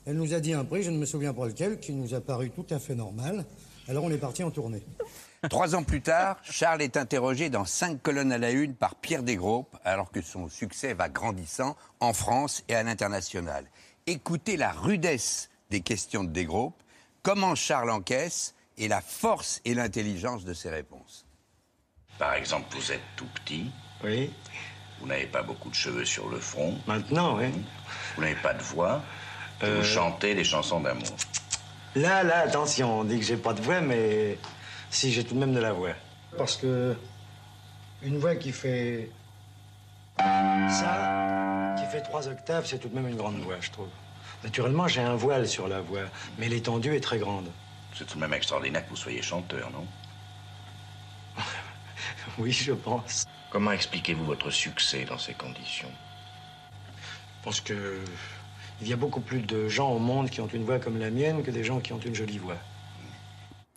elle 0.06 0.16
nous 0.16 0.32
a 0.32 0.40
dit 0.40 0.54
un 0.54 0.64
prix, 0.64 0.82
je 0.82 0.90
ne 0.90 0.96
me 0.96 1.04
souviens 1.04 1.34
pas 1.34 1.46
lequel, 1.46 1.78
qui 1.78 1.92
nous 1.92 2.14
a 2.14 2.20
paru 2.20 2.50
tout 2.50 2.66
à 2.70 2.78
fait 2.78 2.94
normal. 2.94 3.44
Alors, 3.88 4.04
on 4.04 4.10
est 4.10 4.18
parti 4.18 4.42
en 4.42 4.50
tournée. 4.50 4.82
Trois 5.48 5.74
ans 5.74 5.82
plus 5.82 6.00
tard, 6.02 6.38
Charles 6.42 6.82
est 6.82 6.96
interrogé 6.96 7.50
dans 7.50 7.64
cinq 7.64 8.02
colonnes 8.02 8.32
à 8.32 8.38
la 8.38 8.50
une 8.50 8.74
par 8.74 8.94
Pierre 8.94 9.22
Desgroupes, 9.22 9.76
alors 9.84 10.10
que 10.10 10.22
son 10.22 10.48
succès 10.48 10.94
va 10.94 11.08
grandissant 11.08 11.76
en 12.00 12.12
France 12.12 12.62
et 12.68 12.74
à 12.74 12.82
l'international. 12.82 13.64
Écoutez 14.06 14.56
la 14.56 14.70
rudesse 14.70 15.48
des 15.70 15.80
questions 15.80 16.24
de 16.24 16.30
Desgroupes, 16.30 16.74
comment 17.22 17.54
Charles 17.54 17.90
encaisse 17.90 18.54
et 18.78 18.88
la 18.88 19.00
force 19.00 19.60
et 19.64 19.74
l'intelligence 19.74 20.44
de 20.44 20.54
ses 20.54 20.70
réponses. 20.70 21.26
Par 22.18 22.34
exemple, 22.34 22.66
vous 22.70 22.92
êtes 22.92 23.02
tout 23.16 23.28
petit. 23.34 23.70
Oui. 24.04 24.32
Vous 25.00 25.06
n'avez 25.06 25.26
pas 25.26 25.42
beaucoup 25.42 25.70
de 25.70 25.74
cheveux 25.74 26.04
sur 26.04 26.28
le 26.28 26.38
front. 26.38 26.76
Maintenant, 26.86 27.38
oui. 27.38 27.46
Vous 28.16 28.22
n'avez 28.22 28.34
pas 28.36 28.54
de 28.54 28.62
voix. 28.62 29.02
et 29.62 29.64
Euh. 29.64 29.78
Vous 29.78 29.84
chantez 29.84 30.34
des 30.34 30.44
chansons 30.44 30.80
d'amour. 30.80 31.16
Là, 31.94 32.22
là, 32.22 32.40
attention, 32.40 33.00
on 33.00 33.04
dit 33.04 33.18
que 33.18 33.24
j'ai 33.24 33.36
pas 33.36 33.52
de 33.52 33.62
voix, 33.62 33.80
mais 33.80 34.38
si 34.90 35.12
j'ai 35.12 35.24
tout 35.24 35.34
de 35.34 35.40
même 35.40 35.54
de 35.54 35.60
la 35.60 35.72
voix. 35.72 35.94
Parce 36.36 36.56
que 36.56 36.96
une 38.02 38.18
voix 38.18 38.36
qui 38.36 38.52
fait 38.52 39.10
ça, 40.18 41.74
qui 41.78 41.86
fait 41.90 42.02
trois 42.02 42.28
octaves, 42.28 42.66
c'est 42.66 42.78
tout 42.78 42.88
de 42.88 42.94
même 42.94 43.08
une 43.08 43.16
grande 43.16 43.38
voix, 43.40 43.56
je 43.60 43.70
trouve. 43.70 43.88
Naturellement, 44.42 44.88
j'ai 44.88 45.02
un 45.02 45.16
voile 45.16 45.46
sur 45.46 45.68
la 45.68 45.80
voix, 45.80 46.04
mais 46.38 46.48
l'étendue 46.48 46.94
est 46.94 47.00
très 47.00 47.18
grande. 47.18 47.50
C'est 47.94 48.06
tout 48.06 48.14
de 48.14 48.20
même 48.20 48.32
extraordinaire 48.32 48.84
que 48.84 48.90
vous 48.90 48.96
soyez 48.96 49.22
chanteur, 49.22 49.70
non? 49.70 49.86
Oui, 52.38 52.52
je 52.52 52.72
pense. 52.72 53.24
Comment 53.50 53.72
expliquez-vous 53.72 54.24
votre 54.24 54.50
succès 54.50 55.04
dans 55.04 55.18
ces 55.18 55.34
conditions? 55.34 55.90
Parce 57.42 57.60
que 57.60 58.02
il 58.80 58.88
y 58.88 58.92
a 58.92 58.96
beaucoup 58.96 59.20
plus 59.20 59.42
de 59.42 59.68
gens 59.68 59.90
au 59.90 59.98
monde 59.98 60.30
qui 60.30 60.40
ont 60.40 60.46
une 60.46 60.64
voix 60.64 60.78
comme 60.78 60.98
la 60.98 61.10
mienne 61.10 61.42
que 61.42 61.50
des 61.50 61.64
gens 61.64 61.80
qui 61.80 61.92
ont 61.92 61.98
une 61.98 62.14
jolie 62.14 62.38
voix. 62.38 62.56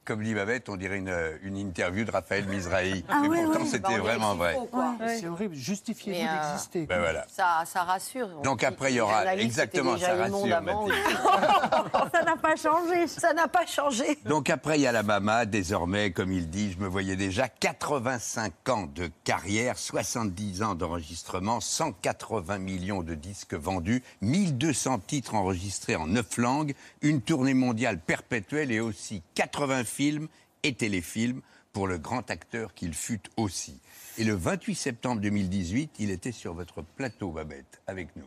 Comme 0.05 0.21
dit 0.21 0.33
Babette, 0.33 0.67
on 0.67 0.75
dirait 0.75 0.97
une, 0.97 1.15
une 1.43 1.55
interview 1.57 2.03
de 2.03 2.11
Raphaël 2.11 2.45
Mizrahi. 2.47 3.05
Ah 3.07 3.21
Et 3.23 3.27
oui, 3.29 3.37
pourtant, 3.45 3.61
oui. 3.61 3.67
c'était 3.69 3.93
Bah, 3.93 3.99
vraiment 3.99 4.35
vrai. 4.35 4.57
c'est. 4.99 5.23
Ouais, 5.23 5.27
horrible. 5.29 5.55
Justifiez-vous 5.55 6.19
Mais, 6.19 6.27
euh, 6.27 6.51
d'exister. 6.51 6.85
Ben 6.87 6.99
voilà. 6.99 7.25
Ça, 7.29 7.63
ça 7.65 7.83
rassure. 7.83 8.27
On 8.39 8.41
Donc 8.41 8.63
après, 8.65 8.91
il 8.91 8.95
y 8.95 8.99
aura 8.99 9.33
exactement, 9.37 9.97
ça 9.97 10.15
rassure, 10.15 10.53
avant. 10.55 10.87
Ça 12.13 12.23
n'a 12.23 12.35
pas 12.35 12.55
changé. 12.57 13.07
Ça 13.07 13.33
n'a 13.33 13.47
pas 13.47 13.65
changé. 13.65 14.19
Donc 14.25 14.49
après, 14.49 14.77
il 14.77 14.81
y 14.81 14.87
a 14.87 14.91
la 14.91 15.03
Mama. 15.03 15.45
Désormais, 15.45 16.11
comme 16.11 16.31
il 16.33 16.49
dit, 16.49 16.73
je 16.73 16.79
me 16.79 16.87
voyais 16.87 17.15
déjà 17.15 17.47
85 17.47 18.69
ans 18.69 18.87
de 18.93 19.09
carrière, 19.23 19.77
70 19.77 20.63
ans 20.63 20.75
d'enregistrement, 20.75 21.61
180 21.61 22.57
millions 22.59 23.03
de 23.03 23.15
disques 23.15 23.53
vendus, 23.53 24.03
1200 24.21 24.99
titres 25.07 25.35
enregistrés 25.35 25.95
en 25.95 26.07
9 26.07 26.37
langues, 26.37 26.73
une 27.01 27.21
tournée 27.21 27.53
mondiale 27.53 27.99
perpétuelle 27.99 28.71
et 28.71 28.79
aussi 28.79 29.21
80 29.35 29.83
films 29.93 30.27
et 30.63 30.73
téléfilms 30.73 31.41
pour 31.71 31.87
le 31.87 31.97
grand 31.97 32.29
acteur 32.31 32.73
qu'il 32.73 32.93
fut 32.93 33.21
aussi. 33.37 33.79
Et 34.17 34.23
le 34.23 34.33
28 34.33 34.75
septembre 34.75 35.21
2018, 35.21 35.91
il 35.99 36.09
était 36.11 36.31
sur 36.31 36.53
votre 36.53 36.81
plateau, 36.81 37.31
Babette, 37.31 37.81
avec 37.87 38.15
nous. 38.15 38.25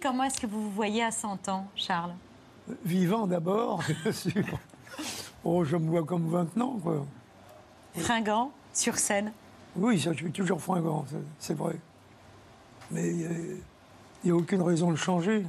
Comment 0.00 0.24
est-ce 0.24 0.40
que 0.40 0.46
vous 0.46 0.62
vous 0.62 0.70
voyez 0.70 1.02
à 1.02 1.10
100 1.10 1.48
ans, 1.48 1.66
Charles? 1.76 2.14
Vivant 2.84 3.26
d'abord, 3.26 3.82
bien 4.02 4.12
sûr. 4.12 4.44
Oh, 5.44 5.64
je 5.64 5.76
me 5.76 5.88
vois 5.90 6.04
comme 6.04 6.28
maintenant, 6.28 6.78
quoi. 6.82 7.04
Fringant, 7.96 8.52
sur 8.72 8.96
scène? 8.98 9.32
Oui, 9.76 10.00
ça, 10.00 10.12
je 10.12 10.18
suis 10.18 10.32
toujours 10.32 10.60
fringant, 10.60 11.04
c'est- 11.10 11.16
c'est 11.38 11.54
vrai. 11.54 11.76
Mais 12.90 13.08
il 13.10 13.60
n'y 14.24 14.30
a 14.30 14.34
aucune 14.34 14.62
raison 14.62 14.90
de 14.90 14.96
changer. 14.96 15.44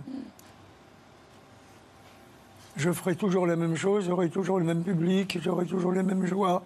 Je 2.76 2.92
ferai 2.92 3.16
toujours 3.16 3.46
la 3.46 3.56
même 3.56 3.76
chose, 3.76 4.06
j'aurai 4.06 4.30
toujours 4.30 4.58
le 4.60 4.66
même 4.66 4.84
public, 4.84 5.38
j'aurai 5.42 5.66
toujours 5.66 5.92
les 5.92 6.02
mêmes 6.04 6.26
joies, 6.26 6.64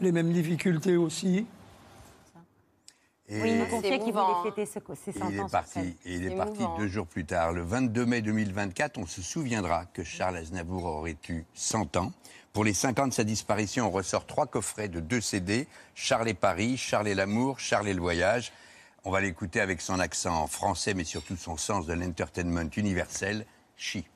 les 0.00 0.10
mêmes 0.12 0.32
difficultés 0.32 0.96
aussi. 0.96 1.46
Et 3.28 3.42
Oui, 3.42 3.50
il 3.50 3.58
nous 3.58 3.66
confiait 3.66 3.98
qu'il 3.98 4.12
voulait 4.12 4.24
émouvant, 4.24 4.42
fêter 4.44 4.66
ce- 4.66 4.94
ses 4.94 5.12
100 5.18 5.28
Et 5.30 5.34
il 5.34 5.40
ans 5.40 5.46
est 5.46 5.50
parti, 5.50 5.96
et 6.04 6.14
il 6.14 6.26
est 6.26 6.36
parti 6.36 6.62
deux 6.78 6.86
jours 6.86 7.06
plus 7.08 7.24
tard. 7.24 7.52
Le 7.52 7.62
22 7.62 8.06
mai 8.06 8.22
2024, 8.22 8.98
on 8.98 9.06
se 9.06 9.20
souviendra 9.20 9.84
que 9.86 10.04
Charles 10.04 10.36
Aznavour 10.36 10.84
aurait 10.84 11.16
eu 11.28 11.44
100 11.54 11.96
ans. 11.96 12.12
Pour 12.52 12.64
les 12.64 12.72
5 12.72 12.98
ans 13.00 13.08
de 13.08 13.12
sa 13.12 13.24
disparition, 13.24 13.88
on 13.88 13.90
ressort 13.90 14.26
trois 14.26 14.46
coffrets 14.46 14.88
de 14.88 15.00
deux 15.00 15.20
CD, 15.20 15.66
Charles 15.94 16.28
et 16.28 16.34
Paris, 16.34 16.76
Charles 16.76 17.08
et 17.08 17.14
l'amour, 17.14 17.58
Charles 17.58 17.88
et 17.88 17.94
le 17.94 18.00
voyage. 18.00 18.52
On 19.04 19.10
va 19.10 19.20
l'écouter 19.20 19.60
avec 19.60 19.80
son 19.82 19.98
accent 19.98 20.46
français, 20.46 20.94
mais 20.94 21.04
surtout 21.04 21.36
son 21.36 21.56
sens 21.56 21.84
de 21.86 21.92
l'entertainment 21.94 22.70
universel, 22.76 23.44
Chi. 23.76 24.06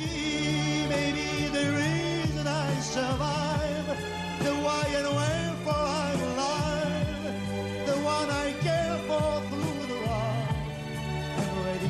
Maybe 0.00 1.28
the 1.52 1.66
reason 1.82 2.46
I 2.46 2.70
survive, 2.80 3.86
the 4.44 4.54
why 4.64 4.84
and 4.98 5.08
wherefore 5.20 5.86
I'm 6.04 6.20
alive, 6.30 7.24
the 7.86 7.96
one 8.14 8.28
I 8.30 8.52
care 8.66 8.98
for 9.08 9.42
through 9.48 9.86
the 9.92 9.98
rough, 10.08 10.54
and 11.40 11.50
when 11.64 11.80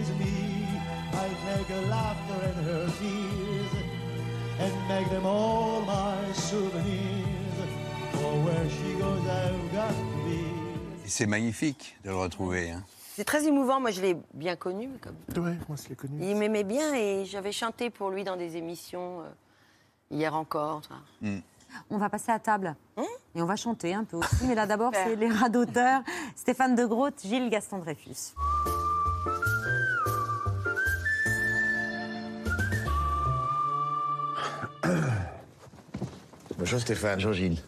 is 0.00 0.08
me, 0.20 0.36
I 1.12 1.28
take 1.46 1.68
her 1.76 1.84
laughter 1.96 2.38
and 2.48 2.58
her 2.68 2.84
tears, 2.98 3.72
and 4.60 4.72
make 4.88 5.08
them 5.10 5.26
all 5.26 5.82
my 5.82 6.32
souvenirs. 6.32 7.58
For 8.12 8.34
where 8.44 8.66
she 8.70 8.90
goes, 8.98 9.24
I've 9.28 9.72
got 9.72 9.90
to 9.92 10.16
be. 10.24 10.42
C'est 11.06 11.26
magnifique 11.26 11.96
de 12.02 12.10
le 12.10 12.16
retrouver. 12.16 12.70
hein. 12.70 12.82
C'est 13.16 13.24
très 13.24 13.46
émouvant. 13.46 13.78
Moi, 13.78 13.92
je 13.92 14.00
l'ai 14.00 14.16
bien 14.32 14.56
connu. 14.56 14.90
Comme... 15.00 15.44
Ouais, 15.44 15.56
moi 15.68 15.78
je 15.80 15.88
l'ai 15.88 15.94
connu. 15.94 16.18
Il 16.20 16.36
m'aimait 16.36 16.64
bien 16.64 16.92
et 16.94 17.24
j'avais 17.24 17.52
chanté 17.52 17.88
pour 17.88 18.10
lui 18.10 18.24
dans 18.24 18.36
des 18.36 18.56
émissions 18.56 19.20
euh, 19.20 19.30
hier 20.10 20.34
encore. 20.34 20.82
ça. 20.84 20.96
On 21.90 21.98
va 21.98 22.08
passer 22.08 22.32
à 22.32 22.40
table. 22.40 22.74
Et 23.36 23.40
on 23.42 23.46
va 23.46 23.54
chanter 23.54 23.94
un 23.94 24.02
peu 24.02 24.16
aussi. 24.16 24.46
Mais 24.46 24.56
là, 24.56 24.66
d'abord, 24.66 24.90
c'est 24.92 25.14
les 25.14 25.28
rats 25.28 25.48
d'auteur. 25.48 26.02
Stéphane 26.34 26.74
de 26.74 26.84
Groot, 26.84 27.14
Gilles 27.24 27.50
Gaston 27.50 27.78
Dreyfus. 27.78 28.34
Bonjour 36.58 36.80
Stéphane. 36.80 37.14
Bonjour 37.14 37.32
Gilles. 37.32 37.58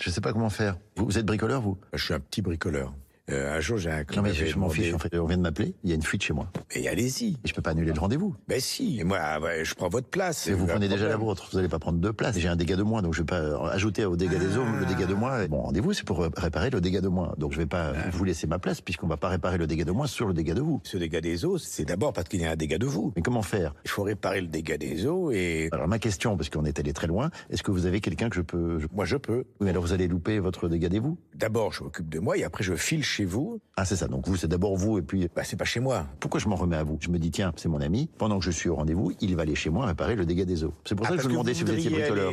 Je 0.00 0.08
sais 0.08 0.20
pas 0.22 0.32
comment 0.32 0.50
faire. 0.50 0.78
Vous, 0.96 1.04
vous 1.04 1.18
êtes 1.18 1.26
bricoleur, 1.26 1.60
vous? 1.60 1.76
Je 1.92 2.02
suis 2.02 2.14
un 2.14 2.20
petit 2.20 2.40
bricoleur. 2.40 2.94
Euh, 3.30 3.56
un 3.56 3.60
jour, 3.60 3.78
j'ai 3.78 3.90
un 3.90 3.98
Non, 3.98 4.04
client 4.04 4.22
mais 4.22 4.30
qui 4.32 4.38
m'avait 4.38 4.50
je 4.50 4.58
m'en 4.58 4.68
fiche. 4.68 4.92
En 4.92 4.98
fait, 4.98 5.16
on 5.18 5.26
vient 5.26 5.38
de 5.38 5.42
m'appeler. 5.42 5.74
Il 5.82 5.88
y 5.88 5.92
a 5.92 5.96
une 5.96 6.02
fuite 6.02 6.22
chez 6.22 6.34
moi. 6.34 6.50
Et 6.74 6.88
allez-y. 6.88 7.38
Et 7.44 7.48
je 7.48 7.54
peux 7.54 7.62
pas 7.62 7.70
annuler 7.70 7.92
le 7.92 7.98
rendez-vous. 7.98 8.34
Ben 8.48 8.60
si. 8.60 9.00
Et 9.00 9.04
moi, 9.04 9.18
ah 9.20 9.40
je 9.62 9.74
prends 9.74 9.88
votre 9.88 10.08
place. 10.08 10.46
Et 10.46 10.52
vous 10.52 10.66
prenez 10.66 10.88
déjà 10.88 11.08
la 11.08 11.16
vôtre. 11.16 11.48
Vous 11.50 11.56
n'allez 11.56 11.68
pas 11.68 11.78
prendre 11.78 11.98
deux 11.98 12.12
places. 12.12 12.38
J'ai 12.38 12.48
un 12.48 12.56
dégât 12.56 12.76
de 12.76 12.82
moins, 12.82 13.00
donc 13.00 13.14
je 13.14 13.20
vais 13.20 13.26
pas 13.26 13.40
euh, 13.40 13.58
ajouter 13.66 14.04
au 14.04 14.16
dégât 14.16 14.38
des 14.38 14.58
eaux 14.58 14.64
le 14.64 14.84
dégât 14.84 15.06
de 15.06 15.14
moins. 15.14 15.46
Mon 15.48 15.62
rendez-vous, 15.62 15.94
c'est 15.94 16.04
pour 16.04 16.22
euh, 16.22 16.28
réparer 16.36 16.68
le 16.70 16.80
dégât 16.80 17.00
de 17.00 17.08
moins. 17.08 17.34
Donc 17.38 17.52
je 17.52 17.58
vais 17.58 17.66
pas 17.66 17.92
vous 18.12 18.24
laisser 18.24 18.46
ma 18.46 18.58
place 18.58 18.80
puisqu'on 18.80 19.06
va 19.06 19.16
pas 19.16 19.28
réparer 19.28 19.56
le 19.56 19.66
dégât 19.66 19.84
de 19.84 19.92
moins 19.92 20.06
sur 20.06 20.26
le 20.26 20.34
dégât 20.34 20.54
de 20.54 20.60
vous. 20.60 20.80
Ce 20.84 20.98
dégât 20.98 21.20
des 21.20 21.44
eaux, 21.46 21.56
c'est 21.56 21.84
d'abord 21.84 22.12
parce 22.12 22.28
qu'il 22.28 22.40
y 22.40 22.44
a 22.44 22.50
un 22.50 22.56
dégât 22.56 22.78
de 22.78 22.86
vous. 22.86 23.12
Mais 23.16 23.22
comment 23.22 23.42
faire? 23.42 23.74
Il 23.84 23.90
faut 23.90 24.02
réparer 24.02 24.42
le 24.42 24.48
dégât 24.48 24.76
des 24.76 25.06
eaux 25.06 25.30
et... 25.30 25.68
Alors 25.72 25.88
ma 25.88 25.98
question, 25.98 26.36
parce 26.36 26.50
qu'on 26.50 26.64
est 26.64 26.78
allé 26.78 26.92
très 26.92 27.06
loin, 27.06 27.30
est-ce 27.48 27.62
que 27.62 27.70
vous 27.70 27.86
avez 27.86 28.00
quelqu'un 28.00 28.28
que 28.28 28.36
je 28.36 28.42
peux... 28.42 28.80
Moi, 28.92 29.04
je 29.06 29.16
peux. 29.16 29.38
Oui, 29.38 29.44
mais 29.62 29.70
alors 29.70 29.82
vous 29.82 29.92
allez 29.92 30.08
louper 30.08 30.38
votre 30.40 30.68
dégât 30.68 30.88
des 30.90 30.98
vous? 30.98 31.16
D'abord, 31.34 31.72
je 31.72 31.82
m'occupe 31.82 32.08
de 32.08 32.18
moi 32.18 32.36
et 32.36 32.44
après, 32.44 32.62
je 32.62 32.74
file 32.74 33.04
chez 33.14 33.24
vous. 33.24 33.60
Ah, 33.76 33.84
c'est 33.84 33.96
ça. 33.96 34.08
Donc 34.08 34.26
vous, 34.26 34.36
c'est 34.36 34.48
d'abord 34.48 34.76
vous 34.76 34.98
et 34.98 35.02
puis... 35.02 35.28
Bah, 35.34 35.42
c'est 35.44 35.56
pas 35.56 35.64
chez 35.64 35.80
moi. 35.80 36.06
Pourquoi 36.20 36.40
je 36.40 36.48
m'en 36.48 36.56
remets 36.56 36.76
à 36.76 36.82
vous? 36.82 36.98
Je 37.00 37.08
me 37.10 37.18
dis, 37.18 37.30
tiens, 37.30 37.52
c'est 37.56 37.68
mon 37.68 37.80
ami. 37.80 38.10
Pendant 38.18 38.38
que 38.38 38.44
je 38.44 38.50
suis 38.50 38.68
au 38.68 38.74
rendez-vous, 38.74 39.12
il 39.20 39.36
va 39.36 39.42
aller 39.42 39.54
chez 39.54 39.70
moi 39.70 39.86
réparer 39.86 40.16
le 40.16 40.26
dégât 40.26 40.44
des 40.44 40.64
eaux. 40.64 40.74
C'est 40.84 40.94
pour 40.94 41.06
Ah, 41.06 41.10
ça 41.10 41.16
que 41.16 41.22
je 41.22 41.28
vous 41.28 41.32
demandais 41.32 41.52
vous 41.52 41.58
si 41.58 41.64
vous 41.64 41.72
étiez 41.72 41.90
bricoleur. 41.90 42.32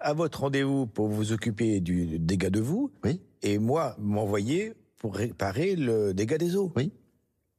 à 0.00 0.12
votre 0.12 0.40
rendez-vous 0.40 0.86
pour 0.86 1.08
vous 1.08 1.32
occuper 1.32 1.80
du 1.80 2.18
dégât 2.18 2.50
de 2.50 2.60
vous. 2.60 2.90
Oui. 3.04 3.20
Et 3.42 3.58
moi, 3.58 3.94
m'envoyer 3.98 4.74
pour 4.98 5.14
réparer 5.14 5.76
le 5.76 6.12
dégât 6.12 6.38
des 6.38 6.56
eaux. 6.56 6.72
Oui. 6.74 6.90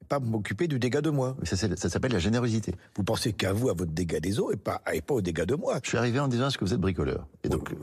Pas 0.09 0.19
m'occuper 0.19 0.67
du 0.67 0.79
dégât 0.79 1.01
de 1.01 1.09
moi. 1.09 1.35
Ça, 1.43 1.55
s'appelle 1.57 2.13
la 2.13 2.19
générosité. 2.19 2.73
Vous 2.95 3.03
pensez 3.03 3.33
qu'à 3.33 3.51
vous, 3.53 3.69
à 3.69 3.73
votre 3.73 3.91
dégât 3.91 4.19
des 4.21 4.39
eaux, 4.39 4.51
et 4.51 4.55
pas, 4.55 4.81
et 4.93 5.01
pas 5.01 5.15
au 5.15 5.21
dégât 5.21 5.45
de 5.45 5.55
moi. 5.55 5.79
Je 5.83 5.89
suis 5.89 5.97
arrivé 5.97 6.19
en 6.19 6.27
disant, 6.29 6.47
est-ce 6.47 6.57
que 6.57 6.63
vous 6.63 6.73
êtes 6.73 6.79
bricoleur? 6.79 7.27
Et 7.43 7.49
donc, 7.49 7.75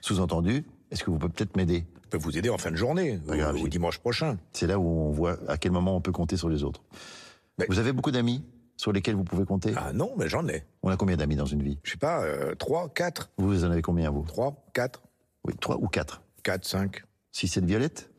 sous-entendu, 0.00 0.64
est-ce 0.90 1.02
que 1.02 1.10
vous 1.10 1.18
pouvez 1.18 1.32
peut-être 1.32 1.56
m'aider? 1.56 1.84
Je 2.12 2.18
peux 2.18 2.24
vous 2.24 2.36
aider 2.36 2.50
en 2.50 2.58
fin 2.58 2.70
de 2.70 2.76
journée, 2.76 3.18
grave, 3.26 3.56
ou, 3.58 3.68
dimanche 3.68 3.96
prochain. 3.98 4.36
C'est 4.52 4.66
là 4.66 4.78
où 4.78 4.86
on 4.86 5.10
voit 5.12 5.38
à 5.48 5.56
quel 5.56 5.72
moment 5.72 5.96
on 5.96 6.02
peut 6.02 6.12
compter 6.12 6.36
sur 6.36 6.50
les 6.50 6.62
autres. 6.62 6.82
Vous 7.70 7.78
avez 7.78 7.94
beaucoup 7.94 8.10
d'amis 8.10 8.44
sur 8.76 8.92
lesquels 8.92 9.14
vous 9.14 9.24
pouvez 9.24 9.46
compter? 9.46 9.72
Ah 9.76 9.94
non, 9.94 10.12
mais 10.18 10.28
j'en 10.28 10.46
ai. 10.46 10.62
On 10.82 10.90
a 10.90 10.98
combien 10.98 11.16
d'amis 11.16 11.36
dans 11.36 11.46
une 11.46 11.62
vie? 11.62 11.78
Je 11.84 11.92
sais 11.92 11.96
pas, 11.96 12.22
euh, 12.22 12.54
trois, 12.54 12.90
quatre, 12.90 13.30
Vous 13.38 13.64
en 13.64 13.70
avez 13.70 13.80
combien, 13.80 14.10
vous? 14.10 14.24
Trois, 14.26 14.62
quatre, 14.74 15.00
Oui, 15.44 15.54
trois 15.58 15.78
ou 15.78 15.88
quatre 15.88 16.20
quatre, 16.42 16.66
cinq. 16.66 17.02
Si 17.30 17.48
c'est 17.48 17.62
de 17.62 17.66
Violette 17.66 18.10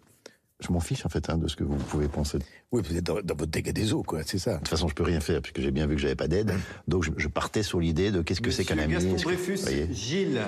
Je 0.60 0.72
m'en 0.72 0.80
fiche, 0.80 1.06
en 1.06 1.10
fait, 1.10 1.30
hein, 1.30 1.38
de 1.38 1.48
ce 1.48 1.56
que 1.56 1.64
vous 1.64 1.76
pouvez 1.76 2.08
penser. 2.08 2.40
De 2.40 2.44
Oui, 2.72 2.82
vous 2.84 2.98
êtes 2.98 3.04
dans, 3.04 3.22
dans 3.22 3.36
votre 3.36 3.52
dégât 3.52 3.74
des 3.74 3.94
eaux, 3.94 4.02
quoi, 4.02 4.24
c'est 4.26 4.40
ça. 4.40 4.58
toute 4.58 4.70
façon, 4.70 4.88
je 4.88 4.96
peux 4.96 5.04
rien 5.04 5.20
faire, 5.20 5.40
puisque 5.40 5.62
j'ai 5.62 5.70
bien 5.70 5.86
vu 5.86 5.94
que 5.98 6.02
j'avais 6.02 6.16
pas 6.16 6.28
d'aide. 6.28 6.52
Donc, 6.88 7.04
je, 7.04 7.12
je 7.16 7.28
partais 7.28 7.62
sur 7.62 7.80
l'idée 7.80 8.10
de 8.10 8.24
qu'est-ce 8.24 8.42
que 8.42 8.50
c'est 8.50 8.66
qu'un 8.66 8.80
ami. 8.80 8.96
vous 8.96 9.18
voyez? 9.18 9.94
Gilles. 9.94 10.42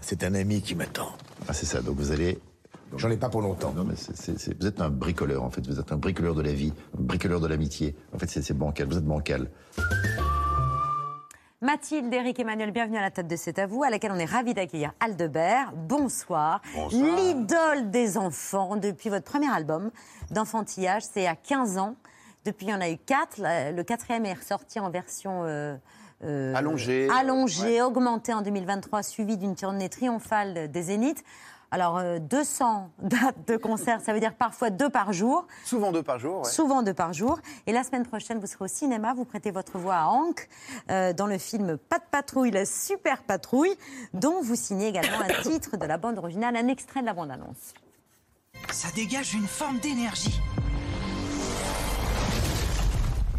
C'est 0.00 0.24
un 0.24 0.34
ami 0.34 0.60
qui 0.60 0.74
m'attend. 0.74 1.12
Ah, 1.46 1.52
c'est 1.52 1.66
ça. 1.66 1.82
Donc, 1.82 1.96
vous 1.96 2.10
allez 2.10 2.40
J'en 2.96 3.10
ai 3.10 3.16
pas 3.16 3.28
pour 3.28 3.40
longtemps. 3.42 3.72
Non, 3.72 3.84
mais 3.84 3.94
vous 4.58 4.66
êtes 4.66 4.80
un 4.80 4.88
bricoleur, 4.90 5.42
en 5.44 5.50
fait. 5.50 5.66
Vous 5.66 5.78
êtes 5.78 5.92
un 5.92 5.96
bricoleur 5.96 6.34
de 6.34 6.42
la 6.42 6.52
vie, 6.52 6.72
un 6.98 7.02
bricoleur 7.02 7.40
de 7.40 7.46
l'amitié. 7.46 7.94
En 8.14 8.18
fait, 8.18 8.28
c'est 8.28 8.52
bancal. 8.52 8.88
Vous 8.88 8.98
êtes 8.98 9.04
bancal. 9.04 9.48
Mathilde, 11.62 12.12
Eric, 12.12 12.38
Emmanuel, 12.40 12.70
bienvenue 12.72 12.96
à 12.96 13.02
la 13.02 13.10
tête 13.10 13.28
de 13.28 13.36
C'est 13.36 13.58
à 13.58 13.66
vous, 13.66 13.82
à 13.84 13.90
laquelle 13.90 14.12
on 14.12 14.18
est 14.18 14.24
ravis 14.24 14.54
d'accueillir 14.54 14.92
Aldebert. 14.98 15.72
Bonsoir. 15.76 16.62
Bonsoir. 16.74 17.02
L'idole 17.16 17.90
des 17.90 18.16
enfants 18.16 18.76
depuis 18.76 19.10
votre 19.10 19.24
premier 19.30 19.50
album 19.50 19.90
d'enfantillage, 20.30 21.02
c'est 21.02 21.26
à 21.26 21.36
15 21.36 21.76
ans. 21.78 21.96
Depuis, 22.46 22.66
il 22.66 22.70
y 22.70 22.74
en 22.74 22.80
a 22.80 22.88
eu 22.88 22.96
quatre. 22.96 23.36
La- 23.38 23.70
Le 23.72 23.82
quatrième 23.84 24.24
est 24.24 24.32
ressorti 24.32 24.80
en 24.80 24.88
version 24.88 25.44
euh, 25.44 25.76
euh, 26.24 26.54
Allongée. 26.54 27.08
allongée, 27.10 27.82
augmentée 27.82 28.32
en 28.32 28.40
2023, 28.40 29.02
suivie 29.02 29.36
d'une 29.36 29.54
tournée 29.54 29.90
triomphale 29.90 30.70
des 30.70 30.82
Zéniths. 30.82 31.22
Alors, 31.72 31.98
euh, 31.98 32.18
200 32.18 32.90
dates 33.02 33.46
de 33.46 33.56
concert, 33.56 34.00
ça 34.00 34.12
veut 34.12 34.20
dire 34.20 34.34
parfois 34.34 34.70
deux 34.70 34.90
par 34.90 35.12
jour. 35.12 35.46
Souvent 35.64 35.92
deux 35.92 36.02
par 36.02 36.18
jour. 36.18 36.40
ouais. 36.40 36.50
Souvent 36.50 36.82
deux 36.82 36.94
par 36.94 37.12
jour. 37.12 37.38
Et 37.66 37.72
la 37.72 37.84
semaine 37.84 38.04
prochaine, 38.04 38.38
vous 38.40 38.46
serez 38.46 38.64
au 38.64 38.68
cinéma. 38.68 39.14
Vous 39.14 39.24
prêtez 39.24 39.50
votre 39.50 39.78
voix 39.78 39.94
à 39.96 40.06
Hank 40.08 40.48
euh, 40.90 41.12
dans 41.12 41.26
le 41.26 41.38
film 41.38 41.76
Pas 41.76 41.98
de 41.98 42.04
patrouille, 42.10 42.50
la 42.50 42.64
super 42.66 43.22
patrouille, 43.22 43.74
dont 44.14 44.40
vous 44.42 44.56
signez 44.56 44.88
également 44.88 45.20
un 45.20 45.42
titre 45.42 45.76
de 45.76 45.86
la 45.86 45.96
bande 45.96 46.18
originale, 46.18 46.56
un 46.56 46.66
extrait 46.68 47.00
de 47.02 47.06
la 47.06 47.14
bande-annonce. 47.14 47.74
Ça 48.72 48.88
dégage 48.94 49.34
une 49.34 49.46
forme 49.46 49.78
d'énergie. 49.78 50.40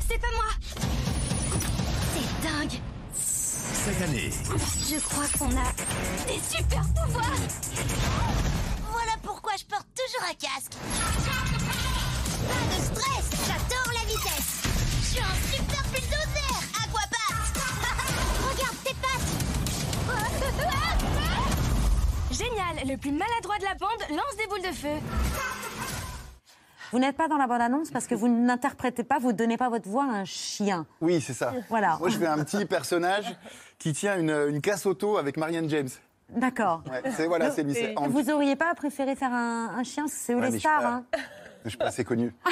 C'est 0.09 0.19
pas 0.19 0.27
moi 0.33 0.79
C'est 2.13 2.47
dingue 2.47 2.81
Cette 3.83 4.01
année, 4.03 4.29
Je 4.89 4.99
crois 4.99 5.25
qu'on 5.39 5.49
a 5.57 5.71
des 6.27 6.39
super 6.39 6.83
pouvoirs. 6.93 7.25
Voilà 8.91 9.13
pourquoi 9.23 9.53
je 9.59 9.65
porte 9.65 9.87
toujours 9.95 10.29
un 10.29 10.35
casque. 10.35 10.73
Pas 12.47 12.63
de 12.75 12.81
stress 12.83 13.25
J'adore 13.47 13.91
la 13.93 14.05
vitesse. 14.07 14.51
Je 15.01 15.07
suis 15.07 15.19
un 15.19 15.35
super 15.51 15.83
bulldozer 15.85 16.53
Aquapat 16.83 17.33
Regarde 18.51 18.77
tes 18.83 18.95
pattes. 19.01 19.31
Génial, 22.31 22.87
le 22.87 22.97
plus 22.97 23.11
maladroit 23.11 23.57
de 23.57 23.63
la 23.63 23.73
bande 23.75 24.01
lance 24.11 24.37
des 24.37 24.47
boules 24.47 24.61
de 24.61 24.75
feu. 24.75 24.99
Vous 26.91 26.99
n'êtes 26.99 27.15
pas 27.15 27.27
dans 27.27 27.37
la 27.37 27.47
bande-annonce 27.47 27.89
parce 27.91 28.07
que 28.07 28.15
vous 28.15 28.27
n'interprétez 28.27 29.03
pas, 29.03 29.19
vous 29.19 29.29
ne 29.31 29.37
donnez 29.37 29.57
pas 29.57 29.69
votre 29.69 29.87
voix 29.87 30.03
à 30.03 30.07
un 30.07 30.25
chien. 30.25 30.85
Oui, 30.99 31.21
c'est 31.21 31.33
ça. 31.33 31.53
Voilà. 31.69 31.97
Moi, 31.99 32.09
je 32.09 32.17
fais 32.17 32.27
un 32.27 32.43
petit 32.43 32.65
personnage 32.65 33.35
qui 33.79 33.93
tient 33.93 34.17
une, 34.17 34.29
une 34.49 34.61
casse 34.61 34.85
auto 34.85 35.17
avec 35.17 35.37
Marianne 35.37 35.69
James. 35.69 35.89
D'accord. 36.29 36.81
Ouais, 36.89 37.11
c'est 37.11 37.27
voilà, 37.27 37.51
c'est. 37.51 37.65
Vous 38.07 38.29
auriez 38.29 38.55
pas 38.55 38.73
préféré 38.75 39.15
faire 39.15 39.33
un, 39.33 39.71
un 39.77 39.83
chien, 39.83 40.05
c'est 40.07 40.33
Ouais, 40.33 40.41
mais 40.41 40.47
les 40.51 40.53
je 40.55 40.59
stars. 40.59 40.81
pas- 40.81 40.87
hein? 40.89 41.03
Je 41.63 41.69
suis 41.69 41.77
pas 41.77 41.85
assez 41.87 42.03
connu. 42.03 42.33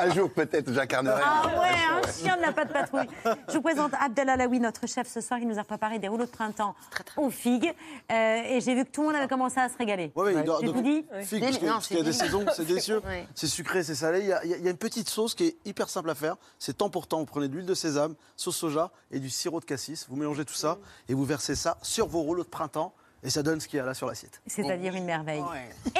un 0.00 0.14
jour, 0.14 0.30
peut-être, 0.32 0.72
j'incarnerai. 0.72 1.20
Ah 1.24 1.42
ouais, 1.46 1.52
un 1.54 1.96
ouais. 1.96 2.12
chien 2.12 2.36
de 2.36 2.42
la 2.42 2.52
patte 2.52 2.72
patrouille. 2.72 3.08
Je 3.48 3.54
vous 3.54 3.62
présente 3.62 3.92
Abdel 4.00 4.28
Alaoui, 4.28 4.60
notre 4.60 4.86
chef 4.86 5.08
ce 5.08 5.20
soir, 5.20 5.38
qui 5.40 5.46
nous 5.46 5.58
a 5.58 5.64
préparé 5.64 5.98
des 5.98 6.08
rouleaux 6.08 6.26
de 6.26 6.30
printemps 6.30 6.74
aux 7.16 7.30
figues. 7.30 7.72
Euh, 8.12 8.42
et 8.46 8.60
j'ai 8.60 8.74
vu 8.74 8.84
que 8.84 8.90
tout 8.90 9.00
le 9.02 9.08
monde 9.08 9.16
avait 9.16 9.28
commencé 9.28 9.58
à 9.60 9.68
se 9.68 9.76
régaler. 9.78 10.12
Ouais, 10.14 10.24
ouais, 10.24 10.34
il 10.34 10.42
donc, 10.44 10.64
tout 10.64 10.80
dit 10.82 11.04
figue, 11.22 11.40
parce 11.42 11.58
que- 11.58 11.66
parce 11.66 11.88
qu'il 11.88 11.96
y 11.98 12.00
a 12.00 12.04
des 12.04 12.12
saisons, 12.12 12.44
c'est 12.54 12.64
délicieux. 12.64 13.00
Ouais. 13.06 13.26
C'est 13.34 13.46
sucré, 13.46 13.82
c'est 13.82 13.94
salé. 13.94 14.20
Il 14.20 14.26
y, 14.26 14.32
a, 14.32 14.44
il 14.44 14.50
y 14.50 14.54
a- 14.54 14.56
il 14.58 14.64
y 14.64 14.68
a 14.68 14.70
une 14.70 14.76
petite 14.76 15.08
sauce 15.08 15.34
qui 15.34 15.46
est 15.46 15.56
hyper 15.64 15.88
simple 15.88 16.10
à 16.10 16.14
faire. 16.14 16.36
C'est 16.58 16.76
temps 16.78 16.90
pour 16.90 17.06
temps. 17.06 17.18
Vous 17.20 17.26
prenez 17.26 17.48
de 17.48 17.54
l'huile 17.54 17.66
de 17.66 17.74
sésame, 17.74 18.14
sauce 18.36 18.56
soja 18.56 18.90
et 19.10 19.18
du 19.20 19.30
sirop 19.30 19.60
de 19.60 19.64
cassis. 19.64 20.06
Vous 20.08 20.16
mélangez 20.16 20.44
tout 20.44 20.54
ça 20.54 20.78
et 21.08 21.14
vous 21.14 21.24
versez 21.24 21.54
ça 21.54 21.76
sur 21.82 22.06
vos 22.06 22.20
rouleaux 22.20 22.44
de 22.44 22.48
printemps. 22.48 22.94
Et 23.22 23.30
ça 23.30 23.42
donne 23.42 23.60
ce 23.60 23.68
qu'il 23.68 23.76
y 23.76 23.80
a 23.80 23.84
là 23.84 23.94
sur 23.94 24.06
l'assiette. 24.06 24.40
C'est-à-dire 24.46 24.94
une 24.94 25.04
merveille. 25.04 25.42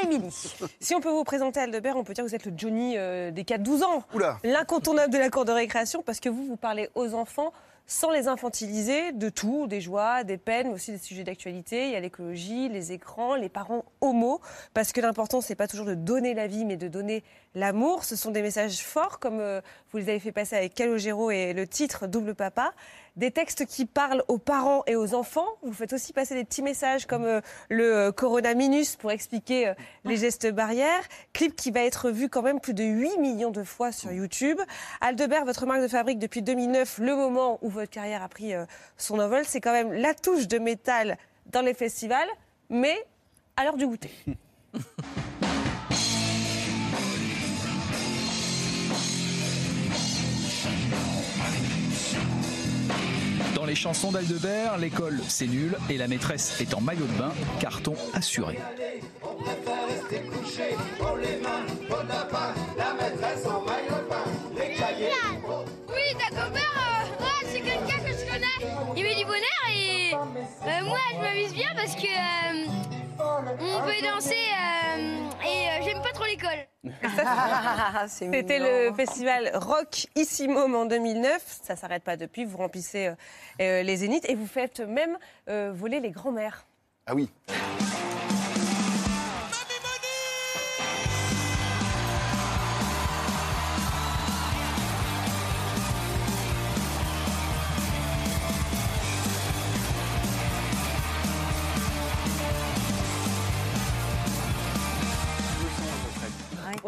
Émilie. 0.02 0.30
Si 0.80 0.94
on 0.94 1.00
peut 1.00 1.10
vous 1.10 1.24
présenter 1.24 1.60
Aldebert, 1.60 1.96
on 1.96 2.04
peut 2.04 2.14
dire 2.14 2.24
que 2.24 2.28
vous 2.28 2.34
êtes 2.34 2.46
le 2.46 2.52
Johnny 2.56 2.94
euh, 2.96 3.30
des 3.30 3.44
4-12 3.44 3.82
ans. 3.84 4.04
Oula. 4.14 4.38
L'incontournable 4.44 5.12
de 5.12 5.18
la 5.18 5.30
cour 5.30 5.44
de 5.44 5.52
récréation, 5.52 6.02
parce 6.02 6.20
que 6.20 6.28
vous, 6.28 6.46
vous 6.46 6.56
parlez 6.56 6.88
aux 6.94 7.14
enfants 7.14 7.52
sans 7.90 8.10
les 8.12 8.28
infantiliser 8.28 9.10
de 9.10 9.28
tout, 9.28 9.66
des 9.66 9.80
joies, 9.80 10.22
des 10.22 10.38
peines, 10.38 10.68
mais 10.68 10.74
aussi 10.74 10.92
des 10.92 10.98
sujets 10.98 11.24
d'actualité. 11.24 11.86
Il 11.86 11.92
y 11.92 11.96
a 11.96 12.00
l'écologie, 12.00 12.68
les 12.68 12.92
écrans, 12.92 13.34
les 13.34 13.48
parents 13.48 13.84
homo, 14.00 14.40
parce 14.74 14.92
que 14.92 15.00
l'important, 15.00 15.40
c'est 15.40 15.56
pas 15.56 15.66
toujours 15.66 15.86
de 15.86 15.94
donner 15.94 16.32
la 16.32 16.46
vie, 16.46 16.64
mais 16.64 16.76
de 16.76 16.86
donner 16.86 17.24
l'amour. 17.54 18.04
Ce 18.04 18.16
sont 18.16 18.30
des 18.30 18.42
messages 18.42 18.78
forts, 18.78 19.18
comme 19.18 19.40
euh, 19.40 19.60
vous 19.90 19.98
les 19.98 20.08
avez 20.08 20.18
fait 20.18 20.32
passer 20.32 20.56
avec 20.56 20.74
Calogero 20.74 21.30
et 21.30 21.52
le 21.52 21.66
titre 21.66 22.06
Double 22.06 22.34
Papa. 22.34 22.72
Des 23.16 23.30
textes 23.30 23.66
qui 23.66 23.86
parlent 23.86 24.22
aux 24.28 24.38
parents 24.38 24.82
et 24.86 24.96
aux 24.96 25.14
enfants. 25.14 25.46
Vous 25.62 25.72
faites 25.72 25.92
aussi 25.92 26.12
passer 26.12 26.34
des 26.34 26.44
petits 26.44 26.62
messages 26.62 27.06
comme 27.06 27.24
euh, 27.24 27.40
le 27.68 27.96
euh, 27.96 28.12
Corona 28.12 28.54
Minus 28.54 28.96
pour 28.96 29.10
expliquer 29.10 29.72
les 30.04 30.16
gestes 30.16 30.50
barrières. 30.50 31.02
Clip 31.32 31.54
qui 31.56 31.70
va 31.70 31.80
être 31.80 32.10
vu 32.10 32.28
quand 32.28 32.42
même 32.42 32.60
plus 32.60 32.74
de 32.74 32.84
8 32.84 33.18
millions 33.18 33.50
de 33.50 33.64
fois 33.64 33.92
sur 33.92 34.12
YouTube. 34.12 34.58
Aldebert, 35.00 35.44
votre 35.44 35.66
marque 35.66 35.82
de 35.82 35.88
fabrique 35.88 36.18
depuis 36.18 36.42
2009, 36.42 36.98
le 36.98 37.16
moment 37.16 37.58
où 37.62 37.68
votre 37.68 37.90
carrière 37.90 38.22
a 38.22 38.28
pris 38.28 38.52
son 38.96 39.18
envol, 39.18 39.44
c'est 39.44 39.60
quand 39.60 39.72
même 39.72 39.92
la 39.92 40.14
touche 40.14 40.48
de 40.48 40.58
métal 40.58 41.18
dans 41.46 41.62
les 41.62 41.74
festivals, 41.74 42.28
mais 42.68 42.96
à 43.56 43.64
l'heure 43.64 43.76
du 43.76 43.86
goûter. 43.86 44.12
les 53.70 53.76
chansons 53.76 54.10
d'Aldebert, 54.10 54.78
l'école 54.78 55.20
c'est 55.28 55.46
nul 55.46 55.76
et 55.88 55.96
la 55.96 56.08
maîtresse 56.08 56.60
est 56.60 56.74
en 56.74 56.80
maillot 56.80 57.06
de 57.06 57.16
bain, 57.16 57.32
carton 57.60 57.94
assuré. 58.14 58.58
Oui, 65.88 66.16
Dagobert, 66.18 66.74
euh, 66.78 67.22
ouais, 67.22 67.46
c'est 67.52 67.60
quelqu'un 67.60 67.98
que 67.98 68.10
je 68.10 68.24
connais. 68.32 68.58
Il 68.96 69.04
met 69.04 69.14
du 69.14 69.24
bonheur 69.24 69.62
et 69.72 70.14
euh, 70.14 70.84
moi, 70.86 70.98
je 71.12 71.20
m'amuse 71.20 71.54
bien 71.54 71.68
parce 71.76 71.94
que 71.94 72.08
euh, 72.08 72.66
on 73.22 73.82
peut 73.84 74.02
danser 74.02 74.34
euh, 74.34 75.44
et 75.44 75.68
euh, 75.68 75.84
j'aime 75.84 76.02
pas 76.02 76.12
trop 76.12 76.24
l'école. 76.24 76.66
C'était 78.08 78.58
le 78.58 78.94
festival 78.94 79.50
Rock 79.54 80.06
Issimum 80.16 80.74
en 80.74 80.86
2009. 80.86 81.42
Ça 81.62 81.76
s'arrête 81.76 82.02
pas 82.02 82.16
depuis. 82.16 82.44
Vous 82.44 82.58
remplissez 82.58 83.08
euh, 83.08 83.14
euh, 83.60 83.82
les 83.82 83.96
zéniths 83.96 84.28
et 84.28 84.34
vous 84.34 84.46
faites 84.46 84.80
même 84.80 85.16
euh, 85.48 85.72
voler 85.74 86.00
les 86.00 86.10
grands-mères. 86.10 86.64
Ah 87.06 87.14
oui. 87.14 87.28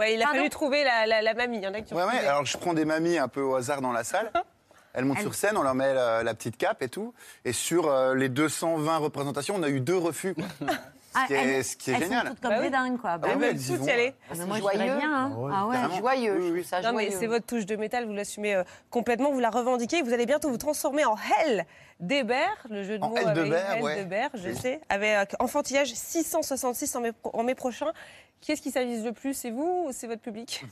Ouais, 0.03 0.15
il 0.15 0.23
a 0.23 0.27
fallu 0.29 0.49
trouver 0.51 0.85
la, 0.85 1.07
la- 1.07 1.23
la 1.23 1.35
mamie. 1.35 1.59
Il 1.59 1.63
y 1.65 1.67
en 1.67 1.75
a 1.75 1.81
qui 1.81 1.95
Ouais, 1.95 2.03
ouais, 2.05 2.19
alors 2.27 2.45
je 2.45 2.57
prends 2.59 2.75
des 2.75 2.85
mamies 2.85 3.19
un 3.19 3.29
peu 3.29 3.41
au 3.43 3.55
hasard 3.55 3.81
dans 3.81 3.93
la 3.93 4.05
salle. 4.05 4.31
Elles 4.95 5.05
montent 5.07 5.21
sur 5.21 5.35
scène, 5.35 5.57
on 5.57 5.63
leur 5.63 5.75
met 5.75 5.95
la, 5.95 6.23
la 6.23 6.35
petite 6.35 6.59
cape 6.59 6.83
et 6.83 6.89
tout. 6.89 7.15
Et 7.47 7.53
sur 7.55 7.89
euh, 7.91 8.15
les 8.15 8.29
220 8.29 8.99
représentations, 8.99 9.55
on 9.57 9.63
a 9.63 9.69
eu 9.71 9.81
deux 9.81 9.97
refus. 9.97 10.35
quoi. 10.35 10.45
Ah, 11.15 11.21
Ce 11.23 11.27
qui 11.27 11.33
est, 11.35 11.37
elles- 11.37 11.65
ce 11.65 11.77
qui 11.77 11.91
est 11.91 11.95
elles 11.95 12.03
génial. 12.05 12.23
sont 12.23 12.29
toutes 12.35 12.41
comme 12.41 12.51
Bah 12.51 12.59
des 12.61 12.65
oui. 12.67 12.71
dingues, 12.71 12.99
quoi. 13.01 13.19
Bah 13.19 13.29
Ah 13.33 13.37
oui, 13.39 13.47
y 13.55 13.77
vont. 13.77 13.87
Ah, 13.87 14.35
mais 14.39 14.47
moi, 14.47 14.57
je 14.59 14.63
dirais 14.79 14.97
bien. 14.97 15.13
hein. 15.15 15.51
Ah 15.53 15.67
ouais. 15.67 15.75
Carrément. 15.77 15.97
Joyeux, 15.99 16.33
Oui, 16.37 16.47
je 16.49 16.53
oui. 16.53 16.61
trouve 16.61 16.71
ça 16.71 16.81
Non, 16.81 16.97
mais 16.97 17.05
joyeux. 17.05 17.17
c'est 17.21 17.27
votre 17.27 17.47
touche 17.47 17.67
de 17.67 17.77
métal, 17.77 18.07
vous 18.07 18.13
l'assumez 18.15 18.55
euh, 18.55 18.65
complètement, 18.91 19.31
vous 19.31 19.41
la 19.41 19.51
revendiquez. 19.51 20.03
Vous 20.03 20.13
allez 20.13 20.27
bientôt 20.27 20.49
vous 20.51 20.59
transformer 20.59 21.05
en 21.05 21.17
Hell 21.17 21.67
d'Hébert, 22.01 22.67
le 22.71 22.83
jeu 22.83 22.99
de 22.99 23.05
En 23.05 23.11
mots 23.11 23.17
Hell 23.17 23.29
avec 23.29 23.53
Hell 23.53 23.83
ouais. 23.83 23.95
d'Hébert, 23.97 24.31
je 24.35 24.49
Oui. 24.49 24.57
sais, 24.57 24.81
avec 24.89 25.35
enfantillage 25.41 25.93
666 25.95 26.97
en 26.97 27.01
mai, 27.01 27.13
pro- 27.13 27.31
en 27.35 27.43
mai 27.43 27.55
prochain. 27.55 27.87
Qui 28.41 28.51
est-ce 28.53 28.63
qui 28.63 28.73
s'avise 28.73 29.05
le 29.05 29.13
plus 29.13 29.35
C'est 29.35 29.51
vous 29.51 29.85
ou 29.87 29.93
c'est 29.93 30.09
votre 30.09 30.21
public? 30.23 30.65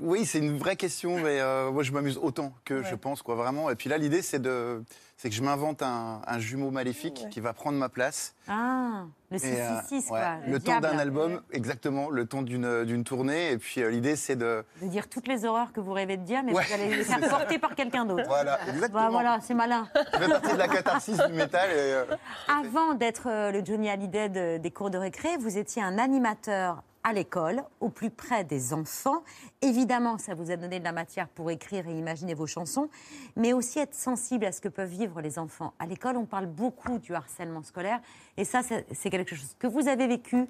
Oui, 0.00 0.26
c'est 0.26 0.38
une 0.38 0.58
vraie 0.58 0.76
question, 0.76 1.16
mais 1.18 1.40
euh, 1.40 1.70
moi 1.70 1.82
je 1.84 1.92
m'amuse 1.92 2.18
autant 2.18 2.52
que 2.64 2.82
je 2.82 2.94
pense, 2.96 3.22
quoi, 3.22 3.36
vraiment. 3.36 3.70
Et 3.70 3.76
puis 3.76 3.88
là, 3.88 3.96
l'idée, 3.96 4.22
c'est 4.22 4.40
de, 4.40 4.82
c'est 5.16 5.30
que 5.30 5.34
je 5.34 5.42
m'invente 5.42 5.82
un, 5.82 6.20
un 6.26 6.38
jumeau 6.38 6.70
maléfique 6.70 7.26
qui 7.30 7.40
va 7.40 7.52
prendre 7.52 7.78
ma 7.78 7.88
place. 7.88 8.34
Ah, 8.48 9.04
le 9.30 9.36
Et, 9.38 9.60
euh, 9.60 9.80
666, 9.88 9.94
ouais, 9.96 10.08
quoi. 10.08 10.36
Le, 10.46 10.60
temps 10.60 10.80
d'un 10.80 10.98
album, 10.98 11.40
exactement, 11.52 12.10
le 12.10 12.26
temps 12.26 12.42
d'une 12.42 13.04
tournée. 13.04 13.52
Et 13.52 13.58
puis 13.58 13.80
euh, 13.82 13.90
l'idée, 13.90 14.16
c'est 14.16 14.36
de. 14.36 14.64
De 14.82 14.88
dire 14.88 15.08
toutes 15.08 15.28
les 15.28 15.44
horreurs 15.44 15.72
que 15.72 15.80
vous 15.80 15.92
rêvez 15.92 16.16
de 16.16 16.24
dire, 16.24 16.42
mais 16.44 16.52
Ouais, 16.52 16.64
vous 16.66 16.74
allez 16.74 16.96
les 16.96 17.04
faire 17.04 17.20
porter 17.28 17.58
par 17.58 17.74
quelqu'un 17.74 18.04
d'autre. 18.04 18.24
Voilà, 18.26 18.58
exactement. 18.68 19.02
Bah, 19.04 19.08
voilà, 19.10 19.38
c'est 19.40 19.54
malin. 19.54 19.88
Ça 19.94 20.18
fait 20.18 20.28
partie 20.28 20.52
de 20.52 20.58
la 20.58 20.68
catharsis 20.68 21.16
du 21.18 21.32
métal. 21.32 21.70
Et, 21.70 21.74
euh, 21.78 22.04
Avant 22.48 22.94
d'être 22.94 23.28
euh, 23.28 23.50
le 23.52 23.64
Johnny 23.64 23.88
Hallyday 23.88 24.28
de- 24.28 24.58
des 24.58 24.70
cours 24.70 24.90
de 24.90 24.98
récré, 24.98 25.36
vous 25.38 25.56
étiez 25.58 25.82
un 25.82 25.96
animateur 25.98 26.82
à 27.04 27.12
l'école, 27.12 27.62
au 27.80 27.90
plus 27.90 28.10
près 28.10 28.44
des 28.44 28.72
enfants. 28.72 29.22
Évidemment, 29.60 30.16
ça 30.18 30.34
vous 30.34 30.50
a 30.50 30.56
donné 30.56 30.78
de 30.80 30.84
la 30.84 30.92
matière 30.92 31.28
pour 31.28 31.50
écrire 31.50 31.86
et 31.86 31.92
imaginer 31.92 32.32
vos 32.34 32.46
chansons, 32.46 32.88
mais 33.36 33.52
aussi 33.52 33.78
être 33.78 33.94
sensible 33.94 34.46
à 34.46 34.52
ce 34.52 34.60
que 34.62 34.68
peuvent 34.68 34.88
vivre 34.88 35.20
les 35.20 35.38
enfants. 35.38 35.74
À 35.78 35.86
l'école, 35.86 36.16
on 36.16 36.24
parle 36.24 36.46
beaucoup 36.46 36.98
du 36.98 37.14
harcèlement 37.14 37.62
scolaire, 37.62 38.00
et 38.38 38.44
ça, 38.44 38.62
c'est 38.62 39.10
quelque 39.10 39.36
chose 39.36 39.54
que 39.58 39.66
vous 39.66 39.86
avez 39.86 40.06
vécu 40.08 40.46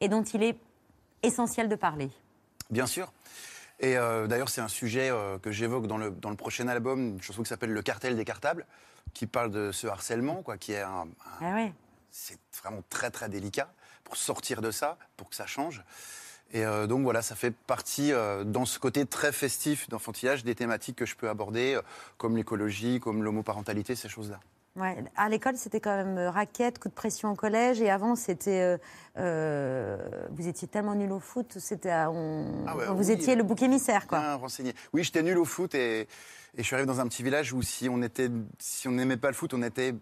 et 0.00 0.08
dont 0.08 0.22
il 0.22 0.42
est 0.44 0.56
essentiel 1.22 1.68
de 1.68 1.74
parler. 1.74 2.08
Bien 2.70 2.86
sûr. 2.86 3.12
Et 3.80 3.98
euh, 3.98 4.26
d'ailleurs, 4.26 4.48
c'est 4.48 4.60
un 4.60 4.68
sujet 4.68 5.10
euh, 5.10 5.38
que 5.38 5.50
j'évoque 5.50 5.86
dans 5.86 5.98
le, 5.98 6.10
dans 6.10 6.30
le 6.30 6.36
prochain 6.36 6.68
album, 6.68 7.00
une 7.14 7.22
chanson 7.22 7.42
qui 7.42 7.48
s'appelle 7.48 7.72
Le 7.72 7.82
cartel 7.82 8.16
des 8.16 8.24
cartables, 8.24 8.64
qui 9.12 9.26
parle 9.26 9.50
de 9.50 9.72
ce 9.72 9.86
harcèlement, 9.86 10.42
quoi, 10.42 10.56
qui 10.56 10.72
est 10.72 10.80
un, 10.82 11.02
un- 11.02 11.08
Ah 11.40 11.54
ouais. 11.54 11.72
c'est 12.10 12.38
vraiment 12.62 12.82
très 12.88 13.10
très 13.10 13.28
délicat 13.28 13.70
pour 14.06 14.16
sortir 14.16 14.62
de 14.62 14.70
ça, 14.70 14.96
pour 15.16 15.28
que 15.28 15.34
ça 15.34 15.46
change. 15.46 15.82
Et 16.52 16.64
euh, 16.64 16.86
donc 16.86 17.02
voilà, 17.02 17.22
ça 17.22 17.34
fait 17.34 17.50
partie, 17.50 18.12
euh, 18.12 18.44
dans 18.44 18.64
ce 18.64 18.78
côté 18.78 19.04
très 19.04 19.32
festif 19.32 19.88
d'enfantillage, 19.88 20.44
des 20.44 20.54
thématiques 20.54 20.94
que 20.96 21.04
je 21.04 21.16
peux 21.16 21.28
aborder, 21.28 21.74
euh, 21.74 21.82
comme 22.18 22.36
l'écologie, 22.36 23.00
comme 23.00 23.24
l'homoparentalité, 23.24 23.96
ces 23.96 24.08
choses-là. 24.08 24.38
Ouais, 24.76 24.96
à 25.16 25.28
l'école, 25.28 25.56
c'était 25.56 25.80
quand 25.80 25.96
même 25.96 26.18
raquette, 26.28 26.78
coup 26.78 26.88
de 26.88 26.94
pression 26.94 27.32
au 27.32 27.34
collège. 27.34 27.80
Et 27.80 27.90
avant, 27.90 28.14
c'était. 28.14 28.78
vous 29.16 30.48
étiez 30.48 30.68
tellement 30.68 30.94
nul 30.94 31.10
au 31.12 31.18
foot, 31.18 31.56
c'était. 31.58 31.92
on- 32.08 32.64
Ah 32.66 32.76
ouais, 32.76 32.86
vous 32.88 33.08
oui, 33.08 33.12
étiez 33.12 33.34
le 33.36 33.42
bouc 33.42 33.62
émissaire, 33.62 34.06
quoi. 34.06 34.20
Bien 34.20 34.34
renseigné. 34.34 34.74
Oui, 34.92 35.02
j'étais 35.02 35.22
nul 35.22 35.38
au 35.38 35.46
foot 35.46 35.74
et, 35.74 36.00
et 36.02 36.08
je 36.58 36.62
suis 36.62 36.74
arrivé 36.74 36.86
dans 36.86 37.00
un 37.00 37.08
petit 37.08 37.22
village 37.22 37.54
où 37.54 37.62
si 37.62 37.88
on 37.88 38.02
était, 38.02 38.28
si 38.58 38.86
on 38.86 38.92
n'aimait 38.92 39.16
pas 39.16 39.28
le 39.28 39.34
foot, 39.34 39.54
on 39.54 39.62
était, 39.62 39.94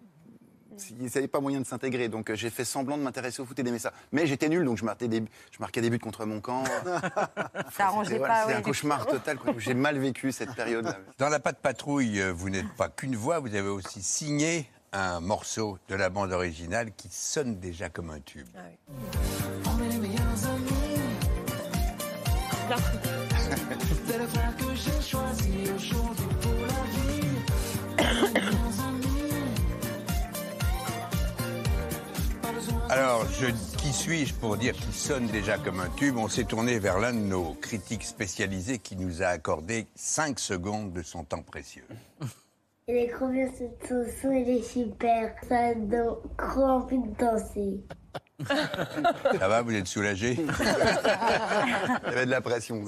il 0.91 0.97
n'y 0.97 1.09
avait 1.15 1.27
pas 1.27 1.39
moyen 1.39 1.59
de 1.59 1.65
s'intégrer. 1.65 2.09
Donc 2.09 2.29
euh, 2.29 2.35
j'ai 2.35 2.49
fait 2.49 2.65
semblant 2.65 2.97
de 2.97 3.03
m'intéresser 3.03 3.41
au 3.41 3.45
foot 3.45 3.57
et 3.59 3.63
d'aimer 3.63 3.79
ça. 3.79 3.93
Mais 4.11 4.27
j'étais 4.27 4.49
nul, 4.49 4.65
donc 4.65 4.77
je 4.77 4.85
marquais 4.85 5.07
des, 5.07 5.23
je 5.51 5.59
marquais 5.59 5.81
des 5.81 5.89
buts 5.89 5.99
contre 5.99 6.25
mon 6.25 6.41
camp. 6.41 6.63
Ça 7.75 7.85
arrangeait 7.85 8.19
pas, 8.19 8.47
ouais. 8.47 8.53
un 8.53 8.61
cauchemar 8.61 9.05
total. 9.05 9.37
J'ai 9.57 9.73
mal 9.73 9.97
vécu 9.97 10.31
cette 10.31 10.53
période-là. 10.55 10.97
Dans 11.17 11.29
la 11.29 11.39
patte 11.39 11.59
patrouille, 11.59 12.21
euh, 12.21 12.31
vous 12.31 12.49
n'êtes 12.49 12.71
pas 12.77 12.89
qu'une 12.89 13.15
voix, 13.15 13.39
vous 13.39 13.55
avez 13.55 13.69
aussi 13.69 14.01
signé 14.01 14.69
un 14.93 15.19
morceau 15.19 15.77
de 15.89 15.95
la 15.95 16.09
bande 16.09 16.31
originale 16.31 16.91
qui 16.95 17.09
sonne 17.11 17.59
déjà 17.59 17.89
comme 17.89 18.09
un 18.11 18.19
tube. 18.19 18.47
On 19.65 19.83
est 19.83 19.89
les 19.89 19.97
meilleurs 19.97 20.45
amis. 20.53 21.01
T'es 24.07 24.17
le 24.17 24.27
frère 24.27 24.55
que 24.57 24.73
j'ai 24.73 25.01
choisi 25.01 25.69
aujourd'hui 25.75 26.25
pour 26.41 26.53
la 26.65 26.83
vie. 26.91 28.41
Alors, 32.95 33.25
je, 33.27 33.47
qui 33.77 33.91
suis-je 33.91 34.33
pour 34.35 34.55
dire 34.55 34.73
qu'il 34.73 34.93
sonne 34.93 35.27
déjà 35.27 35.57
comme 35.57 35.81
un 35.81 35.89
tube? 35.89 36.15
On 36.17 36.29
s'est 36.29 36.45
tourné 36.45 36.79
vers 36.79 36.97
l'un 36.97 37.11
de 37.11 37.17
nos 37.19 37.53
critiques 37.55 38.05
spécialisés 38.05 38.79
qui 38.79 38.95
nous 38.95 39.21
a 39.21 39.27
accordé 39.27 39.85
5 39.95 40.39
secondes 40.39 40.93
de 40.93 41.01
son 41.01 41.25
temps 41.25 41.41
précieux. 41.41 41.85
Il 42.87 42.95
est 42.95 43.11
trop 43.11 43.27
bien 43.27 43.47
cette 43.57 43.81
chanson, 43.81 44.31
il 44.31 44.47
est 44.47 44.61
super. 44.61 45.33
Ça 45.49 45.73
donne 45.73 46.17
trop 46.37 46.63
envie 46.65 46.99
de 46.99 47.15
danser. 47.17 47.83
Ça 49.39 49.47
va, 49.47 49.63
vous 49.63 49.73
êtes 49.73 49.87
soulagé 49.87 50.33
Il 50.39 50.45
y 50.45 52.07
avait 52.07 52.27
de 52.27 52.31
la 52.31 52.41
pression. 52.41 52.85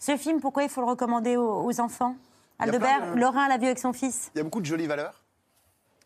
Ce 0.00 0.16
film, 0.16 0.40
pourquoi 0.40 0.64
il 0.64 0.68
faut 0.68 0.80
le 0.80 0.88
recommander 0.88 1.36
aux, 1.36 1.64
aux 1.64 1.80
enfants? 1.80 2.16
Aldebert, 2.58 3.14
de- 3.14 3.20
Laurent 3.20 3.46
l'a 3.46 3.56
vu 3.56 3.66
avec 3.66 3.78
son 3.78 3.92
fils. 3.92 4.32
Il 4.34 4.38
y 4.38 4.40
a 4.40 4.44
beaucoup 4.44 4.60
de 4.60 4.66
jolies 4.66 4.88
valeurs. 4.88 5.23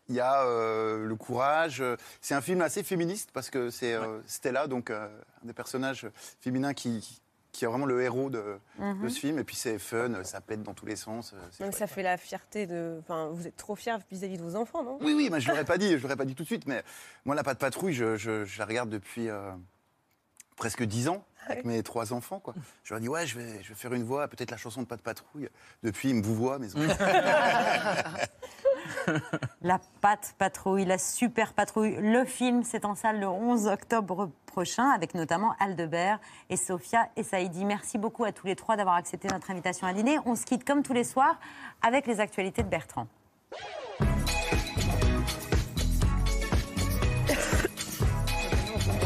Il 0.09 0.15
y 0.15 0.19
a 0.19 0.43
euh, 0.43 1.05
le 1.05 1.15
courage. 1.15 1.83
C'est 2.21 2.33
un 2.35 2.41
film 2.41 2.61
assez 2.61 2.83
féministe 2.83 3.29
parce 3.33 3.49
que 3.49 3.69
c'est 3.69 3.93
euh, 3.93 4.19
Stella, 4.25 4.67
donc 4.67 4.89
euh, 4.89 5.07
un 5.43 5.47
des 5.47 5.53
personnages 5.53 6.07
féminins 6.41 6.73
qui, 6.73 7.21
qui 7.51 7.63
est 7.63 7.67
vraiment 7.67 7.85
le 7.85 8.01
héros 8.01 8.29
de, 8.29 8.57
Mhm. 8.79 9.03
de 9.03 9.09
ce 9.09 9.19
film. 9.19 9.37
Et 9.39 9.43
puis 9.43 9.55
c'est 9.55 9.77
fun, 9.79 10.23
ça 10.23 10.41
pète 10.41 10.63
dans 10.63 10.73
tous 10.73 10.85
les 10.87 10.95
sens. 10.95 11.33
Donc 11.59 11.73
ça 11.75 11.85
fait 11.87 12.03
la 12.03 12.17
fierté 12.17 12.65
de. 12.67 12.97
Enfin, 13.01 13.29
vous 13.31 13.45
êtes 13.47 13.55
trop 13.57 13.75
fiers 13.75 13.97
vis-à-vis 14.11 14.37
de 14.37 14.43
vos 14.43 14.55
enfants, 14.55 14.83
non? 14.83 14.97
Oui, 15.01 15.13
oui, 15.15 15.29
mais 15.31 15.39
je 15.41 15.47
l'aurais 15.49 15.65
pas 15.65 15.77
dit, 15.77 15.97
je 15.97 16.01
l'aurais 16.03 16.15
pas 16.17 16.25
dit 16.25 16.35
tout 16.35 16.43
de 16.43 16.47
suite. 16.47 16.65
Mais 16.67 16.83
moi, 17.25 17.35
la 17.35 17.43
patte 17.43 17.59
patrouille, 17.59 17.93
je, 17.93 18.15
je- 18.17 18.45
je 18.45 18.59
la 18.59 18.65
regarde 18.65 18.89
depuis 18.89 19.29
euh, 19.29 19.51
presque 20.55 20.83
10 20.83 21.07
ans 21.07 21.23
avec 21.47 21.65
mes 21.65 21.81
trois 21.83 22.13
enfants. 22.13 22.39
Quoi. 22.39 22.53
Je 22.83 22.93
leur 22.93 22.99
dis, 23.01 23.07
ouais, 23.09 23.25
je 23.25 23.37
vais, 23.39 23.63
je 23.63 23.69
vais 23.69 23.75
faire 23.75 23.93
une 23.93 24.03
voix, 24.03 24.27
peut-être 24.27 24.51
la 24.51 24.57
chanson 24.57 24.81
de 24.81 24.87
Pas 24.87 24.97
de 24.97 25.01
Patrouille. 25.01 25.49
Depuis, 25.83 26.09
ils 26.09 26.15
me 26.15 26.21
vous 26.23 26.35
voient, 26.35 26.59
mes 26.59 26.75
enfants. 26.75 26.81
La 29.61 29.79
patte 30.01 30.35
patrouille, 30.37 30.85
la 30.85 30.97
super 30.97 31.53
patrouille. 31.53 31.97
Le 31.99 32.25
film, 32.25 32.63
c'est 32.63 32.85
en 32.85 32.95
salle 32.95 33.19
le 33.19 33.27
11 33.27 33.67
octobre 33.67 34.29
prochain, 34.45 34.89
avec 34.89 35.13
notamment 35.13 35.53
Aldebert 35.59 36.19
et 36.49 36.57
Sophia 36.57 37.09
et 37.15 37.23
Saïdi. 37.23 37.65
Merci 37.65 37.97
beaucoup 37.97 38.23
à 38.23 38.31
tous 38.31 38.47
les 38.47 38.55
trois 38.55 38.75
d'avoir 38.75 38.95
accepté 38.95 39.27
notre 39.27 39.51
invitation 39.51 39.87
à 39.87 39.93
dîner. 39.93 40.17
On 40.25 40.35
se 40.35 40.45
quitte 40.45 40.65
comme 40.65 40.83
tous 40.83 40.93
les 40.93 41.03
soirs 41.03 41.39
avec 41.81 42.07
les 42.07 42.19
actualités 42.19 42.63
de 42.63 42.69
Bertrand. 42.69 43.07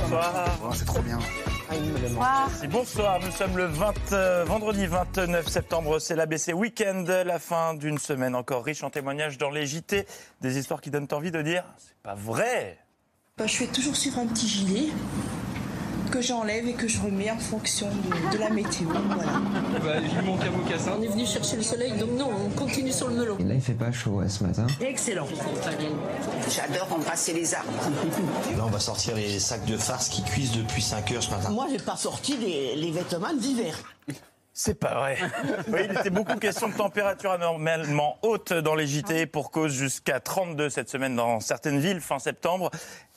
Bonsoir. 0.02 0.46
Oh, 0.64 0.70
c'est 0.74 0.86
trop 0.86 1.02
bien. 1.02 1.20
Bonsoir. 1.70 2.50
Bonsoir, 2.70 3.20
nous 3.20 3.32
sommes 3.32 3.58
le 3.58 3.66
20, 3.66 3.94
euh, 4.12 4.44
vendredi 4.46 4.86
29 4.86 5.48
septembre, 5.48 6.00
c'est 6.00 6.16
l'ABC 6.16 6.54
Weekend, 6.54 7.08
la 7.08 7.40
fin 7.40 7.74
d'une 7.74 7.98
semaine 7.98 8.36
encore 8.36 8.64
riche 8.64 8.84
en 8.84 8.90
témoignages 8.90 9.38
dans 9.38 9.50
les 9.50 9.66
JT, 9.66 10.06
des 10.42 10.58
histoires 10.58 10.82
qui 10.82 10.92
donnent 10.92 11.08
envie 11.12 11.32
de 11.32 11.42
dire 11.42 11.64
c'est 11.78 11.98
pas 12.04 12.16
vrai. 12.16 12.78
Bah, 13.38 13.48
je 13.48 13.56
fais 13.56 13.68
toujours 13.68 13.96
suivre 13.96 14.20
un 14.20 14.28
petit 14.28 14.48
gilet 14.48 14.90
que 16.14 16.22
j'enlève 16.22 16.68
et 16.68 16.74
que 16.74 16.88
je 16.88 17.02
remets 17.02 17.32
en 17.32 17.40
fonction 17.40 17.88
de, 17.90 18.38
de 18.38 18.40
la 18.40 18.52
météo. 18.52 18.88
Voilà. 18.88 19.32
Bah, 19.84 19.94
j'ai 20.00 20.22
mon 20.22 20.38
camocassin. 20.38 20.92
On 21.00 21.02
est 21.02 21.08
venu 21.08 21.26
chercher 21.26 21.56
le 21.56 21.64
soleil, 21.64 21.94
donc 21.94 22.12
non, 22.12 22.30
on 22.46 22.50
continue 22.52 22.92
sur 22.92 23.08
le 23.08 23.16
melon. 23.16 23.36
Là, 23.40 23.56
il 23.56 23.62
fait 23.62 23.74
pas 23.74 23.92
chaud 23.92 24.12
ouais, 24.12 24.30
ce 24.30 24.44
matin. 24.44 24.68
Excellent. 24.80 25.26
J'adore 26.48 26.94
embrasser 26.94 27.34
les 27.34 27.56
arbres. 27.56 27.72
Là, 28.56 28.64
on 28.64 28.70
va 28.70 28.80
sortir 28.80 29.16
les 29.16 29.40
sacs 29.40 29.66
de 29.66 29.76
farce 29.76 30.08
qui 30.10 30.24
cuisent 30.24 30.52
depuis 30.52 30.84
5 30.84 31.12
heures 31.14 31.24
ce 31.24 31.32
matin. 31.32 31.50
Moi, 31.50 31.66
j'ai 31.72 31.84
pas 31.84 31.96
sorti 31.96 32.38
les, 32.38 32.76
les 32.76 32.92
vêtements 32.92 33.34
d'hiver. 33.34 33.76
C'est 34.54 34.76
pas 34.76 34.94
vrai. 34.94 35.18
Oui, 35.68 35.80
il 35.90 35.98
était 35.98 36.12
beaucoup 36.12 36.36
question 36.38 36.68
de 36.68 36.76
température 36.76 37.32
anormalement 37.32 38.20
haute 38.22 38.54
dans 38.54 38.76
les 38.76 38.86
JT 38.86 39.26
pour 39.26 39.50
cause 39.50 39.72
jusqu'à 39.72 40.20
32 40.20 40.70
cette 40.70 40.92
semaine 40.92 41.16
dans 41.16 41.40
certaines 41.40 41.80
villes 41.80 42.02
fin 42.02 42.20
septembre. 42.20 42.70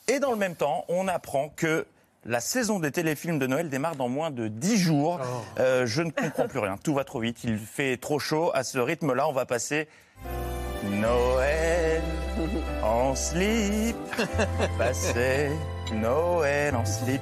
Et 0.07 0.19
dans 0.19 0.31
le 0.31 0.37
même 0.37 0.55
temps, 0.55 0.83
on 0.89 1.07
apprend 1.07 1.49
que 1.49 1.85
la 2.27 2.41
saison 2.41 2.79
des 2.79 2.91
téléfilms 2.91 3.39
de 3.39 3.47
Noël 3.47 3.69
démarre 3.69 3.95
dans 3.95 4.09
moins 4.09 4.31
de 4.31 4.49
10 4.49 4.77
jours. 4.77 5.19
Euh, 5.59 5.85
je 5.85 6.01
ne 6.01 6.11
comprends 6.11 6.47
plus 6.47 6.59
rien. 6.59 6.75
Tout 6.83 6.93
va 6.93 7.05
trop 7.05 7.21
vite. 7.21 7.43
Il 7.43 7.57
fait 7.57 7.97
trop 7.97 8.19
chaud. 8.19 8.51
À 8.53 8.63
ce 8.63 8.77
rythme-là, 8.77 9.27
on 9.27 9.33
va 9.33 9.45
passer 9.45 9.87
Noël 10.83 12.01
en 12.83 13.15
slip. 13.15 13.95
Passer 14.77 15.49
Noël 15.93 16.75
en 16.75 16.85
slip. 16.85 17.21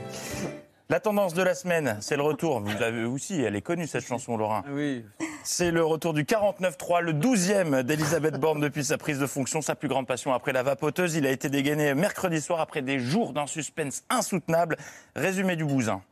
La 0.88 0.99
tendance 0.99 1.33
de 1.33 1.41
la 1.41 1.55
semaine, 1.55 1.97
c'est 1.99 2.15
le 2.15 2.21
retour. 2.21 2.61
Vous 2.61 2.77
l'avez 2.79 3.05
aussi, 3.05 3.41
elle 3.41 3.55
est 3.55 3.61
connue 3.61 3.88
cette 3.88 4.05
chanson, 4.05 4.38
Laurent. 4.38 4.61
Oui. 4.69 5.03
C'est 5.43 5.71
le 5.71 5.83
retour 5.83 6.13
du 6.13 6.25
49-3, 6.25 7.01
le 7.01 7.13
12e 7.13 7.81
d'Elisabeth 7.81 8.39
Borne 8.39 8.61
depuis 8.61 8.86
sa 8.86 8.99
prise 8.99 9.17
de 9.17 9.25
fonction, 9.25 9.63
sa 9.63 9.73
plus 9.73 9.88
grande 9.88 10.05
passion 10.05 10.31
après 10.31 10.53
la 10.53 10.61
vapoteuse. 10.61 11.15
Il 11.15 11.25
a 11.25 11.31
été 11.31 11.49
dégainé 11.49 11.95
mercredi 11.95 12.39
soir 12.39 12.59
après 12.59 12.83
des 12.83 12.99
jours 12.99 13.33
d'un 13.33 13.47
suspense 13.47 14.03
insoutenable. 14.11 14.77
Résumé 15.15 15.55
du 15.55 15.65
bousin. 15.65 16.03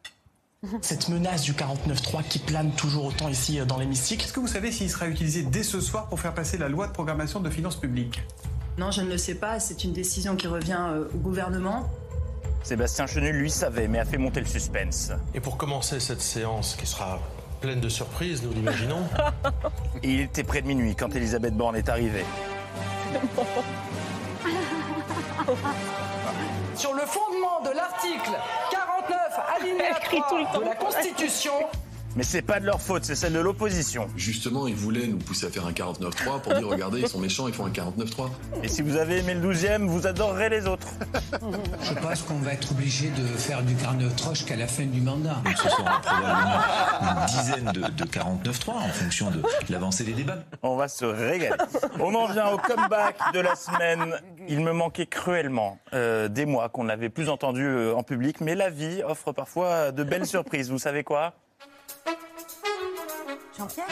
Cette 0.81 1.07
menace 1.09 1.43
du 1.43 1.53
49.3 1.53 2.23
qui 2.27 2.39
plane 2.39 2.71
toujours 2.71 3.05
autant 3.05 3.29
ici 3.29 3.59
euh, 3.59 3.65
dans 3.65 3.77
l'hémicycle. 3.77 4.23
Est-ce 4.23 4.33
que 4.33 4.39
vous 4.39 4.47
savez 4.47 4.71
s'il 4.71 4.89
sera 4.89 5.07
utilisé 5.07 5.43
dès 5.43 5.61
ce 5.61 5.81
soir 5.81 6.07
pour 6.07 6.19
faire 6.19 6.33
passer 6.33 6.57
la 6.57 6.69
loi 6.69 6.87
de 6.87 6.93
programmation 6.93 7.41
de 7.41 7.49
finances 7.49 7.75
publiques? 7.75 8.23
Non, 8.79 8.89
je 8.89 9.01
ne 9.01 9.09
le 9.09 9.17
sais 9.19 9.35
pas. 9.35 9.59
C'est 9.59 9.83
une 9.83 9.93
décision 9.93 10.35
qui 10.35 10.47
revient 10.47 10.79
euh, 10.79 11.05
au 11.13 11.17
gouvernement. 11.17 11.87
Sébastien 12.63 13.07
Chenu, 13.07 13.33
lui, 13.33 13.51
savait, 13.51 13.89
mais 13.89 13.99
a 13.99 14.05
fait 14.05 14.17
monter 14.17 14.39
le 14.39 14.45
suspense. 14.45 15.11
Et 15.33 15.41
pour 15.41 15.57
commencer 15.57 15.99
cette 15.99 16.21
séance 16.21 16.77
qui 16.79 16.87
sera 16.87 17.19
pleine 17.59 17.81
de 17.81 17.89
surprises, 17.89 18.41
nous 18.41 18.53
l'imaginons. 18.53 19.03
Il 20.03 20.21
était 20.21 20.43
près 20.43 20.61
de 20.61 20.67
minuit 20.67 20.95
quand 20.95 21.13
Elisabeth 21.13 21.55
Borne 21.55 21.75
est 21.75 21.89
arrivée. 21.89 22.25
Sur 26.75 26.93
le 26.93 27.01
fondement 27.01 27.61
de 27.65 27.75
l'article 27.75 28.31
49 28.71 29.17
alinéa 29.57 29.95
3 30.01 30.59
de 30.59 30.65
la 30.65 30.75
Constitution, 30.75 31.53
Mais 32.15 32.23
c'est 32.23 32.43
pas 32.43 32.59
de 32.59 32.65
leur 32.65 32.79
faute, 32.79 33.05
c'est 33.05 33.15
celle 33.15 33.33
de 33.33 33.39
l'opposition. 33.39 34.07
Justement, 34.15 34.67
ils 34.67 34.75
voulaient 34.75 35.07
nous 35.07 35.17
pousser 35.17 35.47
à 35.47 35.49
faire 35.49 35.65
un 35.65 35.71
49-3 35.71 36.41
pour 36.41 36.53
dire 36.53 36.67
regardez, 36.67 37.01
ils 37.01 37.07
sont 37.07 37.19
méchants, 37.19 37.47
ils 37.47 37.53
font 37.53 37.65
un 37.65 37.71
49-3. 37.71 38.29
Et 38.61 38.67
si 38.67 38.83
vous 38.83 38.97
avez 38.97 39.17
aimé 39.19 39.33
le 39.33 39.53
12e, 39.53 39.87
vous 39.87 40.05
adorerez 40.05 40.49
les 40.49 40.67
autres. 40.67 40.87
Je 41.81 41.93
pense 41.99 42.21
qu'on 42.21 42.39
va 42.39 42.53
être 42.53 42.71
obligé 42.71 43.09
de 43.09 43.25
faire 43.25 43.63
du 43.63 43.73
49-3 43.75 44.35
jusqu'à 44.35 44.55
la 44.55 44.67
fin 44.67 44.85
du 44.85 45.01
mandat. 45.01 45.37
Ce 45.55 45.69
sera 45.69 46.01
probablement 46.01 46.61
une 47.01 47.25
dizaine 47.25 47.71
de, 47.73 47.81
de 47.81 48.03
49-3 48.03 48.69
en 48.69 48.89
fonction 48.89 49.31
de 49.31 49.41
l'avancée 49.69 50.03
des 50.03 50.13
débats. 50.13 50.43
On 50.61 50.75
va 50.75 50.87
se 50.87 51.05
régaler. 51.05 51.55
On 51.99 52.13
en 52.13 52.27
vient 52.27 52.51
au 52.51 52.57
comeback 52.57 53.15
de 53.33 53.39
la 53.39 53.55
semaine. 53.55 54.15
Il 54.47 54.59
me 54.59 54.71
manquait 54.71 55.07
cruellement 55.07 55.79
euh, 55.93 56.27
des 56.27 56.45
mois 56.45 56.69
qu'on 56.69 56.83
n'avait 56.83 57.09
plus 57.09 57.29
entendu 57.29 57.63
euh, 57.65 57.95
en 57.95 58.03
public, 58.03 58.39
mais 58.41 58.55
la 58.55 58.69
vie 58.69 59.01
offre 59.03 59.31
parfois 59.31 59.91
de 59.91 60.03
belles 60.03 60.27
surprises. 60.27 60.69
Vous 60.69 60.79
savez 60.79 61.03
quoi? 61.03 61.33
Jean-Pierre 63.57 63.85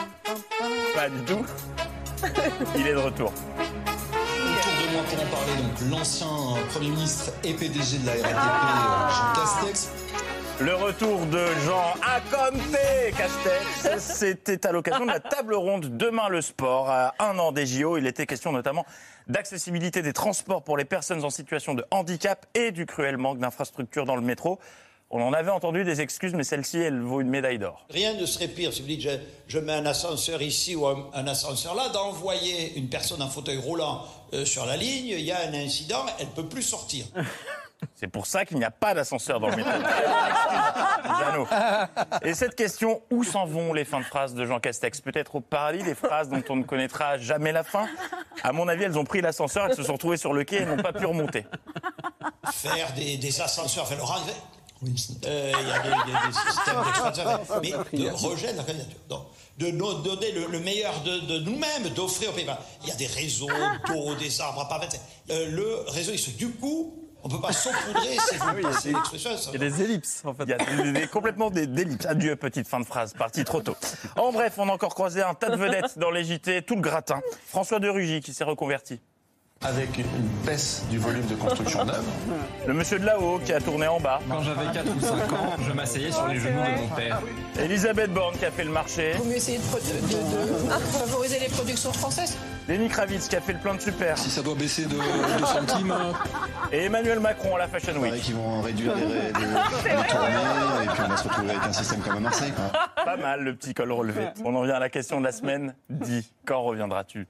Pas 0.95 1.09
du 1.09 1.23
tout. 1.23 1.45
Il 2.75 2.87
est 2.87 2.93
de 2.93 2.97
retour. 2.97 3.31
Autour 3.31 4.73
de 4.87 4.93
moi 4.93 5.03
pour 5.03 5.21
en 5.21 5.27
parler, 5.27 5.61
donc 5.61 5.91
l'ancien 5.91 6.27
Premier 6.71 6.89
ministre 6.89 7.31
et 7.43 7.53
PDG 7.53 7.99
de 7.99 8.05
la 8.07 8.13
RATP, 8.13 8.25
euh, 8.25 9.09
Jean 9.09 9.33
Castex. 9.35 9.89
Le 10.59 10.75
retour 10.75 11.25
de 11.27 11.45
Jean 11.65 11.93
Aconte 12.01 12.61
Castex, 13.17 14.03
c'était 14.03 14.65
à 14.65 14.71
l'occasion 14.71 15.05
de 15.05 15.11
la 15.11 15.19
table 15.19 15.53
ronde 15.53 15.97
Demain 15.97 16.29
le 16.29 16.41
sport, 16.41 16.89
à 16.89 17.13
un 17.19 17.37
an 17.37 17.51
des 17.51 17.65
JO. 17.65 17.97
Il 17.97 18.07
était 18.07 18.25
question 18.25 18.51
notamment 18.51 18.85
d'accessibilité 19.27 20.01
des 20.01 20.13
transports 20.13 20.63
pour 20.63 20.77
les 20.77 20.85
personnes 20.85 21.23
en 21.23 21.29
situation 21.29 21.73
de 21.73 21.85
handicap 21.91 22.45
et 22.55 22.71
du 22.71 22.85
cruel 22.85 23.17
manque 23.17 23.39
d'infrastructures 23.39 24.05
dans 24.05 24.15
le 24.15 24.21
métro. 24.21 24.59
On 25.13 25.21
en 25.21 25.33
avait 25.33 25.51
entendu 25.51 25.83
des 25.83 25.99
excuses, 25.99 26.33
mais 26.33 26.45
celle-ci, 26.45 26.79
elle 26.79 27.01
vaut 27.01 27.19
une 27.19 27.29
médaille 27.29 27.59
d'or. 27.59 27.85
Rien 27.89 28.13
ne 28.13 28.25
serait 28.25 28.47
pire, 28.47 28.71
si 28.71 28.81
vous 28.81 28.87
dites 28.87 29.01
je, 29.01 29.09
je 29.47 29.59
mets 29.59 29.73
un 29.73 29.85
ascenseur 29.85 30.41
ici 30.41 30.73
ou 30.73 30.87
un, 30.87 31.09
un 31.13 31.27
ascenseur 31.27 31.75
là, 31.75 31.89
d'envoyer 31.89 32.77
une 32.77 32.87
personne 32.87 33.21
en 33.21 33.27
fauteuil 33.27 33.57
roulant 33.57 34.05
euh, 34.33 34.45
sur 34.45 34.65
la 34.65 34.77
ligne, 34.77 35.07
il 35.07 35.19
y 35.19 35.33
a 35.33 35.41
un 35.41 35.53
incident, 35.53 36.05
elle 36.17 36.27
ne 36.27 36.31
peut 36.31 36.47
plus 36.47 36.63
sortir. 36.63 37.05
C'est 37.95 38.07
pour 38.07 38.25
ça 38.25 38.45
qu'il 38.45 38.57
n'y 38.57 38.63
a 38.63 38.71
pas 38.71 38.93
d'ascenseur 38.93 39.39
dans 39.39 39.49
le 39.49 39.57
métro. 39.57 39.71
Et 42.23 42.33
cette 42.33 42.55
question, 42.55 43.01
où 43.09 43.23
s'en 43.23 43.45
vont 43.45 43.73
les 43.73 43.85
fins 43.85 43.99
de 43.99 44.05
phrases 44.05 44.33
de 44.33 44.45
Jean 44.45 44.59
Castex? 44.59 45.01
Peut-être 45.01 45.35
au 45.35 45.41
paradis, 45.41 45.83
des 45.83 45.95
phrases 45.95 46.29
dont 46.29 46.43
on 46.49 46.55
ne 46.57 46.63
connaîtra 46.63 47.17
jamais 47.17 47.51
la 47.51 47.63
fin? 47.63 47.87
À 48.43 48.53
mon 48.53 48.67
avis, 48.67 48.83
elles 48.83 48.99
ont 48.99 49.03
pris 49.03 49.21
l'ascenseur, 49.21 49.67
elles 49.67 49.75
se 49.75 49.83
sont 49.83 49.93
retrouvées 49.93 50.17
sur 50.17 50.33
le 50.33 50.43
quai 50.43 50.61
et 50.61 50.65
n'ont 50.65 50.77
pas 50.77 50.93
pu 50.93 51.05
remonter. 51.05 51.45
Faire 52.51 52.93
des, 52.93 53.17
des 53.17 53.41
ascenseurs, 53.41 53.87
faire 53.87 53.97
le 53.97 54.03
Euh, 55.25 55.51
Il 55.61 55.67
y 55.67 55.71
a 55.71 55.79
des, 55.79 55.89
il 56.07 56.13
y 56.13 56.15
a 56.15 56.27
des 56.27 56.33
systèmes 56.33 56.83
d'exploitation, 56.85 57.39
mais 57.61 57.71
de 57.71 58.09
rejet 58.09 58.51
de 58.53 58.57
la 58.57 58.63
candidature. 58.63 58.97
Donc, 59.09 59.25
de 59.57 59.67
nous 59.67 59.93
donner 60.01 60.31
le, 60.31 60.47
le 60.47 60.59
meilleur 60.59 61.01
de, 61.03 61.19
de 61.19 61.39
nous-mêmes, 61.39 61.89
d'offrir 61.95 62.29
aux 62.31 62.33
pays. 62.33 62.47
Il 62.83 62.89
y 62.89 62.91
a 62.91 62.95
des 62.95 63.05
réseaux 63.07 63.47
d'eau, 63.87 64.15
des 64.15 64.41
arbres 64.41 64.61
à 64.61 64.67
pas 64.69 64.79
mettre. 64.79 64.95
Euh, 65.29 65.51
le 65.51 65.75
réseau, 65.91 66.11
il 66.13 66.19
se. 66.19 66.31
Du 66.31 66.49
coup, 66.51 66.97
on 67.23 67.27
ne 67.27 67.33
peut 67.35 67.41
pas 67.41 67.53
saupoudrer, 67.53 68.17
c'est 68.27 68.37
Ah 68.41 68.53
oui, 68.55 68.63
Il 68.83 68.91
y 69.53 69.55
a 69.55 69.69
des 69.69 69.81
ellipses, 69.83 70.23
en 70.25 70.33
fait. 70.33 70.43
Il 70.45 70.49
y 70.49 70.53
a 70.53 70.57
des- 70.57 70.91
des- 71.01 71.07
complètement 71.07 71.51
des, 71.51 71.67
des 71.67 71.83
ellipses. 71.83 72.05
Adieu, 72.07 72.35
petite 72.35 72.67
fin 72.67 72.79
de 72.79 72.85
phrase, 72.85 73.13
parti 73.13 73.43
trop 73.43 73.61
tôt. 73.61 73.75
En 74.15 74.31
bref, 74.31 74.53
on 74.57 74.67
a 74.67 74.71
encore 74.71 74.95
croisé 74.95 75.21
un 75.21 75.35
tas 75.35 75.49
de 75.51 75.57
vedettes 75.57 75.99
dans 75.99 76.09
les 76.09 76.23
JT, 76.23 76.63
tout 76.63 76.75
le 76.75 76.81
gratin. 76.81 77.21
François 77.45 77.77
de 77.79 77.87
Rugy 77.87 78.21
qui 78.21 78.33
s'est 78.33 78.43
reconverti. 78.43 78.99
Avec 79.63 79.95
une 79.99 80.05
baisse 80.43 80.83
du 80.89 80.97
volume 80.97 81.25
de 81.27 81.35
construction 81.35 81.85
neuve. 81.85 82.03
Le 82.67 82.73
monsieur 82.73 82.97
de 82.97 83.05
là-haut 83.05 83.39
qui 83.45 83.53
a 83.53 83.59
tourné 83.61 83.85
en 83.87 83.99
bas. 83.99 84.19
Quand 84.27 84.41
j'avais 84.41 84.65
4 84.73 84.87
ou 84.95 84.99
5 84.99 85.33
ans, 85.33 85.53
je 85.63 85.71
m'asseyais 85.71 86.11
sur 86.11 86.25
les 86.27 86.39
genoux 86.39 86.61
de 86.63 86.81
mon 86.81 86.87
père. 86.95 87.21
Elisabeth 87.59 88.11
Borne 88.11 88.35
qui 88.37 88.45
a 88.45 88.49
fait 88.51 88.63
le 88.63 88.71
marché. 88.71 89.11
Vaut 89.13 89.23
mieux 89.25 89.35
essayer 89.35 89.59
de, 89.59 89.63
pro- 89.63 89.77
de- 89.77 89.83
de- 89.83 90.67
de 90.67 90.79
favoriser 90.97 91.37
les 91.39 91.47
productions 91.49 91.93
françaises. 91.93 92.37
Lenny 92.67 92.87
Kravitz 92.89 93.27
qui 93.27 93.35
a 93.35 93.41
fait 93.41 93.53
le 93.53 93.59
plein 93.59 93.75
de 93.75 93.81
super. 93.81 94.17
Si 94.17 94.31
ça 94.31 94.41
doit 94.41 94.55
baisser 94.55 94.85
de 94.85 94.95
2 94.95 95.45
centimes. 95.45 95.93
Et 96.71 96.85
Emmanuel 96.85 97.19
Macron 97.19 97.55
à 97.55 97.59
la 97.59 97.67
Fashion 97.67 97.95
Week. 97.99 98.15
qui 98.19 98.33
vont 98.33 98.61
réduire 98.61 98.95
les, 98.95 99.03
les, 99.05 99.09
les 99.09 100.07
tournées 100.07 100.83
et 100.83 100.87
puis 100.87 101.01
on 101.05 101.07
va 101.07 101.17
se 101.17 101.23
retrouver 101.23 101.49
avec 101.51 101.63
un 101.63 101.73
système 101.73 101.99
comme 102.01 102.17
à 102.17 102.19
Marseille. 102.19 102.51
Quoi. 102.55 103.03
Pas 103.05 103.17
mal 103.17 103.43
le 103.43 103.55
petit 103.55 103.75
col 103.75 103.91
relevé. 103.91 104.25
On 104.43 104.55
en 104.55 104.63
vient 104.63 104.75
à 104.75 104.79
la 104.79 104.89
question 104.89 105.19
de 105.19 105.25
la 105.25 105.31
semaine. 105.31 105.75
Dis, 105.89 106.31
quand 106.45 106.63
reviendras-tu? 106.63 107.27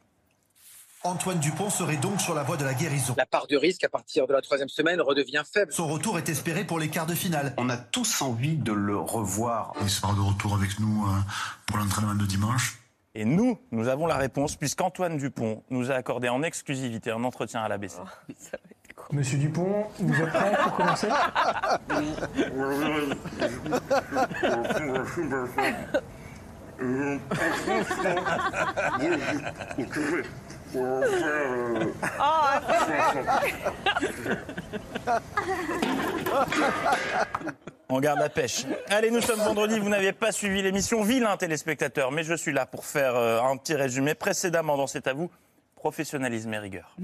Antoine 1.03 1.39
Dupont 1.39 1.71
serait 1.71 1.97
donc 1.97 2.21
sur 2.21 2.35
la 2.35 2.43
voie 2.43 2.57
de 2.57 2.63
la 2.63 2.75
guérison. 2.75 3.15
La 3.17 3.25
part 3.25 3.47
de 3.47 3.57
risque 3.57 3.83
à 3.83 3.89
partir 3.89 4.27
de 4.27 4.33
la 4.33 4.41
troisième 4.41 4.69
semaine 4.69 5.01
redevient 5.01 5.41
faible. 5.51 5.73
Son 5.73 5.87
retour 5.87 6.19
est 6.19 6.29
espéré 6.29 6.63
pour 6.63 6.77
les 6.77 6.89
quarts 6.89 7.07
de 7.07 7.15
finale. 7.15 7.55
On 7.57 7.69
a 7.69 7.77
tous 7.77 8.21
envie 8.21 8.55
de 8.55 8.71
le 8.71 8.97
revoir. 8.97 9.73
Il 9.81 9.89
sera 9.89 10.13
de 10.13 10.19
retour 10.19 10.53
avec 10.53 10.79
nous 10.79 11.07
euh, 11.07 11.09
pour 11.65 11.77
l'entraînement 11.77 12.13
de 12.13 12.27
dimanche. 12.27 12.77
Et 13.15 13.25
nous, 13.25 13.57
nous 13.71 13.87
avons 13.87 14.05
la 14.05 14.17
réponse 14.17 14.55
puisqu'Antoine 14.55 15.17
Dupont 15.17 15.63
nous 15.71 15.89
a 15.91 15.95
accordé 15.95 16.29
en 16.29 16.43
exclusivité 16.43 17.09
un 17.09 17.23
entretien 17.23 17.63
à 17.63 17.67
l'ABC. 17.67 17.97
Monsieur 19.11 19.39
Dupont, 19.39 19.87
vous 19.99 20.13
êtes 20.13 20.29
prêt 20.29 20.55
pour 20.61 20.75
commencer? 20.75 21.07
On 37.89 37.99
garde 37.99 38.19
la 38.19 38.29
pêche. 38.29 38.65
Allez, 38.89 39.11
nous 39.11 39.21
sommes 39.21 39.39
vendredi, 39.39 39.79
vous 39.79 39.89
n'avez 39.89 40.13
pas 40.13 40.31
suivi 40.31 40.61
l'émission 40.61 41.03
Vilain 41.03 41.35
téléspectateur, 41.35 42.11
mais 42.11 42.23
je 42.23 42.33
suis 42.35 42.53
là 42.53 42.65
pour 42.65 42.85
faire 42.85 43.15
euh, 43.15 43.41
un 43.41 43.57
petit 43.57 43.75
résumé. 43.75 44.15
Précédemment 44.15 44.77
dans 44.77 44.87
C'est 44.87 45.07
à 45.07 45.13
vous, 45.13 45.29
professionnalisme 45.75 46.53
et 46.53 46.59
rigueur. 46.59 46.95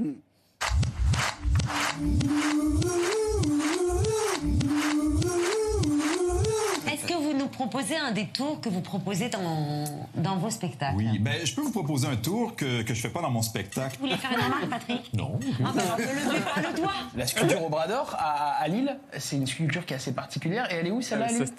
Proposez 7.68 7.98
un 7.98 8.12
des 8.12 8.28
tours 8.28 8.62
que 8.62 8.70
vous 8.70 8.82
proposez 8.82 9.30
dans, 9.30 9.84
dans 10.16 10.38
vos 10.38 10.50
spectacles 10.50 10.96
Oui, 10.98 11.20
ben, 11.20 11.46
je 11.46 11.54
peux 11.54 11.62
vous 11.62 11.72
proposer 11.72 12.08
un 12.08 12.16
tour 12.16 12.56
que, 12.56 12.82
que 12.84 12.94
je 12.94 13.02
fais 13.02 13.10
pas 13.10 13.22
dans 13.22 13.30
mon 13.30 13.42
spectacle. 13.42 13.98
Vous 14.00 14.06
voulez 14.08 14.18
faire 14.18 14.32
une 14.32 14.44
remarque, 14.44 14.70
Patrick 14.70 15.14
Non. 15.14 15.40
Ah 15.64 15.72
levez 15.98 16.40
pas 16.42 16.70
le 16.70 16.76
doigt 16.78 16.94
La 17.16 17.28
sculpture 17.28 17.64
au 17.64 17.70
bras 17.70 17.88
d'or 17.88 18.16
à, 18.18 18.54
à 18.62 18.68
Lille, 18.68 18.98
c'est 19.18 19.36
une 19.36 19.48
sculpture 19.48 19.86
qui 19.86 19.94
est 19.94 19.98
assez 19.98 20.14
particulière. 20.14 20.72
Et 20.72 20.76
elle 20.76 20.88
est 20.88 20.92
où 20.92 21.02
celle-là 21.02 21.28
elle 21.30 21.42
est 21.42 21.42
où 21.50 21.54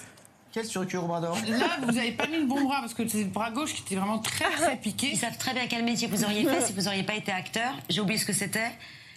Quelle 0.52 0.64
sculpture 0.64 1.04
au 1.04 1.08
bras 1.08 1.20
d'or? 1.20 1.36
Là, 1.48 1.76
vous 1.82 1.92
n'avez 1.92 2.12
pas 2.12 2.26
mis 2.26 2.38
le 2.38 2.46
bon 2.46 2.62
bras 2.64 2.78
parce 2.80 2.94
que 2.94 3.06
c'est 3.06 3.18
le 3.24 3.24
bras 3.30 3.50
gauche 3.50 3.74
qui 3.74 3.82
était 3.82 3.96
vraiment 3.96 4.18
très 4.18 4.50
très 4.50 4.76
piqué. 4.76 5.10
Ils 5.12 5.18
savent 5.18 5.36
très 5.36 5.52
bien 5.52 5.66
quel 5.68 5.84
métier 5.84 6.08
vous 6.08 6.24
auriez 6.24 6.44
fait 6.44 6.62
si 6.62 6.72
vous 6.72 6.82
n'auriez 6.82 7.02
pas 7.02 7.14
été 7.14 7.30
acteur. 7.32 7.74
J'ai 7.90 8.00
oublié 8.00 8.18
ce 8.18 8.24
que 8.24 8.32
c'était. 8.32 8.70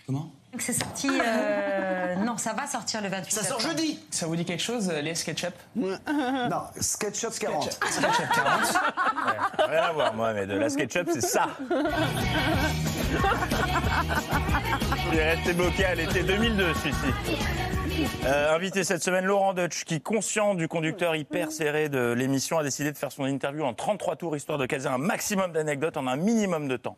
Comment 0.06 0.32
C'est 0.60 0.74
sorti. 0.74 1.10
euh, 1.10 2.16
Non, 2.26 2.38
ça 2.38 2.54
va 2.54 2.68
sortir 2.68 3.02
le 3.02 3.10
28 3.10 3.32
Ça 3.32 3.44
sort 3.44 3.62
septembre. 3.62 3.80
jeudi 3.80 4.00
Ça 4.12 4.26
vous 4.28 4.36
dit 4.36 4.46
quelque 4.46 4.62
chose, 4.64 4.90
euh, 4.90 5.02
les 5.02 5.16
SketchUp 5.16 5.54
Non, 5.76 6.64
SketchUp 6.80 7.38
40. 7.40 7.72
SketchUp 7.72 8.30
40. 8.34 8.80
Rien 9.70 9.82
à 9.84 9.92
voir, 9.94 10.14
moi, 10.14 10.34
mais 10.34 10.46
de 10.46 10.54
la 10.56 10.70
SketchUp, 10.70 11.08
c'est 11.14 11.22
ça. 11.22 11.48
Il 15.12 15.18
est 15.18 15.34
resté 15.36 15.54
bloqué 15.54 15.86
à 15.86 15.96
l'été 15.96 16.24
2002, 16.24 16.74
celui-ci. 16.76 17.48
Euh, 18.26 18.56
invité 18.56 18.84
cette 18.84 19.04
semaine, 19.04 19.26
Laurent 19.26 19.54
Deutsch, 19.54 19.84
qui, 19.84 20.02
conscient 20.02 20.56
du 20.56 20.68
conducteur 20.68 21.16
hyper 21.16 21.52
serré 21.52 21.90
de 21.90 22.14
l'émission, 22.14 22.58
a 22.58 22.64
décidé 22.64 22.92
de 22.92 22.98
faire 22.98 23.12
son 23.12 23.26
interview 23.26 23.64
en 23.64 23.74
33 23.74 24.16
tours, 24.16 24.36
histoire 24.36 24.58
de 24.58 24.66
caser 24.66 24.88
un 24.88 24.98
maximum 24.98 25.52
d'anecdotes 25.52 25.98
en 25.98 26.08
un 26.08 26.16
minimum 26.16 26.68
de 26.68 26.78
temps. 26.78 26.98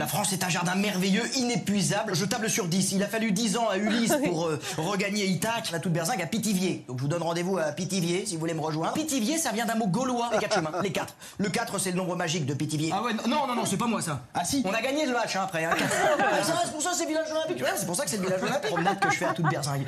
La 0.00 0.06
France 0.06 0.32
est 0.32 0.42
un 0.42 0.48
jardin 0.48 0.76
merveilleux, 0.76 1.20
inépuisable. 1.36 2.14
Je 2.14 2.24
table 2.24 2.48
sur 2.48 2.68
10. 2.68 2.92
Il 2.92 3.02
a 3.02 3.06
fallu 3.06 3.32
10 3.32 3.58
ans 3.58 3.68
à 3.68 3.76
Ulysse 3.76 4.14
pour 4.24 4.46
euh, 4.46 4.58
regagner 4.78 5.26
Ithaque, 5.26 5.70
la 5.72 5.78
toute 5.78 5.92
berzingue 5.92 6.22
à 6.22 6.26
Pithiviers. 6.26 6.86
Donc 6.88 6.96
je 6.96 7.02
vous 7.02 7.08
donne 7.08 7.22
rendez-vous 7.22 7.58
à 7.58 7.64
Pithiviers 7.64 8.24
si 8.24 8.32
vous 8.32 8.40
voulez 8.40 8.54
me 8.54 8.62
rejoindre. 8.62 8.94
Pithiviers, 8.94 9.36
ça 9.36 9.52
vient 9.52 9.66
d'un 9.66 9.74
mot 9.74 9.88
gaulois. 9.88 10.30
Les 10.32 10.38
quatre 10.38 10.54
chemins, 10.54 10.72
les 10.82 10.90
quatre. 10.90 11.12
Le 11.36 11.50
4, 11.50 11.78
c'est 11.78 11.90
le 11.90 11.98
nombre 11.98 12.16
magique 12.16 12.46
de 12.46 12.54
Pithiviers. 12.54 12.92
Ah 12.94 13.02
ouais, 13.02 13.12
non, 13.28 13.46
non, 13.46 13.54
non, 13.54 13.66
c'est 13.66 13.76
pas 13.76 13.88
moi 13.88 14.00
ça. 14.00 14.22
Ah 14.32 14.42
si 14.42 14.62
On 14.64 14.72
a 14.72 14.80
gagné 14.80 15.04
le 15.04 15.12
match 15.12 15.36
hein, 15.36 15.42
après. 15.44 15.66
Hein. 15.66 15.72
Ah, 16.18 16.42
ça, 16.44 16.54
c'est 16.64 16.72
pour 16.72 16.80
ça 16.80 16.92
c'est 16.94 17.04
village 17.04 17.30
olympique. 17.30 17.62
Ouais, 17.62 17.68
c'est 17.76 17.84
pour 17.84 17.94
ça 17.94 18.04
que 18.04 18.10
c'est 18.10 18.16
le 18.16 18.22
village 18.22 18.42
olympique. 18.42 18.70
Promenade 18.70 19.00
que 19.00 19.10
je 19.10 19.18
fais 19.18 19.26
à 19.26 19.34
toute 19.34 19.50
berzingue. 19.50 19.86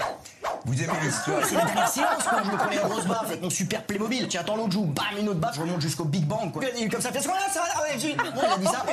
Vous 0.67 0.75
aimez 0.75 0.93
l'histoire 1.03 1.41
C'est 1.43 1.55
la 1.55 1.65
dernière 1.65 1.89
séance, 1.89 2.23
quoi. 2.29 2.43
Je 2.45 2.51
me 2.51 2.57
prenais 2.59 2.77
une 2.77 2.83
grosse 2.83 3.07
baffe 3.07 3.25
avec 3.29 3.41
mon 3.43 3.51
super 3.51 3.83
Playmobil. 3.85 4.29
Tiens, 4.29 4.43
attends, 4.43 4.57
l'autre 4.57 4.73
joue, 4.73 4.85
bam, 4.85 5.05
une 5.19 5.31
autre 5.31 5.41
baffe, 5.41 5.57
je 5.57 5.63
remonte 5.63 5.81
jusqu'au 5.81 6.05
Big 6.05 6.27
Bang, 6.27 6.53
quoi. 6.53 6.63
Il 6.79 6.91
comme 6.91 7.01
ça, 7.01 7.11
fait 7.11 7.21
ce 7.21 7.29
qu'on 7.29 7.35
a, 7.35 7.49
ça 7.51 7.61
va, 7.61 7.67
ah 7.77 7.83
ouais, 7.83 7.99
j'ai- 7.99 8.15
Bon, 8.15 8.43
il 8.45 8.53
a 8.53 8.59
dit 8.59 8.67
ça, 8.67 8.85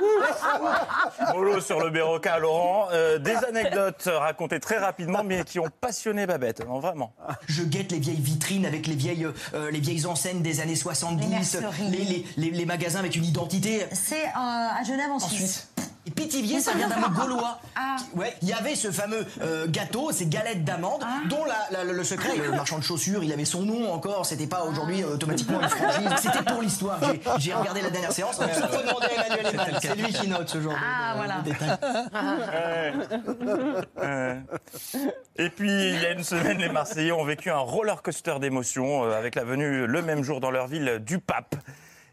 Molo 1.34 1.60
sur 1.60 1.80
le 1.80 1.90
Béroca, 1.90 2.38
Laurent. 2.38 2.88
Euh, 2.92 3.18
des 3.18 3.34
anecdotes 3.36 4.08
racontées 4.10 4.60
très 4.60 4.78
rapidement, 4.78 5.22
mais 5.24 5.44
qui 5.44 5.58
ont 5.58 5.68
passionné 5.80 6.26
Babette. 6.26 6.66
Non, 6.66 6.78
vraiment. 6.80 7.12
Je 7.48 7.62
guette 7.62 7.92
les 7.92 7.98
vieilles 7.98 8.20
vitrines 8.20 8.66
avec 8.66 8.86
les 8.86 8.94
vieilles, 8.94 9.26
euh, 9.54 9.70
les 9.70 9.80
vieilles 9.80 10.06
enseignes 10.06 10.42
des 10.42 10.60
années 10.60 10.76
70, 10.76 11.58
Les 11.90 11.90
les, 11.90 12.04
les- 12.04 12.24
les- 12.36 12.50
les 12.50 12.66
magasins 12.66 13.00
avec 13.00 13.16
une 13.16 13.24
identité. 13.24 13.86
C'est 13.92 14.24
euh, 14.24 14.30
à 14.36 14.82
Genève 14.86 15.10
en 15.10 15.18
Suisse. 15.18 15.69
Pithiviers, 16.20 16.60
ça 16.60 16.72
vient 16.74 16.88
d'un 16.88 16.96
mot 16.96 17.08
gaulois. 17.08 17.58
Ah. 17.76 17.96
Ouais, 18.14 18.34
il 18.42 18.48
y 18.48 18.52
avait 18.52 18.74
ce 18.74 18.90
fameux 18.90 19.24
euh, 19.42 19.66
gâteau, 19.68 20.12
ces 20.12 20.26
galettes 20.26 20.64
d'amandes, 20.64 21.02
dont 21.28 21.44
la- 21.44 21.84
la- 21.84 21.92
le 21.92 22.04
secret, 22.04 22.36
le 22.36 22.50
marchand 22.50 22.78
de 22.78 22.82
chaussures, 22.84 23.22
il 23.24 23.32
avait 23.32 23.44
son 23.44 23.62
nom 23.62 23.92
encore, 23.92 24.26
c'était 24.26 24.46
pas 24.46 24.62
aujourd'hui 24.64 25.02
euh, 25.02 25.14
automatiquement 25.14 25.60
une 25.60 25.68
franchise. 25.68 26.08
C'était 26.20 26.42
pour 26.44 26.60
l'histoire. 26.62 26.98
J'ai- 27.38 27.54
regardé 27.54 27.80
la 27.82 27.90
dernière 27.90 28.12
séance. 28.12 28.38
Il 28.40 28.54
faut 28.54 28.82
demander 28.82 29.06
à 29.16 29.26
Emmanuel 29.26 29.54
Eman, 29.54 29.78
c'est 29.80 29.94
lui 29.96 30.12
qui 30.12 30.28
note 30.28 30.48
ce 30.48 30.60
genre 30.60 30.72
de- 30.72 30.78
Ah, 30.82 31.12
de, 31.12 31.18
voilà. 31.18 31.34
de 31.40 31.50
détails. 31.50 31.78
Euh, 34.02 34.34
Et 35.36 35.50
puis, 35.50 35.70
il 35.70 36.00
y 36.00 36.06
a 36.06 36.10
une 36.12 36.22
semaine, 36.24 36.58
les 36.58 36.68
Marseillais 36.68 37.12
ont 37.12 37.24
vécu 37.24 37.50
un 37.50 37.58
roller 37.58 38.02
coaster 38.02 38.34
d'émotions 38.40 39.04
euh, 39.04 39.16
avec 39.18 39.34
la 39.34 39.44
venue 39.44 39.86
le 39.86 40.02
même 40.02 40.22
jour 40.22 40.40
dans 40.40 40.50
leur 40.50 40.66
ville 40.66 40.98
du 41.04 41.18
pape 41.18 41.54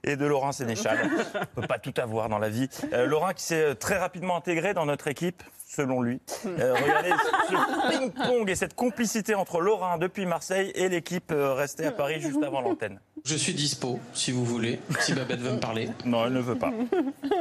et 0.03 0.15
de 0.15 0.25
Laurent 0.25 0.51
Sénéchal. 0.51 1.09
On 1.35 1.61
peut 1.61 1.67
pas 1.67 1.79
tout 1.79 1.93
avoir 1.97 2.29
dans 2.29 2.39
la 2.39 2.49
vie. 2.49 2.69
Euh, 2.93 3.05
Laurent 3.05 3.33
qui 3.33 3.43
s'est 3.43 3.75
très 3.75 3.97
rapidement 3.97 4.37
intégré 4.37 4.73
dans 4.73 4.85
notre 4.85 5.07
équipe, 5.07 5.43
selon 5.67 6.01
lui. 6.01 6.19
Euh, 6.45 6.73
regardez 6.73 7.09
ce 7.09 7.89
ping-pong 7.89 8.49
et 8.49 8.55
cette 8.55 8.75
complicité 8.75 9.35
entre 9.35 9.59
Laurent 9.59 9.97
depuis 9.97 10.25
Marseille 10.25 10.71
et 10.75 10.89
l'équipe 10.89 11.31
euh, 11.31 11.53
restée 11.53 11.85
à 11.85 11.91
Paris 11.91 12.21
juste 12.21 12.43
avant 12.43 12.61
l'antenne. 12.61 12.99
Je 13.25 13.35
suis 13.35 13.53
dispo, 13.53 13.99
si 14.13 14.31
vous 14.31 14.45
voulez, 14.45 14.79
si 14.99 15.13
Babette 15.13 15.39
veut 15.39 15.53
me 15.53 15.59
parler. 15.59 15.89
Non, 16.05 16.25
elle 16.25 16.33
ne 16.33 16.39
veut 16.39 16.57
pas. 16.57 16.71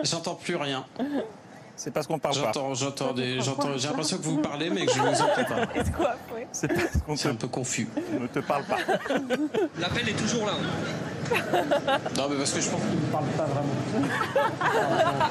J'entends 0.03 0.35
plus 0.35 0.57
rien. 0.57 0.85
C'est 1.77 1.91
parce 1.93 2.07
qu'on 2.07 2.19
parle 2.19 2.35
pas. 2.35 2.41
J'entends, 2.53 2.75
j'entends 2.75 3.13
des, 3.13 3.41
j'entends, 3.41 3.77
j'ai 3.77 3.89
l'impression 3.89 4.17
que 4.17 4.23
vous 4.23 4.39
parlez, 4.39 4.71
mais 4.71 4.87
que 4.87 4.93
je 4.93 4.99
ne 4.99 5.09
vous 5.09 5.21
entends 5.23 5.45
pas. 5.45 6.15
C'est 6.53 6.69
parce 6.69 7.03
qu'on 7.07 7.17
C'est 7.17 7.29
un 7.29 7.35
peu 7.35 7.49
confus. 7.49 7.89
ne 8.19 8.27
te 8.27 8.39
parle 8.39 8.65
pas. 8.65 8.79
L'appel 9.79 10.09
est 10.09 10.15
toujours 10.17 10.47
là. 10.47 10.53
Non, 12.17 12.29
mais 12.31 12.37
parce 12.37 12.53
que 12.53 12.61
je 12.61 12.71
pense 12.71 12.81
qu'il 12.81 13.01
ne 13.01 13.13
parle 13.13 13.27
pas 13.37 13.45
vraiment. 13.45 15.31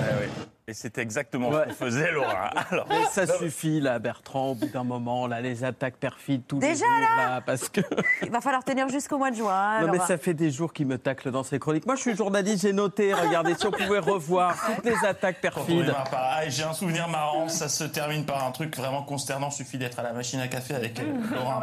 Oui. 0.00 0.49
Et 0.70 0.74
c'est 0.74 0.98
exactement 0.98 1.50
ce 1.50 1.64
qu'on 1.68 1.74
faisait, 1.74 2.12
Laurent. 2.12 2.28
Alors, 2.70 2.86
Mais 2.88 3.04
ça 3.10 3.26
suffit 3.26 3.80
là, 3.80 3.98
Bertrand, 3.98 4.50
au 4.50 4.54
bout 4.54 4.68
d'un 4.68 4.84
moment, 4.84 5.26
là, 5.26 5.40
les 5.40 5.64
attaques 5.64 5.96
perfides, 5.96 6.42
tous 6.46 6.60
les 6.60 6.68
Déjà, 6.68 6.84
jours, 6.86 7.16
là 7.18 7.40
parce 7.44 7.68
que... 7.68 7.80
Il 8.22 8.30
va 8.30 8.40
falloir 8.40 8.62
tenir 8.62 8.88
jusqu'au 8.88 9.18
mois 9.18 9.32
de 9.32 9.36
juin. 9.36 9.52
hein, 9.52 9.80
Non 9.80 9.86
mais 9.88 9.94
Laura. 9.96 10.06
ça 10.06 10.16
fait 10.16 10.32
des 10.32 10.52
jours 10.52 10.72
qu'il 10.72 10.86
me 10.86 10.96
tacle 10.96 11.32
dans 11.32 11.42
ses 11.42 11.58
chroniques. 11.58 11.86
Moi 11.86 11.96
je 11.96 12.02
suis 12.02 12.14
journaliste, 12.16 12.62
j'ai 12.62 12.72
noté, 12.72 13.12
regardez, 13.12 13.54
si 13.56 13.66
on 13.66 13.72
pouvait 13.72 13.98
revoir 13.98 14.54
toutes 14.76 14.84
les 14.84 15.04
attaques 15.04 15.40
perfides. 15.40 15.92
Ah, 16.12 16.42
J'ai 16.48 16.62
un 16.62 16.72
souvenir 16.72 17.08
marrant, 17.08 17.48
ça 17.48 17.68
se 17.68 17.82
termine 17.82 18.24
par 18.24 18.46
un 18.46 18.52
truc 18.52 18.76
vraiment 18.76 19.02
consternant. 19.02 19.50
Suffit 19.50 19.76
d'être 19.78 19.98
à 19.98 20.04
la 20.04 20.12
machine 20.12 20.38
à 20.38 20.46
café 20.46 20.74
avec 20.76 21.00
euh, 21.00 21.04
Laurent. 21.34 21.62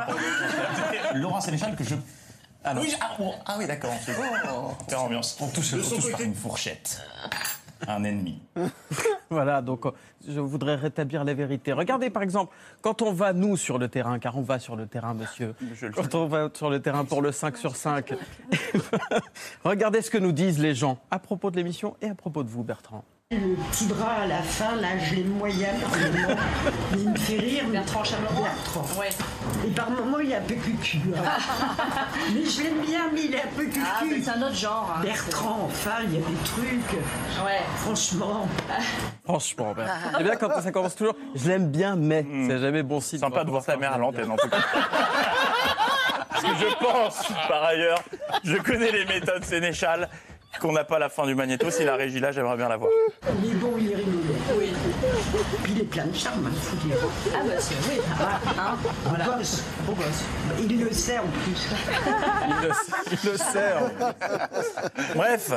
Laurent 1.14 1.40
Sénéchal 1.40 1.78
que 1.78 1.86
je. 1.86 1.96
Ah, 2.66 2.74
non. 2.74 2.82
ah, 3.00 3.16
bon, 3.18 3.34
ah 3.46 3.56
oui, 3.58 3.68
d'accord. 3.68 3.92
on 3.94 4.00
fait- 4.00 4.12
Faire 4.90 5.02
ambiance. 5.02 5.38
On 5.40 5.48
touche, 5.48 5.74
on 5.74 5.96
touche 5.96 6.12
par 6.12 6.20
une 6.20 6.36
fourchette. 6.36 7.02
Un 7.88 8.04
ennemi. 8.04 8.42
Voilà, 9.30 9.62
donc 9.62 9.86
euh, 9.86 9.92
je 10.26 10.40
voudrais 10.40 10.76
rétablir 10.76 11.26
la 11.26 11.34
vérité. 11.34 11.74
Regardez 11.74 12.10
par 12.10 12.24
exemple, 12.24 12.56
quand 12.82 13.02
on 13.02 13.12
va 13.12 13.34
nous 13.34 13.58
sur 13.58 13.78
le 13.78 13.90
terrain, 13.90 14.20
car 14.20 14.38
on 14.38 14.42
va 14.42 14.58
sur 14.58 14.78
le 14.78 14.88
terrain 14.88 15.14
monsieur, 15.14 15.54
quand 15.94 16.16
on 16.16 16.28
va 16.28 16.50
sur 16.54 16.70
le 16.70 16.82
terrain 16.82 17.04
pour 17.04 17.22
le 17.22 17.34
5 17.34 17.58
sur 17.58 17.76
5, 17.76 18.14
regardez 19.66 20.02
ce 20.02 20.10
que 20.10 20.18
nous 20.18 20.32
disent 20.32 20.60
les 20.60 20.74
gens 20.74 21.00
à 21.12 21.20
propos 21.20 21.52
de 21.52 21.58
l'émission 21.58 21.98
et 22.02 22.08
à 22.08 22.16
propos 22.16 22.44
de 22.44 22.50
vous 22.50 22.64
Bertrand. 22.64 23.04
Le 23.30 23.56
petit 23.72 23.88
bras 23.88 24.22
à 24.24 24.26
la 24.26 24.42
fin, 24.42 24.78
là, 24.78 24.98
je 25.04 25.16
l'aime 25.16 25.28
moyen 25.38 25.68
par 25.82 25.90
moment. 26.00 26.42
Mais 26.94 26.98
il 27.02 27.10
me 27.10 27.18
fait 27.18 27.38
rire. 27.38 27.66
Bertrand 27.68 28.02
Chameroy 28.06 28.48
Bertrand. 28.48 28.86
Ouais. 28.98 29.10
Et 29.68 29.72
par 29.72 29.90
moment, 29.90 30.20
il 30.20 30.32
est 30.32 30.36
un 30.36 30.42
peu 30.44 30.56
cucu. 30.56 31.00
hein. 31.14 31.30
mais 32.34 32.46
je 32.46 32.62
l'aime 32.64 32.80
bien, 32.86 33.10
mais 33.14 33.26
il 33.26 33.36
est 33.36 33.42
un 33.44 33.48
peu 33.54 33.66
cucu. 33.66 33.82
Ah, 33.86 34.02
mais 34.10 34.22
c'est 34.22 34.30
un 34.30 34.42
autre 34.44 34.56
genre. 34.56 34.96
hein. 34.98 35.02
Bertrand, 35.02 35.60
enfin, 35.66 36.04
il 36.06 36.14
y 36.14 36.18
a 36.18 36.20
des 36.20 36.36
trucs. 36.46 36.94
Ouais. 37.46 37.60
Franchement. 37.76 38.48
Franchement, 39.26 39.74
Bertrand. 39.74 40.10
Eh 40.22 40.24
bien 40.24 40.36
quand 40.38 40.62
ça 40.62 40.72
commence 40.72 40.96
toujours, 40.96 41.16
je 41.36 41.50
l'aime 41.50 41.68
bien 41.70 41.98
mais, 41.98 42.26
c'est 42.48 42.60
jamais 42.60 42.82
bon 42.84 43.02
signe. 43.02 43.20
Sympa 43.20 43.44
de 43.44 43.50
voir 43.50 43.66
ta 43.66 43.76
mère 43.76 43.92
à 43.92 43.98
l'antenne 43.98 44.32
en 44.32 44.38
tout 44.38 44.48
cas. 44.48 44.58
Parce 46.30 46.44
que 46.44 46.50
je 46.62 46.76
pense, 46.80 47.28
par 47.50 47.64
ailleurs, 47.66 48.00
je 48.46 48.56
connais 48.56 48.92
les 48.92 49.04
méthodes 49.06 49.44
Sénéchal, 49.44 50.08
qu'on 50.60 50.72
n'a 50.72 50.84
pas 50.84 50.98
la 51.00 51.10
fin 51.10 51.26
du 51.26 51.36
magnéto. 51.36 51.70
Si 51.70 51.84
la 51.84 51.96
régie 51.96 52.20
là, 52.20 52.32
j'aimerais 52.32 52.58
bien 52.58 52.68
la 52.70 52.78
voir. 52.78 52.90
Il 53.44 53.52
est 53.52 53.54
bon, 53.56 53.74
il 53.78 53.92
est 53.92 53.96
rigolo. 53.96 54.18
Oui. 54.58 54.72
Puis 55.64 55.74
il 55.74 55.82
est 55.82 55.84
plein 55.84 56.06
de 56.06 56.16
charme, 56.16 56.50
il 56.52 56.60
faut 56.60 56.88
dire. 56.88 56.98
Ah 57.34 57.40
bah 57.46 57.54
c'est 57.60 57.76
oui. 57.90 58.00
Ah, 58.20 58.40
Hein 58.58 58.78
voilà. 59.06 59.26
Beau 59.26 59.32
gosse. 59.38 59.64
Beau 59.86 59.94
gosse. 59.94 60.24
Il 60.68 60.84
le 60.84 60.92
sait 60.92 61.20
en 61.20 61.28
plus. 61.44 61.68
Il 62.48 62.68
le, 62.68 62.72
il 63.12 63.30
le 63.32 63.38
sert. 63.38 63.82
Bref, 65.16 65.52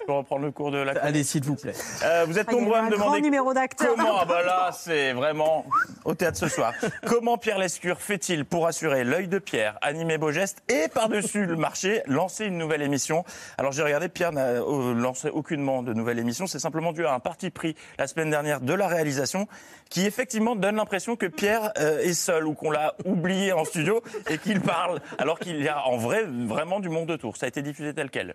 je 0.00 0.04
Je 0.04 0.06
peux 0.06 0.12
reprendre 0.12 0.44
le 0.44 0.50
cours 0.50 0.70
de 0.70 0.78
la. 0.78 0.92
Allez, 1.02 1.22
s'il 1.24 1.44
vous 1.44 1.56
plaît. 1.56 1.74
Euh, 2.04 2.24
vous 2.26 2.38
êtes 2.38 2.46
Ah, 2.48 2.52
nombreux 2.52 2.76
à 2.76 2.82
me 2.82 2.86
un 2.86 2.90
grand 2.90 2.98
demander 3.04 3.20
numéro 3.20 3.52
d'acteur. 3.54 3.94
comment. 3.94 4.18
Ah 4.20 4.24
bah 4.24 4.42
là, 4.42 4.70
c'est 4.72 5.12
vraiment 5.12 5.66
au 6.04 6.14
théâtre 6.14 6.38
ce 6.38 6.48
soir. 6.48 6.72
comment 7.06 7.36
Pierre 7.38 7.58
Lescure 7.58 8.00
fait-il 8.00 8.44
pour 8.44 8.66
assurer 8.66 9.04
l'œil 9.04 9.28
de 9.28 9.38
Pierre, 9.38 9.78
animer 9.82 10.18
beau 10.18 10.32
geste 10.32 10.62
et 10.68 10.88
par-dessus 10.88 11.46
le 11.46 11.56
marché, 11.56 12.02
lancer 12.06 12.46
une 12.46 12.58
nouvelle 12.58 12.82
émission? 12.82 13.24
Alors 13.58 13.72
j'ai 13.72 13.82
regardé, 13.82 14.08
Pierre 14.08 14.32
n'a 14.32 14.46
euh, 14.46 14.94
lancé 14.94 15.28
aucunement 15.28 15.82
de 15.82 15.92
nouvelle 15.92 16.18
émission. 16.18 16.46
C'est 16.46 16.58
simplement 16.58 16.92
dû 16.92 17.04
à 17.06 17.12
un 17.12 17.20
parti 17.20 17.50
pris 17.50 17.76
la 17.98 18.06
semaine 18.06 18.30
dernière 18.30 18.60
de 18.60 18.72
la 18.74 18.88
réalisation 18.88 19.46
qui 19.90 20.06
effectivement 20.06 20.56
donne 20.56 20.76
l'impression 20.76 21.16
que 21.16 21.26
Pierre 21.26 21.72
euh, 21.78 22.00
est 22.00 22.14
seul 22.14 22.46
ou 22.46 22.54
qu'on 22.54 22.70
l'a 22.70 22.94
oublié 23.04 23.52
en 23.52 23.64
studio 23.64 24.02
et 24.28 24.38
qu'il 24.38 24.60
parle 24.60 25.00
alors 25.18 25.38
qu'il 25.38 25.60
y 25.62 25.68
a 25.68 25.84
en 25.86 25.98
vrai 25.98 26.24
vraiment 26.26 26.80
du 26.80 26.88
monde 26.88 27.10
autour. 27.10 27.36
Ça 27.36 27.46
a 27.46 27.48
été 27.48 27.60
diffusé 27.62 27.92
tel 27.94 28.08
quel. 28.10 28.34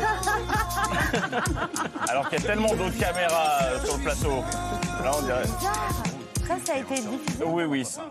Alors 2.08 2.28
qu'il 2.28 2.40
y 2.40 2.44
a 2.44 2.46
tellement 2.46 2.74
d'autres 2.74 2.98
caméras 2.98 3.58
euh, 3.62 3.84
sur 3.84 3.96
le 3.96 4.04
plateau. 4.04 4.42
Là, 5.02 5.12
on 5.18 5.22
dirait. 5.22 5.46
Ça, 6.46 6.56
ça 6.64 6.72
a 6.74 6.78
été 6.78 6.94
diffusé. 6.94 7.44
Oui, 7.44 7.64
oui. 7.64 7.84
Ça, 7.84 8.08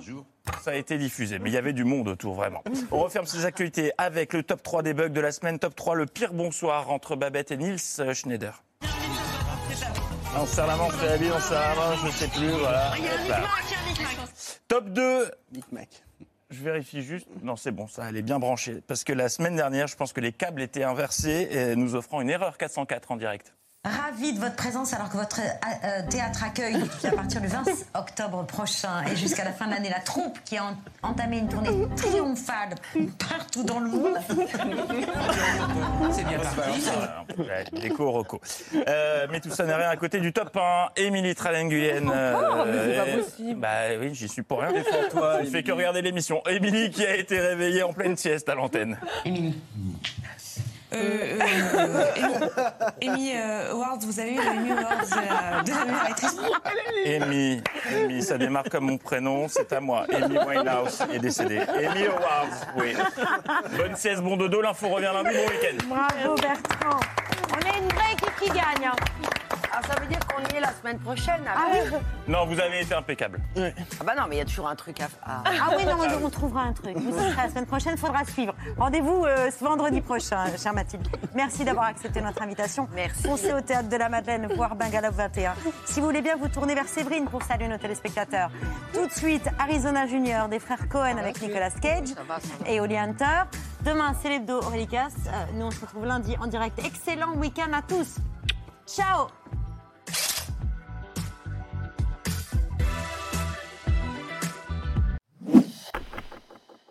ça 0.64 0.72
a 0.72 0.76
été 0.76 0.98
diffusé, 0.98 1.40
mais 1.40 1.50
il 1.50 1.54
y 1.54 1.58
avait 1.58 1.74
du 1.74 1.84
monde 1.84 2.08
autour, 2.08 2.36
vraiment. 2.36 2.64
On 2.92 3.00
referme 3.00 3.26
ces 3.26 3.46
actualités 3.46 3.92
avec 3.98 4.34
le 4.34 4.44
top 4.44 4.64
3 4.64 4.84
des 4.84 4.94
bugs 4.94 5.10
de 5.10 5.22
la 5.22 5.32
semaine. 5.32 5.60
Top 5.60 5.76
3, 5.76 5.96
le 5.96 6.06
pire 6.06 6.34
bonsoir 6.34 6.90
entre 6.92 7.16
Babette 7.16 7.52
et 7.52 7.58
Nils 7.58 7.80
Schneider. 8.14 8.64
On 10.38 10.46
se 10.46 10.56
serre 10.56 10.68
la 10.68 10.76
main, 10.76 10.84
on 10.88 10.92
fait 10.92 11.08
la 11.08 11.18
bise, 11.18 11.32
on 11.36 11.40
se 11.40 11.48
serre 11.50 11.62
la 11.62 11.76
main, 11.76 11.96
je 12.06 12.12
sais 12.12 12.28
plus, 12.28 12.50
voilà. 12.50 12.92
Top 14.68 14.90
2. 14.90 15.32
Je 16.50 16.64
vérifie 16.64 17.04
juste. 17.04 17.28
Non, 17.44 17.56
c'est 17.56 17.72
bon, 17.72 17.88
ça, 17.88 18.10
elle 18.10 18.18
est 18.18 18.24
bien 18.24 18.40
branchée. 18.40 18.82
Parce 18.88 19.04
que 19.04 19.14
la 19.14 19.30
semaine 19.30 19.56
dernière, 19.56 19.88
je 19.88 19.96
pense 19.96 20.14
que 20.14 20.22
les 20.22 20.32
câbles 20.32 20.62
étaient 20.62 20.84
inversés, 20.84 21.48
et 21.52 21.76
nous 21.76 21.96
offrant 21.96 22.22
une 22.22 22.30
erreur 22.30 22.58
404 22.58 23.12
en 23.12 23.18
direct. 23.18 23.54
Ravi 23.90 24.34
de 24.34 24.40
votre 24.40 24.58
présence 24.58 24.94
alors 24.94 25.08
que 25.10 25.16
votre 25.16 25.40
euh, 25.40 25.44
euh, 25.86 26.02
théâtre 26.10 26.44
accueille 26.44 26.76
à 27.02 27.12
partir 27.12 27.40
du 27.40 27.48
20 27.48 27.64
octobre 27.94 28.46
prochain 28.46 29.06
et 29.10 29.16
jusqu'à 29.16 29.46
la 29.46 29.54
fin 29.54 29.68
de 29.68 29.72
l'année 29.72 29.90
la 29.90 30.02
troupe 30.02 30.38
qui 30.44 30.58
a 30.58 30.66
en- 30.66 30.78
entamé 31.02 31.38
une 31.38 31.48
tournée 31.48 31.88
triomphale 31.96 32.76
partout 33.30 33.64
dans 33.64 33.80
le 33.80 33.90
monde. 33.90 34.18
C'est 36.12 36.26
bien 36.26 36.40
parti. 36.40 36.90
Déco 37.72 38.12
Rocco. 38.12 38.42
Euh, 38.86 39.28
mais 39.32 39.40
tout 39.40 39.50
ça 39.50 39.64
n'est 39.64 39.74
rien 39.76 39.90
à 39.90 39.96
côté 39.96 40.20
du 40.20 40.34
top 40.34 40.58
1. 40.58 40.90
Émilie 40.98 41.34
Tralenguyenne. 41.34 42.12
Oh, 42.14 42.64
mais 42.66 42.74
c'est 42.86 42.96
pas 42.98 43.06
euh, 43.08 43.24
possible. 43.24 43.60
Bah 43.62 43.70
oui, 43.98 44.10
j'y 44.14 44.28
suis 44.28 44.42
pour 44.44 44.60
rien 44.60 44.74
des 44.74 44.84
fois. 44.84 44.98
Toi, 45.10 45.38
il 45.42 45.50
fait 45.50 45.64
que 45.64 45.72
regarder 45.72 46.02
l'émission. 46.02 46.42
Émilie 46.50 46.90
qui 46.92 47.06
a 47.06 47.16
été 47.16 47.40
réveillée 47.40 47.84
en 47.84 47.94
pleine 47.94 48.18
sieste 48.18 48.50
à 48.50 48.56
l'antenne. 48.56 49.00
Émilie. 49.24 49.58
Euh, 50.92 51.38
euh, 51.40 52.04
Amy 53.04 53.34
euh, 53.36 53.72
Awards, 53.72 54.00
vous 54.02 54.20
avez 54.20 54.34
eu 54.34 54.40
Emmy 54.40 54.72
Awards 54.72 55.06
de 55.06 55.16
la, 55.16 55.62
de 55.62 55.70
la 55.70 55.86
meilleure 55.86 56.06
actrice 56.06 56.36
Amy, 57.06 57.62
Amy, 57.94 58.24
ça 58.24 58.38
démarre 58.40 58.64
comme 58.72 58.86
mon 58.86 58.98
prénom, 58.98 59.48
c'est 59.48 59.72
à 59.72 59.80
moi. 59.80 60.06
Amy 60.12 60.38
Winehouse 60.38 61.04
est 61.14 61.20
décédée. 61.20 61.60
Amy 61.60 62.08
Awards, 62.08 62.74
oui. 62.76 62.96
Bonne 63.78 63.96
sieste, 63.96 64.22
bon 64.24 64.36
dodo, 64.36 64.62
l'info 64.62 64.88
revient 64.90 65.12
lundi, 65.14 65.30
bon 65.36 65.48
week-end. 65.52 65.88
Bravo 65.88 66.36
Bertrand. 66.36 67.00
On 67.52 67.60
est 67.68 67.78
une 67.78 67.90
vraie 67.90 68.14
équipe 68.14 68.36
qui 68.42 68.50
gagne. 68.50 68.92
Ah, 69.82 69.88
ça 69.94 70.00
veut 70.02 70.08
dire 70.08 70.20
qu'on 70.28 70.42
y 70.54 70.58
est 70.58 70.60
la 70.60 70.74
semaine 70.74 71.00
prochaine. 71.00 71.42
alors. 71.48 72.02
Non, 72.28 72.46
vous 72.46 72.60
avez 72.60 72.82
été 72.82 72.94
impeccable. 72.94 73.40
Ah 73.58 74.04
bah 74.06 74.14
non, 74.18 74.24
mais 74.28 74.36
il 74.36 74.40
y 74.40 74.42
a 74.42 74.46
toujours 74.46 74.68
un 74.68 74.76
truc 74.76 75.00
à 75.02 75.08
faire. 75.08 75.20
Ah 75.26 75.44
oui, 75.78 75.86
non, 75.86 75.98
on- 76.22 76.26
on 76.26 76.30
trouvera 76.30 76.62
un 76.64 76.74
truc. 76.74 76.98
Vous 76.98 77.12
serez 77.18 77.34
la 77.36 77.50
semaine 77.50 77.66
prochaine, 77.66 77.94
il 77.96 78.00
faudra 78.00 78.24
suivre. 78.26 78.54
Rendez-vous 78.78 79.26
euh, 79.26 79.50
ce 79.58 79.64
vendredi 79.64 80.02
prochain, 80.02 80.46
chère 80.62 80.74
Mathilde. 80.74 81.08
Merci 81.36 81.64
d'avoir 81.64 81.86
accepté 81.86 82.22
notre 82.22 82.42
invitation. 82.42 82.88
Merci. 82.94 83.24
Foncez 83.24 83.54
au 83.54 83.62
Théâtre 83.62 83.90
de 83.90 83.96
la 83.98 84.10
Madeleine, 84.10 84.48
voir 84.56 84.76
Bungalow 84.76 85.12
21. 85.12 85.54
Si 85.86 86.00
vous 86.00 86.06
voulez 86.08 86.22
bien, 86.22 86.36
vous 86.36 86.48
tournez 86.50 86.76
vers 86.76 86.88
Séverine 86.88 87.26
pour 87.26 87.44
saluer 87.44 87.68
nos 87.68 87.78
téléspectateurs. 87.78 88.52
Tout 88.94 89.08
de 89.08 89.12
suite, 89.14 89.48
Arizona 89.60 90.08
Junior 90.08 90.48
des 90.50 90.60
frères 90.60 90.90
Cohen 90.90 91.18
avec 91.18 91.42
Nicolas 91.42 91.72
Cage 91.72 92.10
et 92.66 92.80
Holly 92.80 92.98
Hunter. 92.98 93.44
Demain, 93.86 94.14
c'est 94.22 94.30
l'hebdo 94.30 94.58
Aurélie 94.58 94.88
Cass. 94.88 95.14
Euh, 95.28 95.32
nous, 95.54 95.66
on 95.68 95.72
se 95.72 95.80
retrouve 95.82 96.06
lundi 96.06 96.36
en 96.42 96.48
direct. 96.48 96.78
Excellent 96.86 97.34
week-end 97.36 97.72
à 97.74 97.82
tous. 97.82 98.16
Ciao 98.86 99.28